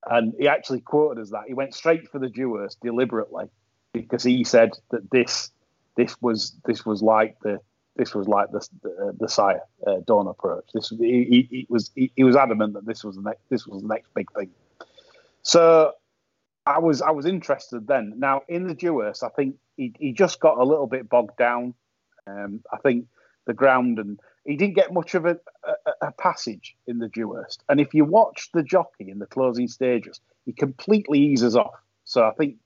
and 0.08 0.32
he 0.38 0.48
actually 0.48 0.80
quoted 0.80 1.20
as 1.20 1.30
that. 1.30 1.44
He 1.48 1.54
went 1.54 1.74
straight 1.74 2.08
for 2.08 2.18
the 2.18 2.28
Dewhurst 2.28 2.80
deliberately 2.80 3.46
because 3.92 4.22
he 4.22 4.44
said 4.44 4.70
that 4.90 5.10
this 5.10 5.50
this 5.96 6.16
was 6.20 6.56
this 6.64 6.86
was 6.86 7.02
like 7.02 7.36
the 7.42 7.58
this 7.96 8.14
was 8.14 8.28
like 8.28 8.50
the 8.50 8.66
the, 8.82 9.16
the 9.18 9.28
sire 9.28 9.62
uh, 9.86 9.96
dawn 10.06 10.26
approach. 10.26 10.64
This 10.74 10.90
he, 10.90 10.96
he, 11.24 11.48
he 11.50 11.66
was 11.68 11.90
he, 11.94 12.12
he 12.16 12.24
was 12.24 12.36
adamant 12.36 12.74
that 12.74 12.86
this 12.86 13.04
was 13.04 13.16
the 13.16 13.22
next 13.22 13.42
this 13.48 13.66
was 13.66 13.82
the 13.82 13.88
next 13.88 14.12
big 14.14 14.32
thing. 14.32 14.50
So 15.42 15.92
I 16.66 16.78
was 16.78 17.02
I 17.02 17.10
was 17.10 17.26
interested 17.26 17.86
then. 17.86 18.14
Now 18.18 18.42
in 18.48 18.66
the 18.66 18.74
Dewhurst, 18.74 19.22
I 19.22 19.28
think 19.28 19.56
he, 19.76 19.94
he 19.98 20.12
just 20.12 20.40
got 20.40 20.58
a 20.58 20.64
little 20.64 20.86
bit 20.86 21.08
bogged 21.08 21.36
down. 21.36 21.74
Um, 22.26 22.62
I 22.72 22.78
think 22.78 23.06
the 23.46 23.54
ground 23.54 23.98
and 23.98 24.20
he 24.44 24.56
didn't 24.56 24.74
get 24.74 24.92
much 24.92 25.14
of 25.14 25.24
a, 25.24 25.38
a, 25.64 26.06
a 26.08 26.12
passage 26.12 26.74
in 26.86 26.98
the 26.98 27.08
Dewhurst. 27.08 27.62
And 27.68 27.80
if 27.80 27.94
you 27.94 28.04
watch 28.04 28.50
the 28.52 28.62
jockey 28.62 29.08
in 29.08 29.18
the 29.18 29.26
closing 29.26 29.68
stages, 29.68 30.20
he 30.44 30.52
completely 30.52 31.20
eases 31.20 31.54
off. 31.54 31.74
So 32.04 32.24
I 32.24 32.32
think, 32.32 32.56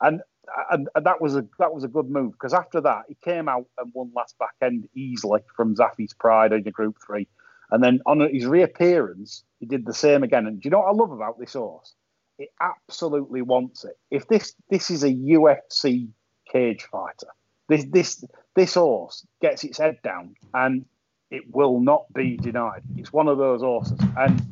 and 0.00 0.22
and, 0.70 0.88
and 0.94 1.06
that 1.06 1.20
was 1.20 1.36
a 1.36 1.44
that 1.58 1.72
was 1.72 1.84
a 1.84 1.88
good 1.88 2.10
move 2.10 2.32
because 2.32 2.52
after 2.52 2.80
that 2.80 3.04
he 3.08 3.16
came 3.22 3.48
out 3.48 3.66
and 3.78 3.92
won 3.94 4.10
last 4.14 4.38
back 4.38 4.54
end 4.60 4.88
easily 4.94 5.40
from 5.54 5.74
Zaffi's 5.74 6.14
Pride 6.14 6.52
in 6.52 6.62
the 6.62 6.70
Group 6.70 6.96
Three, 7.04 7.28
and 7.70 7.82
then 7.82 8.00
on 8.06 8.20
his 8.20 8.46
reappearance 8.46 9.44
he 9.60 9.66
did 9.66 9.86
the 9.86 9.94
same 9.94 10.22
again. 10.22 10.46
And 10.46 10.60
do 10.60 10.66
you 10.66 10.70
know 10.70 10.80
what 10.80 10.88
I 10.88 10.92
love 10.92 11.12
about 11.12 11.38
this 11.38 11.52
horse? 11.54 11.94
It 12.38 12.50
absolutely 12.60 13.42
wants 13.42 13.84
it. 13.84 13.98
If 14.10 14.26
this 14.28 14.54
this 14.68 14.90
is 14.90 15.04
a 15.04 15.12
UFC 15.12 16.08
cage 16.50 16.82
fighter, 16.90 17.28
this 17.68 17.84
this 17.90 18.24
this 18.54 18.74
horse 18.74 19.26
gets 19.40 19.64
its 19.64 19.78
head 19.78 19.98
down 20.02 20.34
and 20.54 20.84
it 21.30 21.42
will 21.50 21.80
not 21.80 22.12
be 22.12 22.36
denied. 22.36 22.82
It's 22.96 23.12
one 23.12 23.28
of 23.28 23.38
those 23.38 23.62
horses, 23.62 23.98
and 24.18 24.42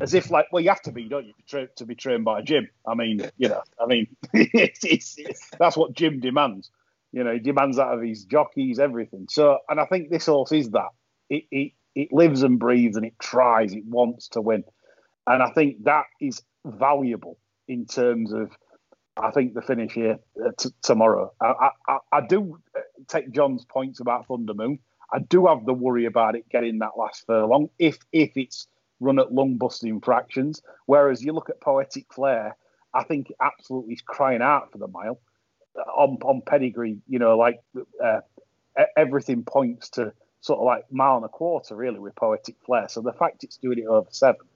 as 0.00 0.14
if 0.14 0.30
like, 0.30 0.46
well, 0.52 0.62
you 0.62 0.68
have 0.68 0.82
to 0.82 0.92
be, 0.92 1.08
don't 1.08 1.26
you, 1.26 1.34
tra- 1.46 1.68
to 1.76 1.86
be 1.86 1.94
trained 1.94 2.24
by 2.24 2.42
Jim? 2.42 2.68
I 2.86 2.94
mean, 2.94 3.30
you 3.36 3.48
know, 3.48 3.62
I 3.80 3.86
mean, 3.86 4.08
it's, 4.32 4.84
it's, 4.84 5.50
that's 5.58 5.76
what 5.76 5.92
Jim 5.94 6.20
demands. 6.20 6.70
You 7.12 7.24
know, 7.24 7.32
he 7.32 7.38
demands 7.38 7.78
out 7.78 7.94
of 7.94 8.02
his 8.02 8.24
jockeys, 8.24 8.78
everything. 8.78 9.26
So, 9.30 9.58
and 9.68 9.78
I 9.78 9.86
think 9.86 10.10
this 10.10 10.26
horse 10.26 10.52
is 10.52 10.70
that. 10.70 10.88
It, 11.28 11.44
it, 11.50 11.72
it 11.94 12.12
lives 12.12 12.42
and 12.42 12.58
breathes 12.58 12.96
and 12.96 13.04
it 13.04 13.18
tries, 13.20 13.74
it 13.74 13.84
wants 13.84 14.28
to 14.28 14.40
win. 14.40 14.64
And 15.26 15.42
I 15.42 15.50
think 15.50 15.84
that 15.84 16.04
is 16.20 16.42
valuable 16.64 17.38
in 17.68 17.86
terms 17.86 18.32
of, 18.32 18.50
I 19.16 19.30
think, 19.30 19.54
the 19.54 19.62
finish 19.62 19.92
here 19.92 20.18
uh, 20.44 20.50
t- 20.58 20.70
tomorrow. 20.82 21.32
I, 21.40 21.70
I, 21.86 21.98
I 22.12 22.20
do 22.26 22.58
uh, 22.76 22.80
take 23.08 23.30
John's 23.30 23.64
points 23.64 24.00
about 24.00 24.26
Thunder 24.26 24.54
Moon. 24.54 24.78
I 25.12 25.18
do 25.18 25.46
have 25.46 25.66
the 25.66 25.74
worry 25.74 26.06
about 26.06 26.34
it 26.34 26.48
getting 26.48 26.78
that 26.78 26.92
last 26.96 27.26
furlong 27.26 27.68
if 27.78 27.98
if 28.12 28.32
it's 28.36 28.66
run 29.02 29.18
at 29.18 29.32
lung 29.32 29.56
busting 29.56 30.00
fractions. 30.00 30.62
Whereas 30.86 31.22
you 31.22 31.32
look 31.32 31.50
at 31.50 31.60
Poetic 31.60 32.06
Flare, 32.12 32.56
I 32.94 33.04
think 33.04 33.32
absolutely 33.40 33.94
is 33.94 34.02
crying 34.02 34.42
out 34.42 34.70
for 34.72 34.78
the 34.78 34.88
mile 34.88 35.20
on 35.74 36.18
on 36.22 36.42
pedigree. 36.42 36.98
You 37.08 37.18
know, 37.18 37.36
like 37.36 37.60
uh, 38.02 38.20
everything 38.96 39.42
points 39.44 39.90
to 39.90 40.12
sort 40.40 40.60
of 40.60 40.64
like 40.64 40.90
mile 40.90 41.16
and 41.16 41.24
a 41.24 41.28
quarter 41.28 41.76
really 41.76 41.98
with 41.98 42.14
Poetic 42.14 42.56
Flare. 42.64 42.88
So 42.88 43.00
the 43.00 43.12
fact 43.12 43.44
it's 43.44 43.56
doing 43.56 43.78
it 43.78 43.86
over 43.86 44.08
seven, 44.10 44.46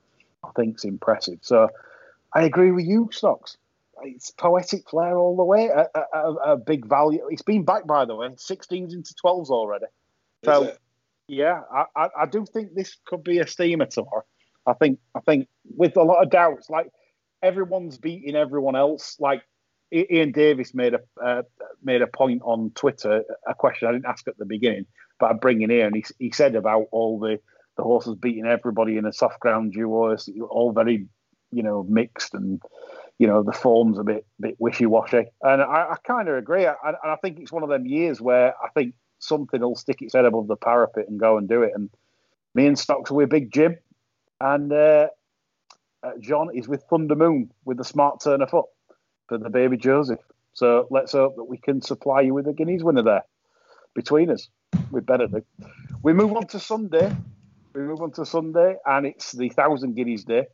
I 0.44 0.50
think, 0.56 0.76
is 0.76 0.84
impressive. 0.84 1.40
So 1.42 1.68
I 2.32 2.42
agree 2.42 2.70
with 2.70 2.86
you, 2.86 3.08
Stocks. 3.12 3.56
It's 4.02 4.30
Poetic 4.30 4.90
flare 4.90 5.16
all 5.16 5.36
the 5.36 5.44
way. 5.44 5.68
A, 5.68 5.88
a, 6.12 6.32
a 6.52 6.56
big 6.58 6.86
value. 6.86 7.26
It's 7.30 7.42
been 7.42 7.64
back 7.64 7.86
by 7.86 8.04
the 8.04 8.14
way, 8.14 8.28
16s 8.28 8.92
into 8.92 9.14
12s 9.24 9.48
already. 9.48 9.86
So 10.44 10.72
yeah, 11.28 11.62
I, 11.72 11.84
I, 11.96 12.08
I 12.20 12.26
do 12.26 12.44
think 12.44 12.74
this 12.74 12.96
could 13.04 13.24
be 13.24 13.38
a 13.38 13.46
steamer 13.46 13.86
tomorrow. 13.86 14.24
I 14.66 14.74
think 14.74 14.98
I 15.14 15.20
think 15.20 15.48
with 15.76 15.96
a 15.96 16.02
lot 16.02 16.22
of 16.22 16.30
doubts, 16.30 16.68
like 16.68 16.90
everyone's 17.42 17.98
beating 17.98 18.34
everyone 18.34 18.76
else. 18.76 19.16
Like 19.20 19.42
Ian 19.92 20.32
Davis 20.32 20.74
made 20.74 20.94
a 20.94 21.00
uh, 21.22 21.42
made 21.82 22.02
a 22.02 22.06
point 22.06 22.42
on 22.44 22.72
Twitter, 22.74 23.24
a 23.46 23.54
question 23.54 23.88
I 23.88 23.92
didn't 23.92 24.06
ask 24.06 24.26
at 24.26 24.36
the 24.38 24.44
beginning, 24.44 24.86
but 25.20 25.30
I'm 25.30 25.38
bringing 25.38 25.70
here, 25.70 25.86
and 25.86 25.94
he, 25.94 26.04
he 26.18 26.30
said 26.32 26.54
about 26.56 26.86
all 26.90 27.18
the 27.18 27.38
the 27.76 27.82
horses 27.82 28.16
beating 28.16 28.46
everybody 28.46 28.96
in 28.96 29.06
a 29.06 29.12
soft 29.12 29.40
ground 29.40 29.72
duo, 29.72 30.16
all 30.48 30.72
very 30.72 31.06
you 31.52 31.62
know 31.62 31.84
mixed, 31.88 32.34
and 32.34 32.60
you 33.18 33.26
know 33.26 33.42
the 33.42 33.52
form's 33.52 33.98
a 33.98 34.04
bit 34.04 34.26
bit 34.40 34.56
wishy 34.58 34.86
washy, 34.86 35.26
and 35.42 35.62
I, 35.62 35.92
I 35.92 35.96
kind 36.04 36.28
of 36.28 36.36
agree, 36.36 36.66
and 36.66 36.96
I 37.04 37.16
think 37.22 37.38
it's 37.38 37.52
one 37.52 37.62
of 37.62 37.68
them 37.68 37.86
years 37.86 38.20
where 38.20 38.54
I 38.62 38.68
think 38.74 38.94
something 39.18 39.60
will 39.60 39.76
stick 39.76 40.02
its 40.02 40.14
head 40.14 40.24
above 40.24 40.48
the 40.48 40.56
parapet 40.56 41.08
and 41.08 41.20
go 41.20 41.38
and 41.38 41.48
do 41.48 41.62
it, 41.62 41.72
and 41.74 41.90
me 42.54 42.66
and 42.66 42.78
Stocks 42.78 43.10
with 43.10 43.28
Big 43.28 43.52
Jim, 43.52 43.76
and 44.40 44.72
uh, 44.72 45.08
uh, 46.02 46.10
John 46.20 46.48
is 46.54 46.68
with 46.68 46.84
Thunder 46.84 47.16
Moon 47.16 47.50
with 47.64 47.78
the 47.78 47.84
smart 47.84 48.20
turn 48.22 48.42
of 48.42 48.50
foot 48.50 48.66
for 49.28 49.38
the 49.38 49.50
baby 49.50 49.76
Joseph. 49.76 50.20
So 50.52 50.86
let's 50.90 51.12
hope 51.12 51.36
that 51.36 51.44
we 51.44 51.58
can 51.58 51.82
supply 51.82 52.22
you 52.22 52.34
with 52.34 52.46
a 52.46 52.52
Guineas 52.52 52.82
winner 52.82 53.02
there 53.02 53.24
between 53.94 54.30
us. 54.30 54.48
We 54.90 55.00
better 55.00 55.26
do. 55.26 55.42
We 56.02 56.12
move 56.12 56.32
on 56.32 56.46
to 56.48 56.60
Sunday. 56.60 57.14
We 57.74 57.82
move 57.82 58.00
on 58.00 58.12
to 58.12 58.24
Sunday, 58.24 58.76
and 58.86 59.06
it's 59.06 59.32
the 59.32 59.48
Thousand 59.50 59.96
Guineas 59.96 60.24
Day. 60.24 60.46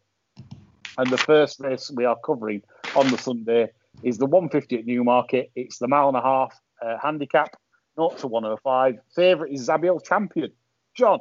And 0.99 1.09
the 1.09 1.19
first 1.19 1.61
race 1.61 1.91
we 1.95 2.05
are 2.05 2.17
covering 2.25 2.63
on 2.97 3.09
the 3.11 3.19
Sunday 3.19 3.69
is 4.03 4.19
the 4.19 4.27
150 4.27 4.79
at 4.79 4.87
Newmarket. 4.87 5.51
It's 5.55 5.79
the 5.79 5.89
mile 5.89 6.09
and 6.09 6.17
a 6.17 6.23
half 6.23 6.59
uh, 6.85 6.97
handicap, 7.01 7.57
not 7.97 8.19
to 8.19 8.27
105. 8.27 8.97
Favourite 9.15 9.53
is 9.53 9.69
Zabeel 9.69 10.05
Champion. 10.05 10.51
John. 10.97 11.21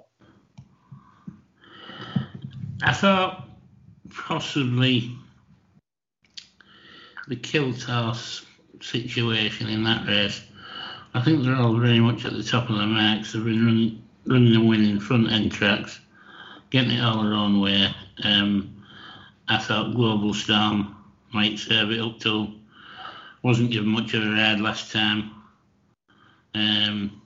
I 2.84 2.94
thought 2.94 3.48
possibly 4.10 5.16
the 7.28 7.36
Kiltos 7.36 8.44
situation 8.82 9.70
in 9.70 9.84
that 9.84 10.08
race. 10.08 10.42
I 11.14 11.22
think 11.22 11.44
they're 11.44 11.56
all 11.56 11.78
very 11.78 12.00
much 12.00 12.26
at 12.26 12.34
the 12.34 12.44
top 12.44 12.70
of 12.70 12.78
the 12.78 12.86
marks. 12.86 13.34
They've 13.34 13.44
been 13.44 13.66
running, 13.66 14.04
running 14.26 14.54
the 14.54 14.68
winning 14.68 15.00
front 15.00 15.32
end 15.32 15.52
tracks, 15.52 16.00
getting 16.72 16.92
it 16.92 17.04
all 17.04 17.24
their 17.24 17.34
own 17.34 17.62
way. 17.62 17.94
Um, 18.24 18.84
I 19.48 19.58
thought 19.60 19.94
Global 19.94 20.34
Storm 20.34 20.96
might 21.34 21.60
serve 21.60 21.92
it 21.92 22.02
up 22.02 22.20
to. 22.22 22.48
Wasn't 23.44 23.72
given 23.72 23.90
much 23.90 24.14
of 24.14 24.24
a 24.24 24.30
ride 24.30 24.60
last 24.60 24.92
time. 24.92 25.32
Um, 26.56 27.22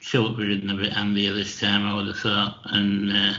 short 0.00 0.36
ridden 0.36 0.70
a 0.70 0.74
bit 0.74 0.92
handier 0.92 1.32
this 1.32 1.58
time, 1.58 1.86
I 1.86 1.94
would 1.94 2.06
have 2.08 2.18
thought, 2.18 2.58
and 2.64 3.12
uh, 3.12 3.34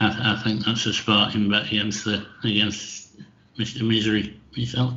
I, 0.00 0.34
I, 0.34 0.42
think 0.42 0.64
that's 0.64 0.86
a 0.86 0.92
sporting 0.92 1.50
bet 1.50 1.66
against 1.66 2.04
the 2.04 2.26
against 2.44 3.16
Mr. 3.58 3.86
Misery 3.86 4.38
myself. 4.56 4.92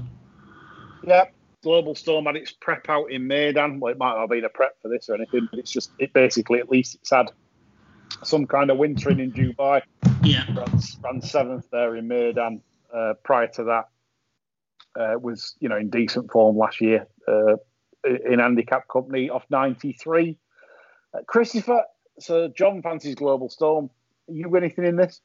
Yeah, 1.03 1.25
Global 1.63 1.95
Storm 1.95 2.25
had 2.25 2.35
its 2.35 2.51
prep 2.51 2.89
out 2.89 3.11
in 3.11 3.27
Meydan. 3.27 3.79
Well, 3.79 3.91
it 3.93 3.97
might 3.97 4.13
not 4.13 4.21
have 4.21 4.29
been 4.29 4.45
a 4.45 4.49
prep 4.49 4.81
for 4.81 4.89
this 4.89 5.09
or 5.09 5.15
anything, 5.15 5.47
but 5.49 5.59
it's 5.59 5.71
just 5.71 5.91
it 5.99 6.13
basically 6.13 6.59
at 6.59 6.69
least 6.69 6.95
it's 6.95 7.09
had 7.09 7.31
some 8.23 8.45
kind 8.45 8.69
of 8.69 8.77
wintering 8.77 9.19
in 9.19 9.31
Dubai. 9.31 9.81
Yeah, 10.23 10.45
ran, 10.53 10.79
ran 11.03 11.21
seventh 11.21 11.67
there 11.71 11.95
in 11.95 12.07
Meydan. 12.07 12.61
Uh, 12.93 13.13
prior 13.23 13.47
to 13.47 13.63
that, 13.65 13.89
uh, 14.99 15.19
was 15.19 15.55
you 15.59 15.69
know 15.69 15.77
in 15.77 15.89
decent 15.89 16.31
form 16.31 16.57
last 16.57 16.81
year 16.81 17.07
uh, 17.27 17.55
in 18.03 18.39
handicap 18.39 18.87
company 18.87 19.29
off 19.29 19.45
ninety 19.49 19.93
three. 19.93 20.37
Uh, 21.13 21.19
Christopher, 21.27 21.83
so 22.19 22.49
John 22.49 22.81
fancies 22.81 23.15
Global 23.15 23.49
Storm 23.49 23.89
you 24.31 24.55
anything 24.55 24.85
in 24.85 24.95
this? 24.95 25.21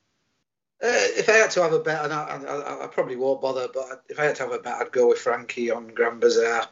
Uh, 0.82 0.88
if 0.90 1.28
I 1.28 1.32
had 1.32 1.50
to 1.52 1.62
have 1.62 1.72
a 1.72 1.78
bet, 1.78 2.05
and 2.05 2.12
I, 2.12 2.24
I, 2.24 2.84
I, 2.84 2.86
probably 2.88 3.16
won't 3.16 3.40
bother, 3.40 3.68
but 3.72 4.05
if 4.09 4.18
I 4.18 4.24
had 4.24 4.36
to 4.36 4.42
have 4.42 4.52
a 4.52 4.59
bet, 4.59 4.74
I'd 4.74 4.92
go 4.92 5.09
with 5.09 5.18
Frankie 5.18 5.70
on 5.70 5.88
Grand 5.88 6.20
Bazaar. 6.20 6.66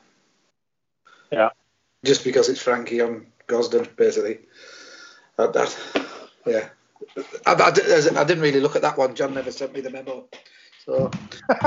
Yeah. 1.31 1.51
Just 2.05 2.25
because 2.25 2.49
it's 2.49 2.61
Frankie 2.61 3.01
on 3.01 3.27
Gosden, 3.47 3.89
basically. 3.97 4.41
Uh, 5.39 5.47
that, 5.49 5.77
yeah. 6.45 6.69
I, 7.47 7.53
I, 7.53 7.69
I, 8.21 8.25
didn't 8.25 8.43
really 8.43 8.61
look 8.61 8.77
at 8.77 8.83
that 8.83 8.99
one. 8.99 9.15
John 9.15 9.35
never 9.35 9.51
sent 9.51 9.73
me 9.73 9.81
the 9.81 9.91
memo. 9.91 10.29
So. 10.85 11.11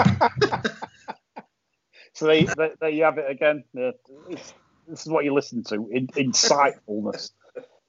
so 2.14 2.28
there, 2.28 2.44
there, 2.56 2.72
there, 2.80 2.90
you 2.90 3.04
have 3.04 3.18
it 3.18 3.32
again. 3.32 3.64
It's, 3.74 4.54
this 4.88 5.02
is 5.06 5.08
what 5.08 5.26
you 5.26 5.34
listen 5.34 5.64
to 5.66 5.90
in, 5.90 6.08
insightfulness 6.08 7.32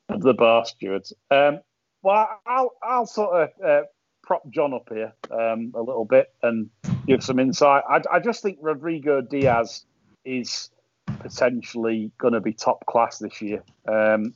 of 0.08 0.22
the 0.22 0.34
bar 0.34 0.64
stewards. 0.64 1.12
Um, 1.30 1.60
well, 2.06 2.40
I'll 2.46 2.70
I'll 2.84 3.06
sort 3.06 3.34
of 3.34 3.64
uh, 3.64 3.82
prop 4.22 4.48
John 4.50 4.72
up 4.72 4.88
here 4.88 5.12
um, 5.28 5.72
a 5.74 5.82
little 5.82 6.04
bit 6.04 6.32
and 6.40 6.70
give 7.04 7.20
some 7.20 7.40
insight. 7.40 7.82
I, 7.90 8.00
I 8.12 8.20
just 8.20 8.44
think 8.44 8.58
Rodrigo 8.62 9.20
Diaz 9.20 9.84
is 10.24 10.70
potentially 11.18 12.12
going 12.16 12.34
to 12.34 12.40
be 12.40 12.52
top 12.52 12.86
class 12.86 13.18
this 13.18 13.42
year. 13.42 13.64
Um, 13.88 14.34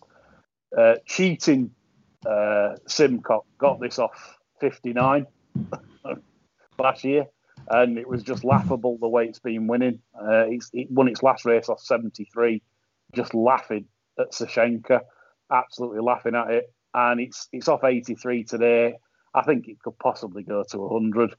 uh, 0.76 0.96
cheating 1.06 1.70
uh, 2.26 2.74
Simcock 2.88 3.42
got 3.56 3.78
this 3.78 4.00
off 4.00 4.36
59 4.60 5.28
last 6.76 7.04
year, 7.04 7.26
and 7.68 7.98
it 7.98 8.08
was 8.08 8.24
just 8.24 8.42
laughable 8.42 8.98
the 8.98 9.08
way 9.08 9.26
it's 9.26 9.38
been 9.38 9.68
winning. 9.68 10.00
Uh, 10.20 10.46
it 10.72 10.90
won 10.90 11.06
its 11.06 11.22
last 11.22 11.44
race 11.44 11.68
off 11.68 11.80
73, 11.80 12.62
just 13.14 13.32
laughing 13.32 13.84
at 14.18 14.32
Sashenka, 14.32 15.02
absolutely 15.52 16.00
laughing 16.00 16.34
at 16.34 16.50
it 16.50 16.74
and 16.94 17.20
it's 17.20 17.48
it's 17.52 17.68
off 17.68 17.84
83 17.84 18.44
today. 18.44 18.94
I 19.34 19.42
think 19.42 19.68
it 19.68 19.80
could 19.80 19.98
possibly 19.98 20.42
go 20.42 20.64
to 20.70 20.78
100. 20.78 21.34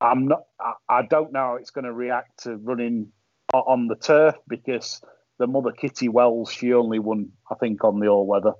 I'm 0.00 0.28
not. 0.28 0.42
I, 0.60 0.72
I 0.88 1.02
don't 1.02 1.32
know 1.32 1.40
how 1.40 1.54
it's 1.56 1.70
going 1.70 1.84
to 1.84 1.92
react 1.92 2.44
to 2.44 2.56
running 2.56 3.12
on 3.52 3.88
the 3.88 3.96
turf 3.96 4.34
because 4.46 5.00
the 5.38 5.46
mother 5.46 5.72
Kitty 5.72 6.08
Wells 6.08 6.52
she 6.52 6.74
only 6.74 6.98
won 6.98 7.30
I 7.50 7.54
think 7.54 7.84
on 7.84 8.00
the 8.00 8.08
all 8.08 8.26
weather. 8.26 8.52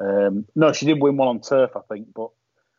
Um, 0.00 0.46
no, 0.54 0.72
she 0.72 0.86
did 0.86 1.02
win 1.02 1.16
one 1.16 1.28
on 1.28 1.40
turf 1.40 1.72
I 1.76 1.80
think, 1.88 2.08
but 2.14 2.30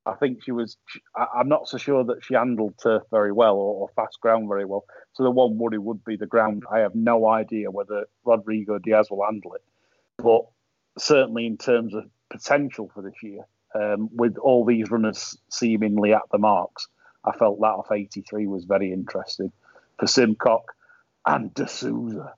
I 0.05 0.13
think 0.15 0.43
she 0.43 0.51
was. 0.51 0.77
I, 1.15 1.41
am 1.41 1.47
not 1.47 1.67
so 1.67 1.77
sure 1.77 2.03
that 2.05 2.23
she 2.23 2.33
handled 2.33 2.75
turf 2.81 3.03
very 3.11 3.31
well 3.31 3.55
or, 3.55 3.81
or, 3.81 3.89
fast 3.95 4.19
ground 4.19 4.47
very 4.47 4.65
well. 4.65 4.85
So 5.13 5.23
the 5.23 5.29
one 5.29 5.57
worry 5.57 5.77
would 5.77 6.03
be 6.03 6.15
the 6.15 6.25
ground. 6.25 6.63
I 6.71 6.79
have 6.79 6.95
no 6.95 7.27
idea 7.27 7.69
whether 7.69 8.05
Rodrigo 8.25 8.79
Diaz 8.79 9.07
will 9.11 9.23
handle 9.23 9.53
it, 9.53 9.61
but 10.17 10.45
certainly 10.97 11.45
in 11.45 11.57
terms 11.57 11.93
of 11.93 12.05
potential 12.31 12.89
for 12.93 13.01
this 13.01 13.21
year. 13.21 13.45
Um, 13.73 14.09
with 14.13 14.37
all 14.37 14.65
these 14.65 14.91
runners 14.91 15.37
seemingly 15.49 16.13
at 16.13 16.23
the 16.31 16.37
marks, 16.37 16.87
I 17.23 17.31
felt 17.31 17.59
that 17.61 17.67
off 17.67 17.91
83 17.91 18.47
was 18.47 18.65
very 18.65 18.91
interesting 18.91 19.51
for 19.97 20.07
Simcock 20.07 20.63
and 21.25 21.53
De 21.53 21.67
Sousa. 21.67 22.33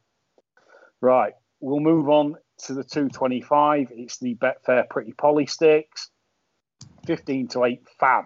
Right, 1.01 1.33
we'll 1.59 1.79
move 1.79 2.09
on 2.09 2.35
to 2.65 2.73
the 2.73 2.83
225. 2.83 3.91
It's 3.95 4.19
the 4.19 4.35
Betfair 4.35 4.87
Pretty 4.89 5.13
Polly 5.13 5.45
Stakes. 5.47 6.09
15 7.07 7.47
to 7.49 7.65
8 7.65 7.87
Fab 7.99 8.25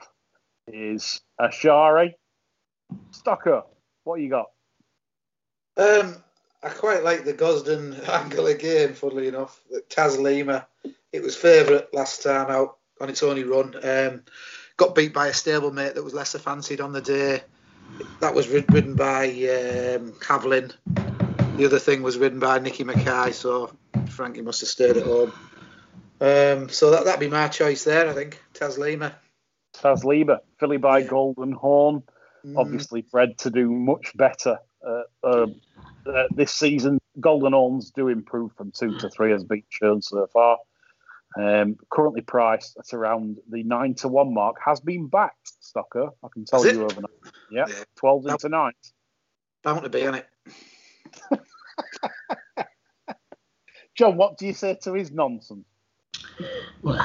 is 0.67 1.21
Ashari. 1.39 2.13
Stocker, 3.11 3.63
what 4.03 4.19
you 4.19 4.29
got? 4.29 4.47
Um, 5.77 6.15
I 6.63 6.69
quite 6.69 7.03
like 7.03 7.23
the 7.23 7.33
Gosden 7.33 8.07
angle 8.09 8.47
again, 8.47 8.93
funnily 8.93 9.27
enough. 9.27 9.61
Taslima 9.89 10.65
it 11.11 11.21
was 11.23 11.35
favourite 11.35 11.93
last 11.93 12.23
time 12.23 12.49
out 12.49 12.77
on 12.99 13.09
its 13.09 13.23
only 13.23 13.43
run. 13.43 13.75
Um, 13.83 14.23
got 14.77 14.95
beat 14.95 15.13
by 15.13 15.27
a 15.27 15.31
stablemate 15.31 15.95
that 15.95 16.03
was 16.03 16.13
lesser 16.13 16.39
fancied 16.39 16.81
on 16.81 16.93
the 16.93 17.01
day. 17.01 17.41
That 18.19 18.35
was 18.35 18.47
rid- 18.47 18.71
ridden 18.73 18.95
by 18.95 19.25
um, 19.27 20.13
Havlin. 20.19 20.73
The 21.57 21.65
other 21.65 21.79
thing 21.79 22.03
was 22.03 22.17
ridden 22.17 22.39
by 22.39 22.59
Nicky 22.59 22.83
Mackay, 22.83 23.31
so 23.31 23.71
Frankie 24.09 24.41
must 24.41 24.61
have 24.61 24.69
stayed 24.69 24.97
at 24.97 25.03
home. 25.03 25.33
Um, 26.19 26.69
so 26.69 26.91
that 26.91 27.05
that'd 27.05 27.19
be 27.19 27.27
my 27.27 27.47
choice 27.47 27.83
there, 27.83 28.09
I 28.09 28.13
think. 28.13 28.41
Taslima. 28.53 29.13
Taslima, 29.75 30.39
filly 30.59 30.77
by 30.77 31.01
Golden 31.03 31.51
Horn, 31.51 32.03
Mm. 32.45 32.55
obviously 32.55 33.01
bred 33.01 33.37
to 33.39 33.49
do 33.49 33.71
much 33.71 34.15
better 34.15 34.59
uh, 34.87 35.01
uh, 35.23 35.47
uh, 36.05 36.27
this 36.31 36.51
season. 36.51 36.99
Golden 37.19 37.53
Horns 37.53 37.89
do 37.91 38.07
improve 38.09 38.53
from 38.55 38.71
two 38.71 38.95
to 38.99 39.09
three, 39.09 39.31
has 39.31 39.43
been 39.43 39.63
shown 39.69 40.01
so 40.03 40.27
far. 40.27 40.57
Um, 41.37 41.77
currently 41.91 42.21
priced 42.21 42.77
at 42.77 42.93
around 42.93 43.37
the 43.49 43.61
nine 43.63 43.93
to 43.95 44.07
one 44.07 44.33
mark, 44.33 44.55
has 44.65 44.79
been 44.79 45.07
backed. 45.07 45.51
Stocker, 45.61 46.11
I 46.23 46.27
can 46.33 46.45
tell 46.45 46.63
Is 46.63 46.73
you 46.73 46.81
it? 46.83 46.91
overnight. 46.91 47.11
Yeah, 47.51 47.65
Yeah. 47.67 47.83
twelve 47.95 48.25
into 48.25 48.49
nine. 48.49 48.73
Bound 49.63 49.83
to 49.83 49.89
be 49.89 50.05
on 50.07 50.15
it. 50.15 50.27
John, 53.95 54.17
what 54.17 54.37
do 54.37 54.45
you 54.47 54.53
say 54.53 54.77
to 54.83 54.93
his 54.93 55.11
nonsense? 55.11 55.65
Well, 56.83 56.99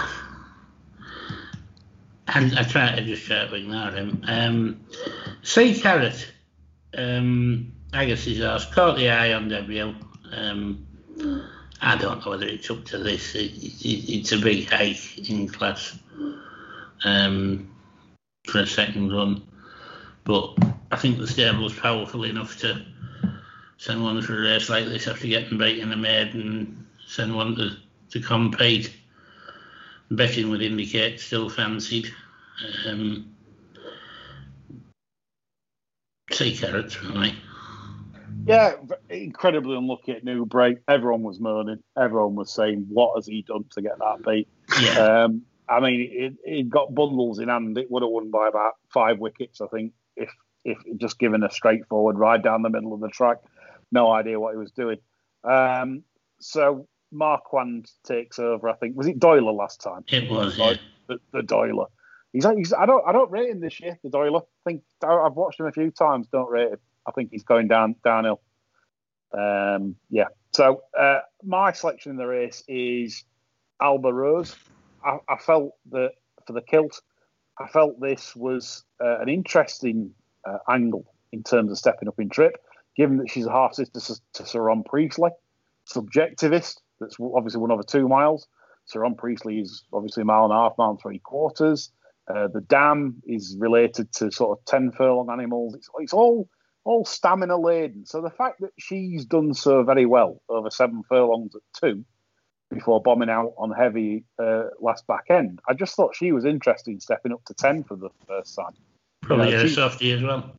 I, 2.29 2.53
I 2.57 2.63
try 2.65 2.97
to 2.97 3.03
just 3.05 3.25
try 3.27 3.47
to 3.47 3.55
ignore 3.55 3.91
him. 3.91 4.23
Um, 4.27 4.81
Sea 5.43 5.79
Carrot, 5.79 6.31
um, 6.97 7.73
I 7.93 8.05
guess 8.07 8.25
his 8.25 8.39
horse 8.43 8.67
caught 8.67 8.97
the 8.97 9.09
eye 9.11 9.33
on 9.33 9.49
debut. 9.49 9.95
Um, 10.33 10.87
I 11.83 11.97
don't 11.97 12.25
know 12.25 12.31
whether 12.31 12.47
it's 12.47 12.71
up 12.71 12.85
to 12.87 12.99
this. 12.99 13.35
It, 13.35 13.53
it, 13.53 14.15
it's 14.15 14.33
a 14.33 14.39
big 14.39 14.69
hike 14.71 15.29
in 15.29 15.49
class 15.49 15.99
um, 17.05 17.69
for 18.47 18.61
a 18.61 18.67
second 18.67 19.13
run, 19.13 19.43
but 20.23 20.57
I 20.93 20.97
think 20.97 21.19
the 21.19 21.27
stable 21.27 21.69
stable's 21.69 21.79
powerful 21.79 22.25
enough 22.25 22.59
to 22.61 22.85
send 23.79 24.03
one 24.03 24.23
for 24.23 24.39
a 24.39 24.43
race 24.43 24.69
like 24.69 24.85
this 24.87 25.09
after 25.09 25.27
getting 25.27 25.59
beaten 25.59 25.91
a 25.91 25.97
maiden 25.97 26.41
and 26.41 26.87
send 27.05 27.35
one 27.35 27.57
to, 27.57 27.77
to 28.11 28.21
compete 28.21 28.95
betting 30.13 30.51
would 30.51 30.63
indicate 30.63 31.19
still 31.19 31.49
fancied. 31.49 32.13
Um, 32.87 33.35
sea 36.31 36.57
carrots, 36.57 37.03
right? 37.03 37.35
Yeah, 38.47 38.75
incredibly 39.09 39.77
unlucky 39.77 40.13
at 40.13 40.25
Newbury. 40.25 40.79
Everyone 40.89 41.23
was 41.23 41.39
moaning. 41.39 41.83
Everyone 41.97 42.35
was 42.35 42.53
saying, 42.53 42.87
"What 42.89 43.17
has 43.17 43.27
he 43.27 43.43
done 43.43 43.65
to 43.73 43.83
get 43.83 43.99
that 43.99 44.25
beat?" 44.25 44.49
Yeah, 44.81 45.25
Um, 45.25 45.43
I 45.69 45.81
mean, 45.81 46.11
it, 46.13 46.35
it 46.45 46.69
got 46.69 46.95
bundles 46.95 47.39
in 47.39 47.49
hand. 47.49 47.79
It 47.79 47.91
would 47.91 48.03
have 48.03 48.11
won 48.11 48.31
by 48.31 48.49
about 48.49 48.75
five 48.89 49.19
wickets, 49.19 49.61
I 49.61 49.67
think, 49.69 49.93
if 50.17 50.31
if 50.65 50.79
just 50.97 51.19
given 51.19 51.43
a 51.43 51.51
straightforward 51.51 52.19
ride 52.19 52.43
down 52.43 52.63
the 52.63 52.71
middle 52.71 52.93
of 52.93 53.01
the 53.01 53.09
track. 53.09 53.39
No 53.91 54.11
idea 54.11 54.39
what 54.39 54.55
he 54.55 54.59
was 54.59 54.71
doing. 54.73 54.99
Um, 55.45 56.03
so 56.41 56.87
Marquand 57.11 57.91
takes 58.05 58.39
over. 58.39 58.69
I 58.69 58.75
think 58.75 58.97
was 58.97 59.07
it 59.07 59.19
Doyler 59.19 59.55
last 59.55 59.81
time? 59.81 60.05
it 60.09 60.31
was. 60.31 60.59
Yeah. 60.59 60.75
The, 61.09 61.19
the 61.33 61.41
Doyler. 61.41 61.87
He's, 62.33 62.47
he's 62.57 62.73
I 62.73 62.87
don't 62.87 63.07
I 63.07 63.13
don't 63.13 63.31
rate 63.31 63.51
him 63.51 63.61
this 63.61 63.81
year. 63.81 63.99
The 64.03 64.11
Doyler. 64.11 64.43
I 64.43 64.71
think 64.71 64.83
I've 65.03 65.35
watched 65.35 65.61
him 65.61 65.67
a 65.67 65.73
few 65.73 65.91
times. 65.91 66.29
Don't 66.29 66.51
rate 66.51 66.73
him. 66.73 66.79
I 67.07 67.11
think 67.13 67.31
he's 67.31 67.45
going 67.45 67.69
down 67.69 67.97
downhill. 68.05 68.41
Um, 69.33 69.97
yeah. 70.11 70.27
So 70.53 70.83
uh, 70.99 71.21
my 71.43 71.73
selection 71.73 72.11
in 72.11 72.17
the 72.17 72.27
race 72.27 72.63
is 72.69 73.25
Alba 73.81 74.13
Rose. 74.13 74.55
I, 75.05 75.19
I 75.29 75.37
felt 75.37 75.75
that 75.91 76.13
for 76.47 76.53
the 76.53 76.61
kilt, 76.61 77.01
I 77.59 77.69
felt 77.69 78.01
this 78.01 78.37
was 78.37 78.85
uh, 79.03 79.19
an 79.21 79.29
interesting 79.29 80.13
uh, 80.45 80.59
angle 80.69 81.07
in 81.33 81.43
terms 81.43 81.71
of 81.71 81.79
stepping 81.79 82.09
up 82.09 82.21
in 82.21 82.29
trip, 82.29 82.57
given 82.97 83.17
that 83.19 83.31
she's 83.31 83.47
a 83.47 83.51
half 83.51 83.75
sister 83.75 84.01
to, 84.01 84.21
to 84.35 84.47
Sir 84.47 84.63
Ron 84.63 84.83
Priestley, 84.85 85.31
subjectivist. 85.87 86.77
That's 87.01 87.17
obviously 87.21 87.61
one 87.61 87.73
over 87.73 87.83
two 87.83 88.07
miles. 88.09 88.47
Sir 88.85 89.01
Ron 89.01 89.15
Priestley 89.15 89.61
is 89.61 89.85
obviously 89.93 90.23
a 90.23 90.25
mile 90.25 90.45
and 90.45 90.53
a 90.53 90.57
half, 90.57 90.73
mile 90.77 90.91
and 90.91 91.01
three 91.01 91.19
quarters. 91.21 91.91
Uh, 92.29 92.49
the 92.49 92.61
dam 92.61 93.23
is 93.27 93.57
related 93.59 94.13
to 94.13 94.31
sort 94.31 94.59
of 94.59 94.65
ten 94.65 94.93
furlong 94.93 95.31
animals. 95.31 95.75
It's, 95.75 95.89
it's 95.99 96.13
all 96.13 96.49
all 96.85 97.05
stamina 97.05 97.57
laden. 97.57 98.07
So 98.07 98.21
the 98.21 98.31
fact 98.31 98.61
that 98.61 98.71
she's 98.79 99.25
done 99.25 99.55
so 99.55 99.83
very 99.83 100.07
well 100.07 100.41
over 100.49 100.71
seven 100.71 101.03
furlongs 101.09 101.55
at 101.55 101.63
two 101.79 102.05
before 102.71 103.03
bombing 103.03 103.29
out 103.31 103.53
on 103.59 103.71
heavy 103.71 104.25
uh, 104.39 104.65
last 104.81 105.07
back 105.07 105.25
end, 105.29 105.61
I 105.69 105.75
just 105.75 105.95
thought 105.95 106.17
she 106.17 106.33
was 106.33 106.45
interesting 106.45 107.01
stepping 107.01 107.33
up 107.33 107.45
to 107.47 107.55
ten 107.55 107.85
for 107.85 107.97
the 107.97 108.09
first 108.27 108.57
time. 108.57 108.73
Probably 109.23 109.51
Yeah, 109.53 109.61
a 109.63 109.69
she- 109.69 109.75
softie 109.75 110.13
as 110.13 110.23
well. 110.23 110.51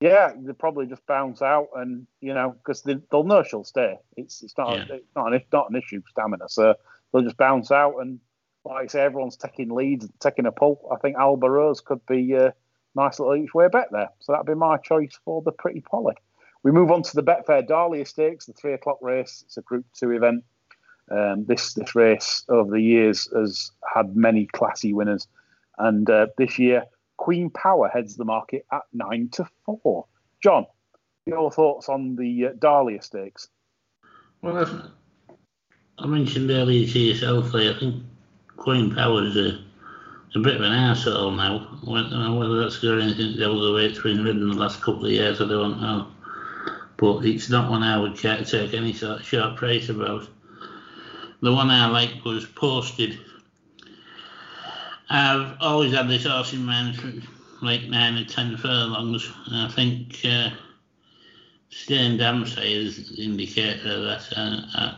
Yeah, 0.00 0.32
they'll 0.36 0.54
probably 0.54 0.86
just 0.86 1.06
bounce 1.06 1.42
out, 1.42 1.68
and 1.76 2.08
you 2.20 2.34
know, 2.34 2.56
because 2.58 2.82
they, 2.82 2.96
they'll 3.12 3.22
know 3.22 3.44
she'll 3.44 3.62
stay. 3.62 3.96
It's 4.16 4.42
it's 4.42 4.58
not 4.58 4.76
Yeah. 4.76 4.96
it's 4.96 5.14
not 5.14 5.32
an 5.32 5.40
not 5.52 5.70
an 5.70 5.76
issue 5.76 6.00
for 6.02 6.08
stamina, 6.10 6.48
so 6.48 6.74
they'll 7.12 7.22
just 7.22 7.36
bounce 7.36 7.70
out, 7.70 7.98
and 8.00 8.18
like 8.64 8.82
I 8.82 8.86
say, 8.88 9.00
everyone's 9.02 9.36
taking 9.36 9.70
leads, 9.70 10.04
and 10.04 10.12
taking 10.18 10.46
a 10.46 10.50
pull. 10.50 10.88
I 10.92 10.96
think 10.96 11.16
Alba 11.16 11.48
Rose 11.48 11.80
could 11.80 12.04
be 12.06 12.32
a 12.32 12.52
nice 12.94 13.18
little 13.18 13.36
each 13.36 13.54
way 13.54 13.68
bet 13.68 13.88
there, 13.90 14.10
so 14.20 14.32
that'd 14.32 14.46
be 14.46 14.54
my 14.54 14.76
choice 14.76 15.18
for 15.24 15.42
the 15.42 15.52
Pretty 15.52 15.80
Polly. 15.80 16.14
We 16.62 16.70
move 16.70 16.90
on 16.90 17.02
to 17.02 17.14
the 17.14 17.22
Betfair 17.22 17.66
Dahlia 17.66 18.06
Stakes, 18.06 18.46
the 18.46 18.52
three 18.52 18.72
o'clock 18.72 18.98
race. 19.00 19.42
It's 19.46 19.56
a 19.56 19.62
Group 19.62 19.86
Two 19.94 20.10
event. 20.10 20.44
Um, 21.10 21.44
this 21.44 21.74
this 21.74 21.94
race 21.94 22.44
over 22.48 22.70
the 22.70 22.80
years 22.82 23.28
has 23.34 23.72
had 23.92 24.16
many 24.16 24.46
classy 24.46 24.92
winners, 24.92 25.26
and 25.78 26.08
uh, 26.08 26.28
this 26.38 26.58
year 26.58 26.84
Queen 27.16 27.50
Power 27.50 27.88
heads 27.88 28.16
the 28.16 28.24
market 28.24 28.66
at 28.72 28.82
nine 28.92 29.28
to 29.32 29.46
four. 29.64 30.06
John, 30.42 30.66
your 31.26 31.50
thoughts 31.50 31.88
on 31.88 32.16
the 32.16 32.46
uh, 32.46 32.50
Dahlia 32.58 33.02
Stakes? 33.02 33.48
Well, 34.40 34.58
as 34.58 34.70
I 35.98 36.06
mentioned 36.06 36.50
earlier 36.50 36.86
to 36.86 36.98
yourself, 36.98 37.54
I 37.54 37.78
think 37.78 38.02
Queen 38.56 38.94
Power 38.94 39.24
is 39.24 39.36
a, 39.36 39.58
a 40.34 40.38
bit 40.38 40.56
of 40.56 40.62
an 40.62 40.72
arsehole 40.72 41.36
now. 41.36 41.78
Whether, 41.84 42.32
whether 42.34 42.62
that's 42.62 42.78
got 42.78 43.00
anything 43.00 43.34
to 43.34 43.38
do 43.38 43.54
with 43.54 43.62
the 43.62 43.72
way 43.72 43.86
it's 43.86 44.00
been 44.00 44.24
ridden 44.24 44.50
the 44.50 44.56
last 44.56 44.80
couple 44.80 45.04
of 45.04 45.10
years, 45.10 45.40
I 45.40 45.48
don't 45.48 45.80
know. 45.80 46.08
But 46.96 47.24
it's 47.24 47.50
not 47.50 47.70
one 47.70 47.82
I 47.82 47.98
would 47.98 48.16
care 48.16 48.38
to 48.38 48.44
take 48.44 48.74
any 48.74 48.92
sort 48.92 49.20
of 49.20 49.26
short 49.26 49.56
price 49.56 49.88
about. 49.88 50.28
The 51.42 51.52
one 51.52 51.70
I 51.70 51.86
liked 51.88 52.24
was 52.24 52.46
posted. 52.46 53.18
I've 55.10 55.56
always 55.60 55.92
had 55.92 56.08
this 56.08 56.24
horse 56.24 56.52
in 56.52 56.64
mind 56.64 56.96
for 56.96 57.12
like 57.62 57.82
nine 57.84 58.16
or 58.16 58.24
ten 58.24 58.56
furlongs. 58.56 59.30
I 59.50 59.68
think 59.68 60.20
uh, 60.24 60.50
Damsey 61.88 62.84
has 62.84 63.18
indicated 63.18 63.84
that 63.84 64.28
uh, 64.36 64.94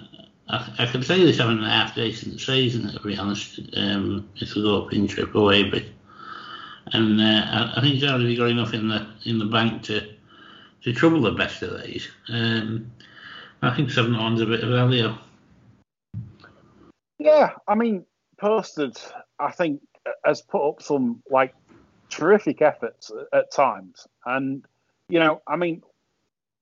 I, 0.49 0.75
I, 0.79 0.87
could 0.87 1.05
say 1.05 1.25
this 1.25 1.39
having 1.39 1.59
a 1.59 1.71
half 1.71 1.95
decent 1.95 2.41
season, 2.41 2.93
to 2.93 3.01
be 3.01 3.17
honest, 3.17 3.61
um, 3.77 4.29
if 4.37 4.55
we 4.55 4.63
go 4.63 4.85
up 4.85 4.93
in 4.93 5.07
trip 5.07 5.35
away 5.35 5.69
bit. 5.71 5.87
And 6.87 7.21
uh, 7.21 7.25
I, 7.25 7.75
I 7.77 7.81
think 7.81 7.95
he's 7.95 8.05
already 8.05 8.37
got 8.37 8.51
enough 8.51 8.75
in 8.75 8.89
the 8.89 9.07
in 9.25 9.39
the 9.39 9.47
bank 9.47 9.83
to 9.85 10.07
to 10.83 10.93
trouble 10.93 11.23
the 11.23 11.33
best 11.33 11.63
of 11.63 11.83
these. 11.83 12.09
Um, 12.29 12.93
I 13.63 13.75
think 13.75 13.91
seven 13.91 14.19
one's 14.19 14.43
a 14.43 14.47
bit 14.47 14.63
of 14.63 14.69
value. 14.69 15.15
Yeah, 17.19 17.53
I 17.67 17.75
mean, 17.75 18.05
Posted, 18.39 18.99
I 19.39 19.51
think, 19.51 19.81
has 20.27 20.43
put 20.43 20.69
up 20.69 20.83
some 20.83 21.23
like 21.31 21.55
terrific 22.11 22.61
efforts 22.61 23.11
at, 23.33 23.51
times, 23.51 24.07
and 24.27 24.63
you 25.09 25.21
know, 25.21 25.41
I 25.47 25.57
mean, 25.57 25.83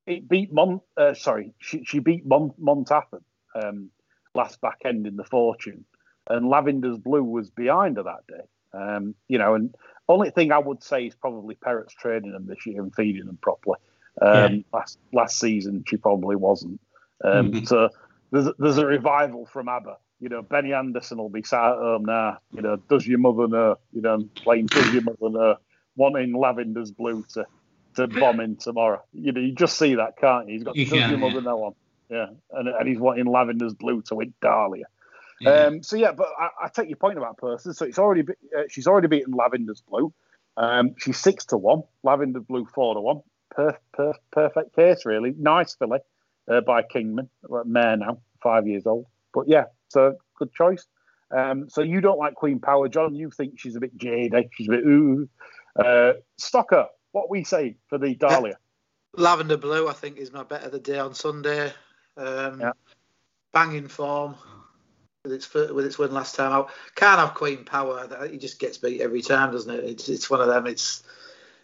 it 0.07 0.29
beat 0.29 0.53
Mon. 0.53 0.81
Uh, 0.97 1.15
sorry, 1.15 1.53
she, 1.59 1.83
she 1.85 1.99
beat 1.99 2.25
Mon, 2.25 2.53
Montappen 2.61 3.23
um, 3.55 3.91
last 4.35 4.61
back 4.61 4.79
end 4.85 5.07
in 5.07 5.17
the 5.17 5.25
Fortune, 5.25 5.85
and 6.29 6.47
Lavender's 6.47 6.99
Blue 6.99 7.23
was 7.25 7.51
behind 7.51 7.97
her 7.97 8.05
that 8.05 8.27
day. 8.29 8.45
Um, 8.75 9.15
you 9.29 9.39
know, 9.39 9.55
and 9.55 9.75
only 10.09 10.31
thing 10.31 10.53
I 10.53 10.59
would 10.59 10.83
say 10.83 11.07
is 11.07 11.15
probably 11.15 11.55
Perrett's 11.55 11.95
training 11.95 12.33
them 12.33 12.47
this 12.47 12.65
year 12.67 12.83
and 12.83 12.95
feeding 12.95 13.27
them 13.27 13.39
properly. 13.43 13.79
Um, 14.21 14.65
Last 14.73 14.99
last 15.13 15.39
season, 15.39 15.85
she 15.87 15.97
probably 15.97 16.37
wasn't. 16.37 16.81
Um, 17.25 17.53
Mhm. 17.53 17.69
So 17.69 17.89
there's 18.31 18.49
there's 18.59 18.79
a 18.79 18.87
revival 18.87 19.47
from 19.47 19.69
ABBA. 19.69 19.97
You 20.21 20.29
know, 20.29 20.43
Benny 20.43 20.73
Andersson 20.73 21.19
will 21.19 21.29
be 21.31 21.43
sat 21.43 21.73
at 21.73 21.79
home 21.79 22.05
now. 22.05 22.39
You 22.53 22.63
know, 22.63 22.77
does 22.77 23.07
your 23.07 23.19
mother 23.19 23.49
know? 23.49 23.77
You 23.93 24.03
know, 24.03 24.29
playing 24.37 24.67
does 24.67 24.93
your 24.93 25.03
mother 25.03 25.31
know? 25.31 25.57
Wanting 25.97 26.33
Lavender's 26.33 26.91
Blue 26.91 27.25
to 27.35 27.47
to 27.97 28.07
bomb 28.07 28.41
in 28.41 28.57
tomorrow. 28.57 29.03
You 29.13 29.33
know, 29.33 29.41
you 29.41 29.53
just 29.53 29.79
see 29.79 29.97
that, 29.97 30.17
can't 30.17 30.49
you? 30.49 30.55
He's 30.55 30.63
got 30.63 30.77
You 30.77 30.85
does 30.87 30.99
can, 30.99 31.11
your 31.11 31.19
mother 31.19 31.35
yeah. 31.35 31.41
know 31.41 31.65
on. 31.65 31.75
Yeah, 32.09 32.27
and, 32.51 32.69
and 32.69 32.89
he's 32.89 32.99
wanting 32.99 33.27
Lavender's 33.27 33.75
Blue 33.75 34.03
to 34.03 34.15
win 34.15 34.35
Dahlia. 34.41 34.85
Yeah. 35.41 35.51
Um, 35.51 35.83
so 35.83 35.97
yeah, 35.97 36.13
but 36.13 36.29
I, 36.39 36.49
I 36.65 36.69
take 36.69 36.89
your 36.89 36.97
point 36.97 37.19
about 37.19 37.39
Person. 37.39 37.75
So 37.75 37.85
it's 37.85 37.99
already 37.99 38.23
be, 38.23 38.35
uh, 38.57 38.63
she's 38.69 38.87
already 38.87 39.09
beaten 39.09 39.33
Lavender's 39.33 39.81
Blue. 39.81 40.13
Um, 40.57 40.95
she's 40.99 41.19
six 41.19 41.47
to 41.47 41.57
one. 41.57 41.83
Lavender 42.03 42.41
Blue 42.41 42.67
four 42.67 42.95
to 42.95 43.01
one. 43.01 43.21
Per, 43.51 43.77
per, 43.93 44.15
perfect 44.31 44.75
case, 44.77 45.05
really. 45.05 45.35
Nice 45.37 45.75
filly 45.75 45.99
uh, 46.49 46.61
by 46.61 46.83
Kingman, 46.83 47.29
mare 47.65 47.97
now, 47.97 48.21
five 48.43 48.67
years 48.67 48.87
old. 48.87 49.07
But 49.35 49.49
yeah, 49.49 49.65
so 49.89 50.17
good 50.39 50.53
choice. 50.53 50.87
Um, 51.37 51.69
so 51.69 51.83
you 51.83 52.01
don't 52.01 52.19
like 52.19 52.35
Queen 52.35 52.61
Power, 52.61 52.89
John. 52.89 53.15
You 53.15 53.31
think 53.31 53.59
she's 53.59 53.77
a 53.77 53.81
bit 53.81 53.97
jaded. 53.97 54.51
She's 54.53 54.69
a 54.69 54.73
bit 54.73 54.85
ooh. 54.85 55.29
Uh, 55.79 56.15
Stocker, 56.41 56.87
what 57.13 57.31
we 57.31 57.45
say 57.45 57.77
for 57.89 57.99
the 57.99 58.15
Dahlia? 58.15 58.59
Lavender 59.17 59.57
Blue, 59.57 59.89
I 59.89 59.93
think, 59.93 60.19
is 60.19 60.33
my 60.33 60.43
bet 60.43 60.65
of 60.65 60.73
the 60.73 60.79
day 60.79 60.99
on 60.99 61.15
Sunday. 61.15 61.73
Um, 62.17 62.61
Yeah. 62.61 62.73
Banging 63.53 63.89
form 63.89 64.35
with 65.25 65.33
its 65.35 65.53
with 65.53 65.85
its 65.85 65.99
win 65.99 66.13
last 66.13 66.35
time 66.35 66.53
out. 66.53 66.71
Can't 66.95 67.19
have 67.19 67.35
Queen 67.35 67.65
Power. 67.65 68.07
that- 68.07 68.31
He 68.31 68.39
just 68.39 68.59
gets 68.59 68.79
beat 68.79 69.01
every 69.03 69.21
time, 69.23 69.53
doesn't 69.53 69.73
it? 69.73 69.85
It's 69.85 70.09
it's 70.09 70.31
one 70.31 70.41
of 70.41 70.49
them. 70.49 70.67
It's 70.67 71.03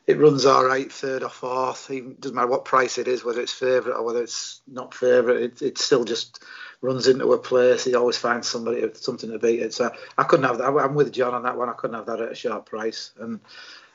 it 0.06 0.18
runs 0.18 0.46
all 0.46 0.64
right, 0.64 0.90
third 0.92 1.22
or 1.22 1.28
fourth. 1.30 1.90
Even 1.90 2.16
doesn't 2.20 2.34
matter 2.34 2.46
what 2.46 2.64
price 2.64 2.98
it 2.98 3.08
is, 3.08 3.24
whether 3.24 3.40
it's 3.40 3.52
favourite 3.52 3.96
or 3.96 4.04
whether 4.04 4.22
it's 4.22 4.60
not 4.66 4.94
favourite. 4.94 5.42
It, 5.42 5.62
it 5.62 5.78
still 5.78 6.04
just 6.04 6.42
runs 6.80 7.08
into 7.08 7.32
a 7.32 7.38
place. 7.38 7.84
He 7.84 7.94
always 7.94 8.16
finds 8.16 8.48
somebody 8.48 8.86
something 8.94 9.30
to 9.30 9.38
beat 9.38 9.60
it. 9.60 9.74
So 9.74 9.90
I 10.16 10.24
couldn't 10.24 10.46
have 10.46 10.58
that. 10.58 10.68
I'm 10.68 10.94
with 10.94 11.12
John 11.12 11.34
on 11.34 11.42
that 11.42 11.56
one. 11.58 11.68
I 11.68 11.74
couldn't 11.74 11.96
have 11.96 12.06
that 12.06 12.20
at 12.20 12.32
a 12.32 12.34
sharp 12.34 12.66
price. 12.66 13.12
And 13.18 13.40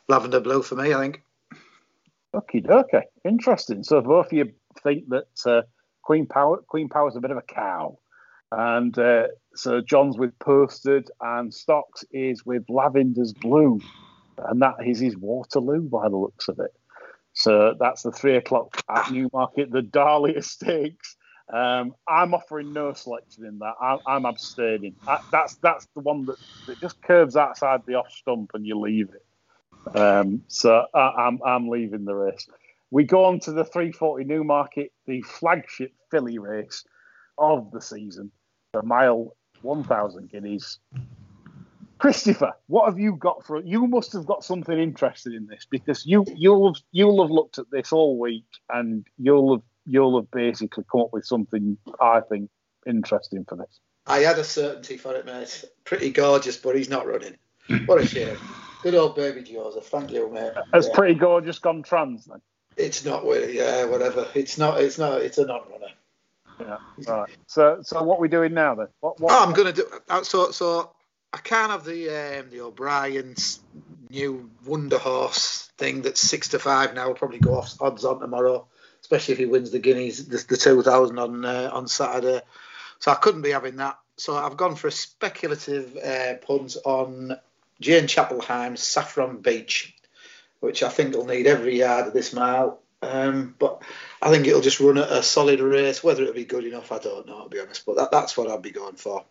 Lavender 0.07 0.39
Blue 0.39 0.61
for 0.61 0.75
me, 0.75 0.93
I 0.93 0.99
think. 0.99 1.23
Okay, 2.33 2.63
okay, 2.67 3.03
interesting. 3.23 3.83
So 3.83 4.01
both 4.01 4.27
of 4.27 4.33
you 4.33 4.53
think 4.83 5.09
that 5.09 5.27
uh, 5.45 5.61
Queen 6.03 6.25
Power, 6.27 6.57
Queen 6.67 6.89
Power's 6.89 7.15
a 7.15 7.21
bit 7.21 7.31
of 7.31 7.37
a 7.37 7.41
cow, 7.41 7.97
and 8.51 8.97
uh, 8.99 9.27
so 9.55 9.81
John's 9.81 10.17
with 10.17 10.37
Posted, 10.39 11.09
and 11.21 11.53
Stocks 11.53 12.03
is 12.11 12.45
with 12.45 12.65
Lavender's 12.67 13.33
Blue, 13.33 13.79
and 14.37 14.61
that 14.61 14.75
is 14.85 14.99
his 14.99 15.17
Waterloo 15.17 15.81
by 15.81 16.09
the 16.09 16.17
looks 16.17 16.47
of 16.47 16.59
it. 16.59 16.71
So 17.33 17.75
that's 17.79 18.03
the 18.03 18.11
three 18.11 18.35
o'clock 18.35 18.81
at 18.89 19.11
Newmarket, 19.11 19.71
the 19.71 19.81
Dahlia 19.81 20.41
Stakes. 20.43 21.15
Um, 21.51 21.93
I'm 22.07 22.33
offering 22.33 22.73
no 22.73 22.93
selection 22.93 23.45
in 23.45 23.59
that. 23.59 23.73
I'm, 23.81 23.99
I'm 24.07 24.25
abstaining. 24.25 24.95
I, 25.07 25.17
that's 25.31 25.55
that's 25.55 25.87
the 25.95 26.01
one 26.01 26.25
that, 26.25 26.37
that 26.67 26.79
just 26.79 27.01
curves 27.01 27.35
outside 27.35 27.81
the 27.85 27.95
off 27.95 28.11
stump 28.11 28.51
and 28.53 28.65
you 28.65 28.79
leave 28.79 29.09
it. 29.09 29.97
Um, 29.97 30.43
so 30.47 30.85
I, 30.93 30.99
I'm 30.99 31.39
I'm 31.45 31.67
leaving 31.69 32.05
the 32.05 32.15
race. 32.15 32.47
We 32.93 33.05
go 33.05 33.25
on 33.25 33.39
to 33.39 33.51
the 33.51 33.65
340 33.65 34.23
Newmarket, 34.23 34.91
the 35.07 35.23
flagship 35.23 35.93
filly 36.11 36.37
race 36.37 36.85
of 37.39 37.71
the 37.71 37.81
season, 37.81 38.31
the 38.71 38.83
mile 38.83 39.35
1,000 39.63 40.29
guineas. 40.29 40.77
Christopher, 41.97 42.53
what 42.67 42.85
have 42.85 42.99
you 42.99 43.15
got 43.15 43.47
for? 43.47 43.59
You 43.63 43.87
must 43.87 44.13
have 44.13 44.27
got 44.27 44.43
something 44.43 44.77
interesting 44.77 45.33
in 45.33 45.47
this 45.47 45.65
because 45.67 46.05
you 46.05 46.23
you'll 46.35 46.71
have 46.71 46.83
you'll 46.91 47.23
have 47.23 47.31
looked 47.31 47.57
at 47.57 47.71
this 47.71 47.91
all 47.91 48.19
week 48.19 48.45
and 48.69 49.07
you'll 49.17 49.55
have 49.55 49.63
you'll 49.87 50.19
have 50.19 50.29
basically 50.29 50.83
come 50.91 51.01
up 51.01 51.13
with 51.13 51.25
something 51.25 51.75
I 51.99 52.19
think 52.19 52.51
interesting 52.85 53.43
for 53.49 53.55
this. 53.55 53.79
I 54.05 54.19
had 54.19 54.37
a 54.37 54.43
certainty 54.43 54.97
for 54.97 55.15
it, 55.15 55.25
mate. 55.25 55.63
Pretty 55.83 56.11
gorgeous, 56.11 56.57
but 56.57 56.75
he's 56.75 56.89
not 56.89 57.07
running. 57.07 57.37
What 57.87 58.01
a 58.01 58.05
shame. 58.05 58.37
Good 58.83 58.93
old 58.93 59.15
baby 59.15 59.41
Joseph. 59.41 59.85
Thank 59.85 60.11
you, 60.11 60.29
mate. 60.29 60.53
Has 60.73 60.89
Yeah. 60.89 60.93
pretty 60.93 61.15
gorgeous 61.15 61.57
gone 61.57 61.81
trans 61.81 62.25
then? 62.25 62.41
It's 62.77 63.05
not 63.05 63.23
really, 63.23 63.57
yeah, 63.57 63.85
whatever. 63.85 64.27
It's 64.33 64.57
not. 64.57 64.81
It's 64.81 64.97
not. 64.97 65.21
It's 65.21 65.37
a 65.37 65.45
non-runner. 65.45 65.87
Yeah. 66.59 66.77
Right. 67.07 67.29
So 67.47 67.79
so 67.81 68.03
what 68.03 68.19
we 68.19 68.27
doing 68.27 68.53
now 68.53 68.75
then? 68.75 68.87
What, 68.99 69.19
what, 69.19 69.31
Oh, 69.31 69.43
I'm 69.43 69.53
gonna 69.53 69.73
do. 69.73 69.85
uh, 70.09 70.23
So 70.23 70.51
so 70.51 70.91
I 71.31 71.37
can't 71.37 71.71
have 71.71 71.83
the 71.85 72.09
um, 72.39 72.49
the 72.49 72.61
O'Brien's 72.61 73.59
new 74.09 74.49
Wonder 74.65 74.99
Horse 74.99 75.69
thing 75.77 76.03
that's 76.03 76.21
six 76.21 76.49
to 76.49 76.59
five 76.59 76.93
now. 76.93 77.07
Will 77.07 77.15
probably 77.15 77.39
go 77.39 77.55
off 77.57 77.81
odds 77.81 78.05
on 78.05 78.19
tomorrow, 78.19 78.67
especially 79.01 79.33
if 79.33 79.39
he 79.39 79.45
wins 79.45 79.71
the 79.71 79.79
Guineas, 79.79 80.27
the, 80.27 80.43
the 80.47 80.57
two 80.57 80.81
thousand 80.83 81.19
on 81.19 81.43
uh, 81.43 81.69
on 81.73 81.87
Saturday. 81.87 82.41
So 82.99 83.11
I 83.11 83.15
couldn't 83.15 83.41
be 83.41 83.51
having 83.51 83.77
that. 83.77 83.97
So 84.17 84.35
I've 84.35 84.57
gone 84.57 84.75
for 84.75 84.87
a 84.87 84.91
speculative 84.91 85.97
uh, 85.97 86.35
punt 86.45 86.77
on 86.85 87.35
Jane 87.81 88.05
Chapple-Hyam's 88.05 88.81
Saffron 88.81 89.41
Beach, 89.41 89.95
which 90.63 90.81
I 90.81 90.87
think 90.87 91.13
will 91.13 91.25
need 91.25 91.45
every 91.45 91.77
yard 91.79 92.07
of 92.07 92.13
this 92.13 92.31
mile. 92.31 92.79
Um, 93.01 93.53
but 93.59 93.83
I 94.21 94.29
think 94.29 94.47
it'll 94.47 94.61
just 94.61 94.79
run 94.79 94.97
a, 94.97 95.01
a 95.01 95.21
solid 95.21 95.59
race. 95.59 96.01
Whether 96.01 96.21
it'll 96.21 96.33
be 96.33 96.45
good 96.45 96.63
enough, 96.63 96.89
I 96.93 96.99
don't 96.99 97.27
know, 97.27 97.43
to 97.43 97.49
be 97.49 97.59
honest. 97.59 97.85
But 97.85 97.97
that, 97.97 98.11
that's 98.11 98.37
what 98.37 98.49
I'd 98.49 98.61
be 98.61 98.71
going 98.71 98.95
for. 98.95 99.25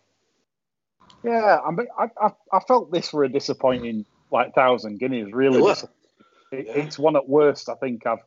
Yeah, 1.25 1.59
I 1.67 1.71
mean, 1.71 1.87
I, 1.99 2.09
I, 2.21 2.31
I 2.53 2.61
felt 2.61 2.93
this 2.93 3.15
were 3.15 3.25
a 3.25 3.33
disappointing 3.33 4.05
like 4.31 4.55
thousand 4.55 4.99
guineas. 4.99 5.33
Really, 5.33 5.63
It. 5.63 5.85
It, 6.53 6.67
Yeah. 6.67 6.83
it's 6.83 6.99
one 6.99 7.17
at 7.17 7.27
worst. 7.27 7.71
I 7.71 7.77
think 7.77 8.07
I've 8.07 8.19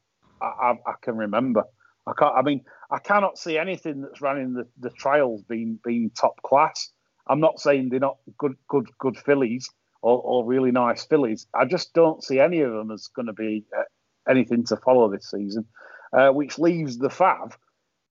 I, 0.41 0.45
I, 0.45 0.71
I 0.71 0.93
can 0.99 1.15
remember. 1.15 1.63
I 2.07 2.13
can't. 2.17 2.35
I 2.35 2.41
mean, 2.41 2.63
I 2.89 2.97
cannot 2.97 3.37
see 3.37 3.59
anything 3.59 4.01
that's 4.01 4.19
running 4.19 4.53
the, 4.53 4.67
the 4.79 4.89
trials 4.89 5.43
being 5.43 5.77
being 5.83 6.09
top 6.09 6.41
class. 6.41 6.91
I'm 7.27 7.39
not 7.39 7.59
saying 7.59 7.89
they're 7.89 7.99
not 7.99 8.17
good 8.39 8.55
good 8.67 8.87
good 8.97 9.15
fillies 9.15 9.69
or, 10.05 10.21
or 10.21 10.45
really 10.45 10.71
nice 10.71 11.03
fillies. 11.03 11.47
I 11.55 11.65
just 11.65 11.95
don't 11.95 12.23
see 12.23 12.39
any 12.39 12.61
of 12.61 12.71
them 12.71 12.91
as 12.91 13.07
going 13.07 13.25
to 13.25 13.33
be 13.33 13.65
uh, 13.75 13.81
anything 14.29 14.63
to 14.65 14.77
follow 14.77 15.09
this 15.09 15.31
season. 15.31 15.65
Uh, 16.13 16.29
which 16.29 16.59
leaves 16.59 16.99
the 16.99 17.09
fav, 17.09 17.53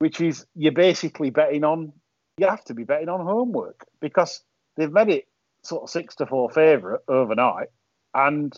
which 0.00 0.20
is 0.20 0.44
you're 0.56 0.72
basically 0.72 1.30
betting 1.30 1.62
on. 1.62 1.92
You 2.36 2.48
have 2.48 2.64
to 2.64 2.74
be 2.74 2.82
betting 2.82 3.08
on 3.08 3.24
homework 3.24 3.86
because 4.00 4.42
they've 4.76 4.92
made 4.92 5.08
it 5.08 5.28
sort 5.62 5.84
of 5.84 5.90
six 5.90 6.16
to 6.16 6.26
four 6.26 6.50
favourite 6.50 7.00
overnight, 7.06 7.68
and 8.12 8.52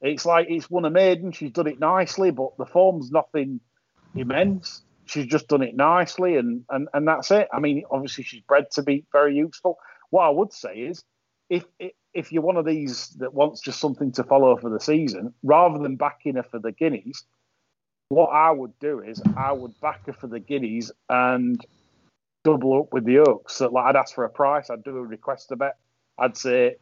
it's 0.00 0.24
like 0.24 0.46
it's 0.48 0.70
won 0.70 0.84
a 0.84 0.90
maiden. 0.90 1.32
She's 1.32 1.50
done 1.50 1.66
it 1.66 1.80
nicely, 1.80 2.30
but 2.30 2.56
the 2.56 2.66
form's 2.66 3.10
nothing 3.10 3.60
immense. 4.14 4.82
She's 5.06 5.26
just 5.26 5.48
done 5.48 5.62
it 5.62 5.74
nicely, 5.74 6.36
and 6.36 6.62
and 6.70 6.88
and 6.94 7.08
that's 7.08 7.32
it. 7.32 7.48
I 7.52 7.58
mean, 7.58 7.82
obviously 7.90 8.22
she's 8.22 8.42
bred 8.42 8.70
to 8.74 8.82
be 8.82 9.04
very 9.10 9.34
useful. 9.34 9.76
What 10.10 10.22
I 10.22 10.30
would 10.30 10.52
say 10.52 10.74
is, 10.76 11.02
if 11.50 11.64
if, 11.80 11.92
if 12.16 12.32
you're 12.32 12.42
one 12.42 12.56
of 12.56 12.64
these 12.64 13.08
that 13.18 13.34
wants 13.34 13.60
just 13.60 13.78
something 13.78 14.10
to 14.12 14.24
follow 14.24 14.56
for 14.56 14.70
the 14.70 14.80
season, 14.80 15.34
rather 15.42 15.78
than 15.78 15.96
backing 15.96 16.36
her 16.36 16.42
for 16.42 16.58
the 16.58 16.72
guineas, 16.72 17.24
what 18.08 18.28
I 18.28 18.50
would 18.50 18.76
do 18.80 19.00
is 19.00 19.22
I 19.36 19.52
would 19.52 19.78
back 19.80 20.06
her 20.06 20.14
for 20.14 20.26
the 20.26 20.40
guineas 20.40 20.90
and 21.10 21.64
double 22.42 22.80
up 22.80 22.92
with 22.92 23.04
the 23.04 23.18
Oaks. 23.18 23.56
So 23.56 23.68
like 23.68 23.84
I'd 23.84 23.96
ask 23.96 24.14
for 24.14 24.24
a 24.24 24.30
price, 24.30 24.70
I'd 24.70 24.82
do 24.82 24.96
a 24.96 25.02
request 25.02 25.52
a 25.52 25.56
bet. 25.56 25.76
I'd 26.18 26.36
say 26.36 26.76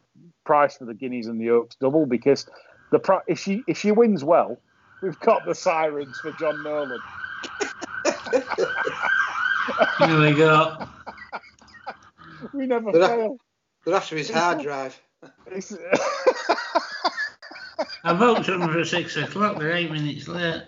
price 0.45 0.77
for 0.77 0.85
the 0.85 0.93
guineas 0.93 1.27
and 1.27 1.39
the 1.41 1.49
Oaks 1.49 1.75
double 1.81 2.05
because 2.05 2.47
the 2.91 2.99
pri- 2.99 3.23
if 3.27 3.39
she 3.39 3.63
if 3.67 3.77
she 3.77 3.91
wins 3.91 4.23
well, 4.23 4.57
we've 5.01 5.19
got 5.19 5.45
the 5.45 5.55
sirens 5.55 6.17
for 6.19 6.31
John 6.33 6.63
Nolan. 6.63 7.01
Here 9.99 10.19
we 10.19 10.33
go. 10.33 10.77
We 12.53 12.67
never 12.67 12.91
But 12.91 13.07
fail. 13.07 13.37
They're 13.85 13.95
after 13.95 14.17
his 14.17 14.29
hard 14.29 14.61
drive. 14.61 14.99
I 18.03 18.13
booked 18.13 18.47
them 18.47 18.61
for 18.71 18.85
six 18.85 19.17
o'clock. 19.17 19.57
They're 19.59 19.71
eight 19.71 19.91
minutes 19.91 20.27
late. 20.27 20.63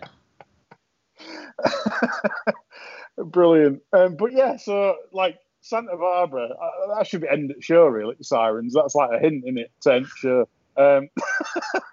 Brilliant. 3.18 3.82
Um, 3.94 4.16
but 4.16 4.32
yeah, 4.32 4.58
so 4.58 4.96
like 5.12 5.40
Santa 5.62 5.98
Barbara, 5.98 6.50
uh, 6.50 6.96
that 6.96 7.08
should 7.08 7.22
be 7.22 7.30
end 7.30 7.52
of 7.52 7.64
show 7.64 7.86
really. 7.86 8.16
Sirens. 8.22 8.74
That's 8.74 8.96
like 8.96 9.12
a 9.12 9.20
hint 9.20 9.46
in 9.46 9.58
it 9.58 9.72
to 9.82 9.94
end 9.94 10.08
show. 10.18 10.48
Um, 10.76 11.10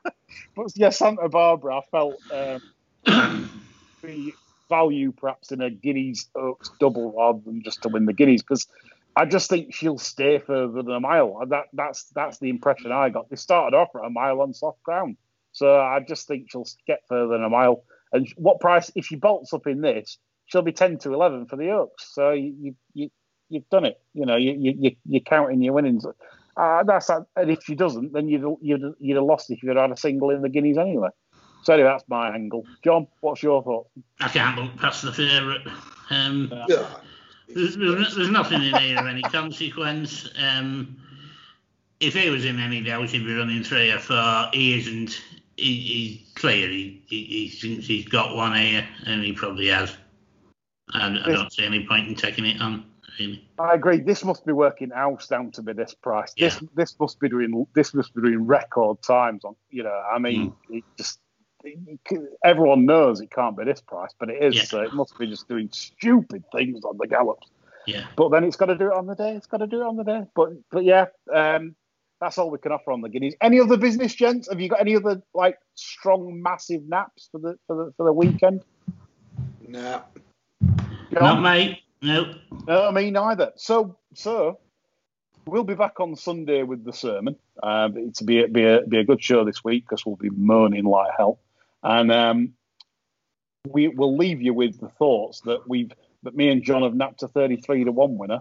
but 0.57 0.73
yeah, 0.75 0.91
Santa 0.91 1.29
Barbara, 1.29 1.79
I 1.79 1.83
felt 1.91 2.17
um, 2.33 2.61
the 4.03 4.33
value 4.69 5.13
perhaps 5.13 5.53
in 5.53 5.61
a 5.61 5.71
Guineas 5.71 6.29
Oaks 6.35 6.71
double 6.81 7.13
rather 7.13 7.41
than 7.45 7.63
just 7.63 7.83
to 7.83 7.89
win 7.89 8.07
the 8.07 8.13
Guineas 8.13 8.43
because 8.43 8.67
I 9.17 9.25
just 9.25 9.49
think 9.49 9.75
she'll 9.75 9.99
stay 9.99 10.39
further 10.39 10.83
than 10.83 10.91
a 10.95 11.01
mile. 11.01 11.47
That 11.47 11.67
that's 11.73 12.05
that's 12.15 12.39
the 12.39 12.51
impression 12.51 12.93
I 12.93 13.11
got. 13.11 13.31
They 13.31 13.37
started 13.37 13.77
off 13.77 13.91
at 13.95 14.05
a 14.05 14.11
mile 14.11 14.41
on 14.41 14.55
soft 14.55 14.83
ground, 14.83 15.17
so 15.53 15.81
I 15.81 16.01
just 16.01 16.27
think 16.27 16.51
she'll 16.51 16.67
get 16.87 17.03
further 17.09 17.29
than 17.29 17.45
a 17.45 17.49
mile. 17.49 17.85
And 18.12 18.29
what 18.37 18.61
price 18.61 18.91
if 18.95 19.07
she 19.07 19.17
bolts 19.17 19.53
up 19.53 19.67
in 19.67 19.81
this? 19.81 20.19
She'll 20.47 20.62
be 20.62 20.73
ten 20.73 20.99
to 20.99 21.15
eleven 21.15 21.47
for 21.47 21.57
the 21.57 21.71
Oaks. 21.71 22.11
So 22.12 22.33
you 22.33 22.55
you, 22.61 22.75
you 22.93 23.11
you've 23.49 23.69
done 23.71 23.85
it. 23.85 24.01
You 24.15 24.27
know 24.27 24.37
you 24.37 24.53
you 24.53 24.97
you're 25.07 25.21
counting 25.21 25.62
your 25.62 25.75
winnings. 25.75 26.05
Uh, 26.57 26.83
that's 26.85 27.09
and 27.09 27.51
if 27.51 27.62
she 27.65 27.75
doesn't, 27.75 28.12
then 28.12 28.29
you'd 28.29 28.57
you'd 28.61 28.95
you'd 28.99 29.17
have 29.17 29.25
lost 29.25 29.51
if 29.51 29.62
you'd 29.62 29.77
had 29.77 29.91
a 29.91 29.97
single 29.97 30.31
in 30.31 30.43
the 30.43 30.49
Guineas 30.49 30.79
anyway. 30.79 31.09
So 31.62 31.73
anyway, 31.73 31.89
that's 31.89 32.05
my 32.09 32.35
angle. 32.35 32.67
John, 32.85 33.07
what's 33.21 33.43
your 33.43 33.62
thought? 33.62 33.87
I 34.21 34.29
can't 34.29 34.61
look 34.61 34.77
past 34.77 35.03
the 35.03 35.12
favourite. 35.12 35.67
Um, 36.11 36.53
Yeah. 36.69 36.87
There's, 37.49 37.76
there's, 37.76 38.30
nothing 38.30 38.62
in 38.62 38.74
here 38.74 38.99
of 38.99 39.07
any 39.07 39.22
consequence. 39.22 40.28
Um, 40.38 40.97
if 42.01 42.14
he 42.14 42.30
was 42.30 42.45
in 42.45 42.59
any 42.59 42.82
doubt, 42.82 43.11
he'd 43.11 43.24
be 43.24 43.34
running 43.34 43.62
three 43.62 43.90
or 43.90 43.99
four. 43.99 44.49
He 44.53 44.78
isn't. 44.78 45.20
He, 45.57 45.76
he's 45.76 46.32
clear. 46.34 46.68
He, 46.68 47.03
he, 47.07 47.24
he 47.24 47.49
thinks 47.49 47.86
he's 47.86 48.07
got 48.07 48.34
one 48.34 48.57
here, 48.57 48.86
and 49.07 49.22
he 49.22 49.32
probably 49.32 49.68
has. 49.68 49.97
And 50.92 51.18
I 51.18 51.26
don't 51.32 51.53
see 51.53 51.64
any 51.64 51.86
point 51.86 52.09
in 52.09 52.14
taking 52.14 52.45
it 52.45 52.61
on. 52.61 52.84
Really. 53.18 53.49
I 53.59 53.74
agree. 53.74 54.01
This 54.01 54.24
must 54.24 54.45
be 54.45 54.53
working 54.53 54.90
out 54.92 55.26
down 55.28 55.53
to 55.53 55.62
be 55.62 55.72
this 55.72 55.95
price. 55.95 56.34
This 56.36 56.61
Yeah. 56.61 56.68
this 56.74 56.99
must 56.99 57.20
be 57.20 57.28
doing 57.28 57.66
this 57.74 57.95
must 57.95 58.14
be 58.14 58.22
doing 58.22 58.45
record 58.45 59.01
times 59.03 59.45
on. 59.45 59.55
You 59.70 59.84
know, 59.84 60.03
I 60.12 60.18
mean, 60.18 60.51
Hmm. 60.51 60.74
it 60.74 60.84
just 60.97 61.20
everyone 62.45 62.87
knows 62.87 63.21
it 63.21 63.31
can't 63.31 63.57
be 63.57 63.65
this 63.65 63.81
price, 63.81 64.11
but 64.19 64.31
it 64.31 64.43
is. 64.43 64.57
Yeah. 64.57 64.65
So 64.65 64.81
it 64.83 64.93
must 64.95 65.19
be 65.19 65.27
just 65.27 65.49
doing 65.49 65.69
stupid 65.73 66.45
things 66.53 66.85
on 66.85 66.97
the 66.99 67.07
gallops. 67.07 67.49
Yeah. 67.87 68.07
But 68.17 68.31
then 68.31 68.45
it's 68.45 68.57
got 68.57 68.67
to 68.67 68.77
do 68.77 68.87
it 68.87 68.93
on 68.93 69.07
the 69.07 69.15
day. 69.15 69.35
It's 69.35 69.47
got 69.47 69.59
to 69.59 69.67
do 69.67 69.83
it 69.83 69.87
on 69.87 69.97
the 69.97 70.05
day. 70.05 70.23
But 70.35 70.51
but 70.71 70.85
yeah, 70.85 71.07
um, 71.33 71.75
that's 72.21 72.39
all 72.39 72.51
we 72.51 72.59
can 72.59 72.73
offer 72.73 72.93
on 72.93 73.01
the 73.01 73.09
guineas. 73.09 73.35
Any 73.41 73.61
other 73.61 73.77
business, 73.77 74.15
gents? 74.15 74.49
Have 74.49 74.61
you 74.61 74.69
got 74.69 74.81
any 74.81 74.97
other 74.97 75.23
like 75.35 75.59
strong, 75.75 76.43
massive 76.43 76.83
naps 76.89 77.29
for 77.31 77.39
the 77.39 77.59
for 77.67 77.77
the 77.77 77.93
for 77.97 78.05
the 78.05 78.12
weekend? 78.12 78.62
Nah. 79.67 80.03
Not 81.11 81.43
mate. 81.43 81.81
No. 82.03 82.35
No, 82.67 82.93
me 82.93 83.11
neither. 83.11 83.53
So 83.57 83.97
so 84.15 84.59
we'll 85.47 85.65
be 85.65 85.75
back 85.75 86.01
on 86.01 86.17
Sunday 86.17 86.62
with 86.62 86.85
the 86.85 86.93
sermon. 86.93 87.37
Um, 87.62 87.97
it's 87.97 88.23
be 88.23 88.45
a, 88.45 88.49
be 88.49 88.65
a 88.65 88.81
be 88.83 88.99
a 88.99 89.05
good 89.05 89.23
show 89.23 89.45
this 89.45 89.62
week 89.65 89.85
because 89.85 90.05
we'll 90.07 90.17
be 90.17 90.31
moaning 90.31 90.85
like 90.85 91.11
hell, 91.17 91.39
and 91.85 92.11
um, 92.11 92.55
we 93.68 93.87
will 93.89 94.16
leave 94.16 94.43
you 94.43 94.53
with 94.53 94.80
the 94.80 94.89
thoughts 94.89 95.43
that 95.43 95.68
we've 95.68 95.93
that 96.24 96.35
me 96.35 96.49
and 96.49 96.64
John 96.64 96.82
have 96.82 96.95
napped 96.95 97.22
a 97.22 97.28
thirty-three 97.28 97.85
to 97.85 97.93
one 97.93 98.18
winner 98.18 98.41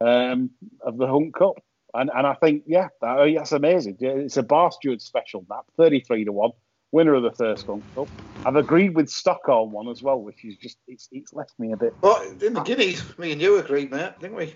um, 0.00 0.50
of 0.82 0.98
the 0.98 1.08
Hunt 1.08 1.34
Cup, 1.34 1.54
and 1.94 2.10
and 2.14 2.26
I 2.26 2.34
think 2.34 2.62
yeah, 2.66 2.88
that, 3.00 3.32
that's 3.34 3.52
amazing. 3.52 3.96
It's 3.98 4.36
a 4.36 4.42
Bar 4.42 4.70
Steward 4.70 5.02
special 5.02 5.44
nap, 5.50 5.64
thirty-three 5.76 6.26
to 6.26 6.32
one. 6.32 6.50
Winner 6.92 7.14
of 7.14 7.24
the 7.24 7.32
first 7.32 7.66
Hunt 7.66 7.82
Cup. 7.96 8.08
I've 8.44 8.54
agreed 8.54 8.94
with 8.94 9.10
Stockholm 9.10 9.72
one 9.72 9.88
as 9.88 10.02
well, 10.02 10.20
which 10.20 10.44
is 10.44 10.56
just 10.56 10.78
it's 10.86 11.08
it's 11.10 11.32
left 11.32 11.52
me 11.58 11.72
a 11.72 11.76
bit. 11.76 11.94
Well, 12.00 12.22
in 12.40 12.54
the 12.54 12.62
Guineas, 12.62 13.18
me 13.18 13.32
and 13.32 13.42
you 13.42 13.58
agreed, 13.58 13.90
mate, 13.90 14.12
didn't 14.20 14.36
we? 14.36 14.54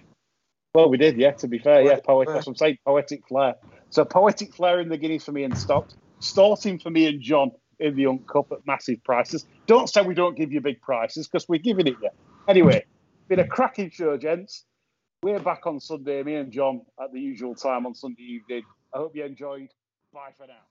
Well, 0.72 0.88
we 0.88 0.96
did, 0.96 1.16
yeah. 1.16 1.32
To 1.32 1.48
be 1.48 1.58
fair, 1.58 1.82
yeah, 1.82 1.98
Poetic 1.98 2.04
flare. 2.04 2.34
That's 2.34 2.46
what 2.46 2.52
I'm 2.52 2.56
saying. 2.56 2.78
Poetic 2.86 3.26
flare. 3.26 3.56
So 3.90 4.04
poetic 4.04 4.54
flare 4.54 4.80
in 4.80 4.88
the 4.88 4.96
Guineas 4.96 5.24
for 5.24 5.32
me 5.32 5.42
and 5.42 5.58
Stocks. 5.58 5.96
Starting 6.20 6.78
for 6.78 6.90
me 6.90 7.08
and 7.08 7.20
John 7.20 7.50
in 7.80 7.96
the 7.96 8.04
Hunt 8.04 8.28
Cup 8.28 8.52
at 8.52 8.66
massive 8.66 9.02
prices. 9.04 9.46
Don't 9.66 9.88
say 9.88 10.02
we 10.02 10.14
don't 10.14 10.36
give 10.36 10.52
you 10.52 10.60
big 10.60 10.80
prices 10.80 11.26
because 11.26 11.48
we're 11.48 11.58
giving 11.58 11.86
it 11.86 11.96
you. 12.00 12.10
Anyway, 12.46 12.84
been 13.28 13.40
a 13.40 13.46
cracking 13.46 13.90
show, 13.90 14.16
gents. 14.16 14.64
We're 15.22 15.40
back 15.40 15.66
on 15.66 15.80
Sunday. 15.80 16.22
Me 16.22 16.34
and 16.36 16.52
John 16.52 16.82
at 17.02 17.12
the 17.12 17.20
usual 17.20 17.54
time 17.54 17.86
on 17.86 17.94
Sunday 17.94 18.22
evening. 18.22 18.62
I 18.94 18.98
hope 18.98 19.16
you 19.16 19.24
enjoyed. 19.24 19.68
Bye 20.12 20.30
for 20.36 20.46
now. 20.46 20.69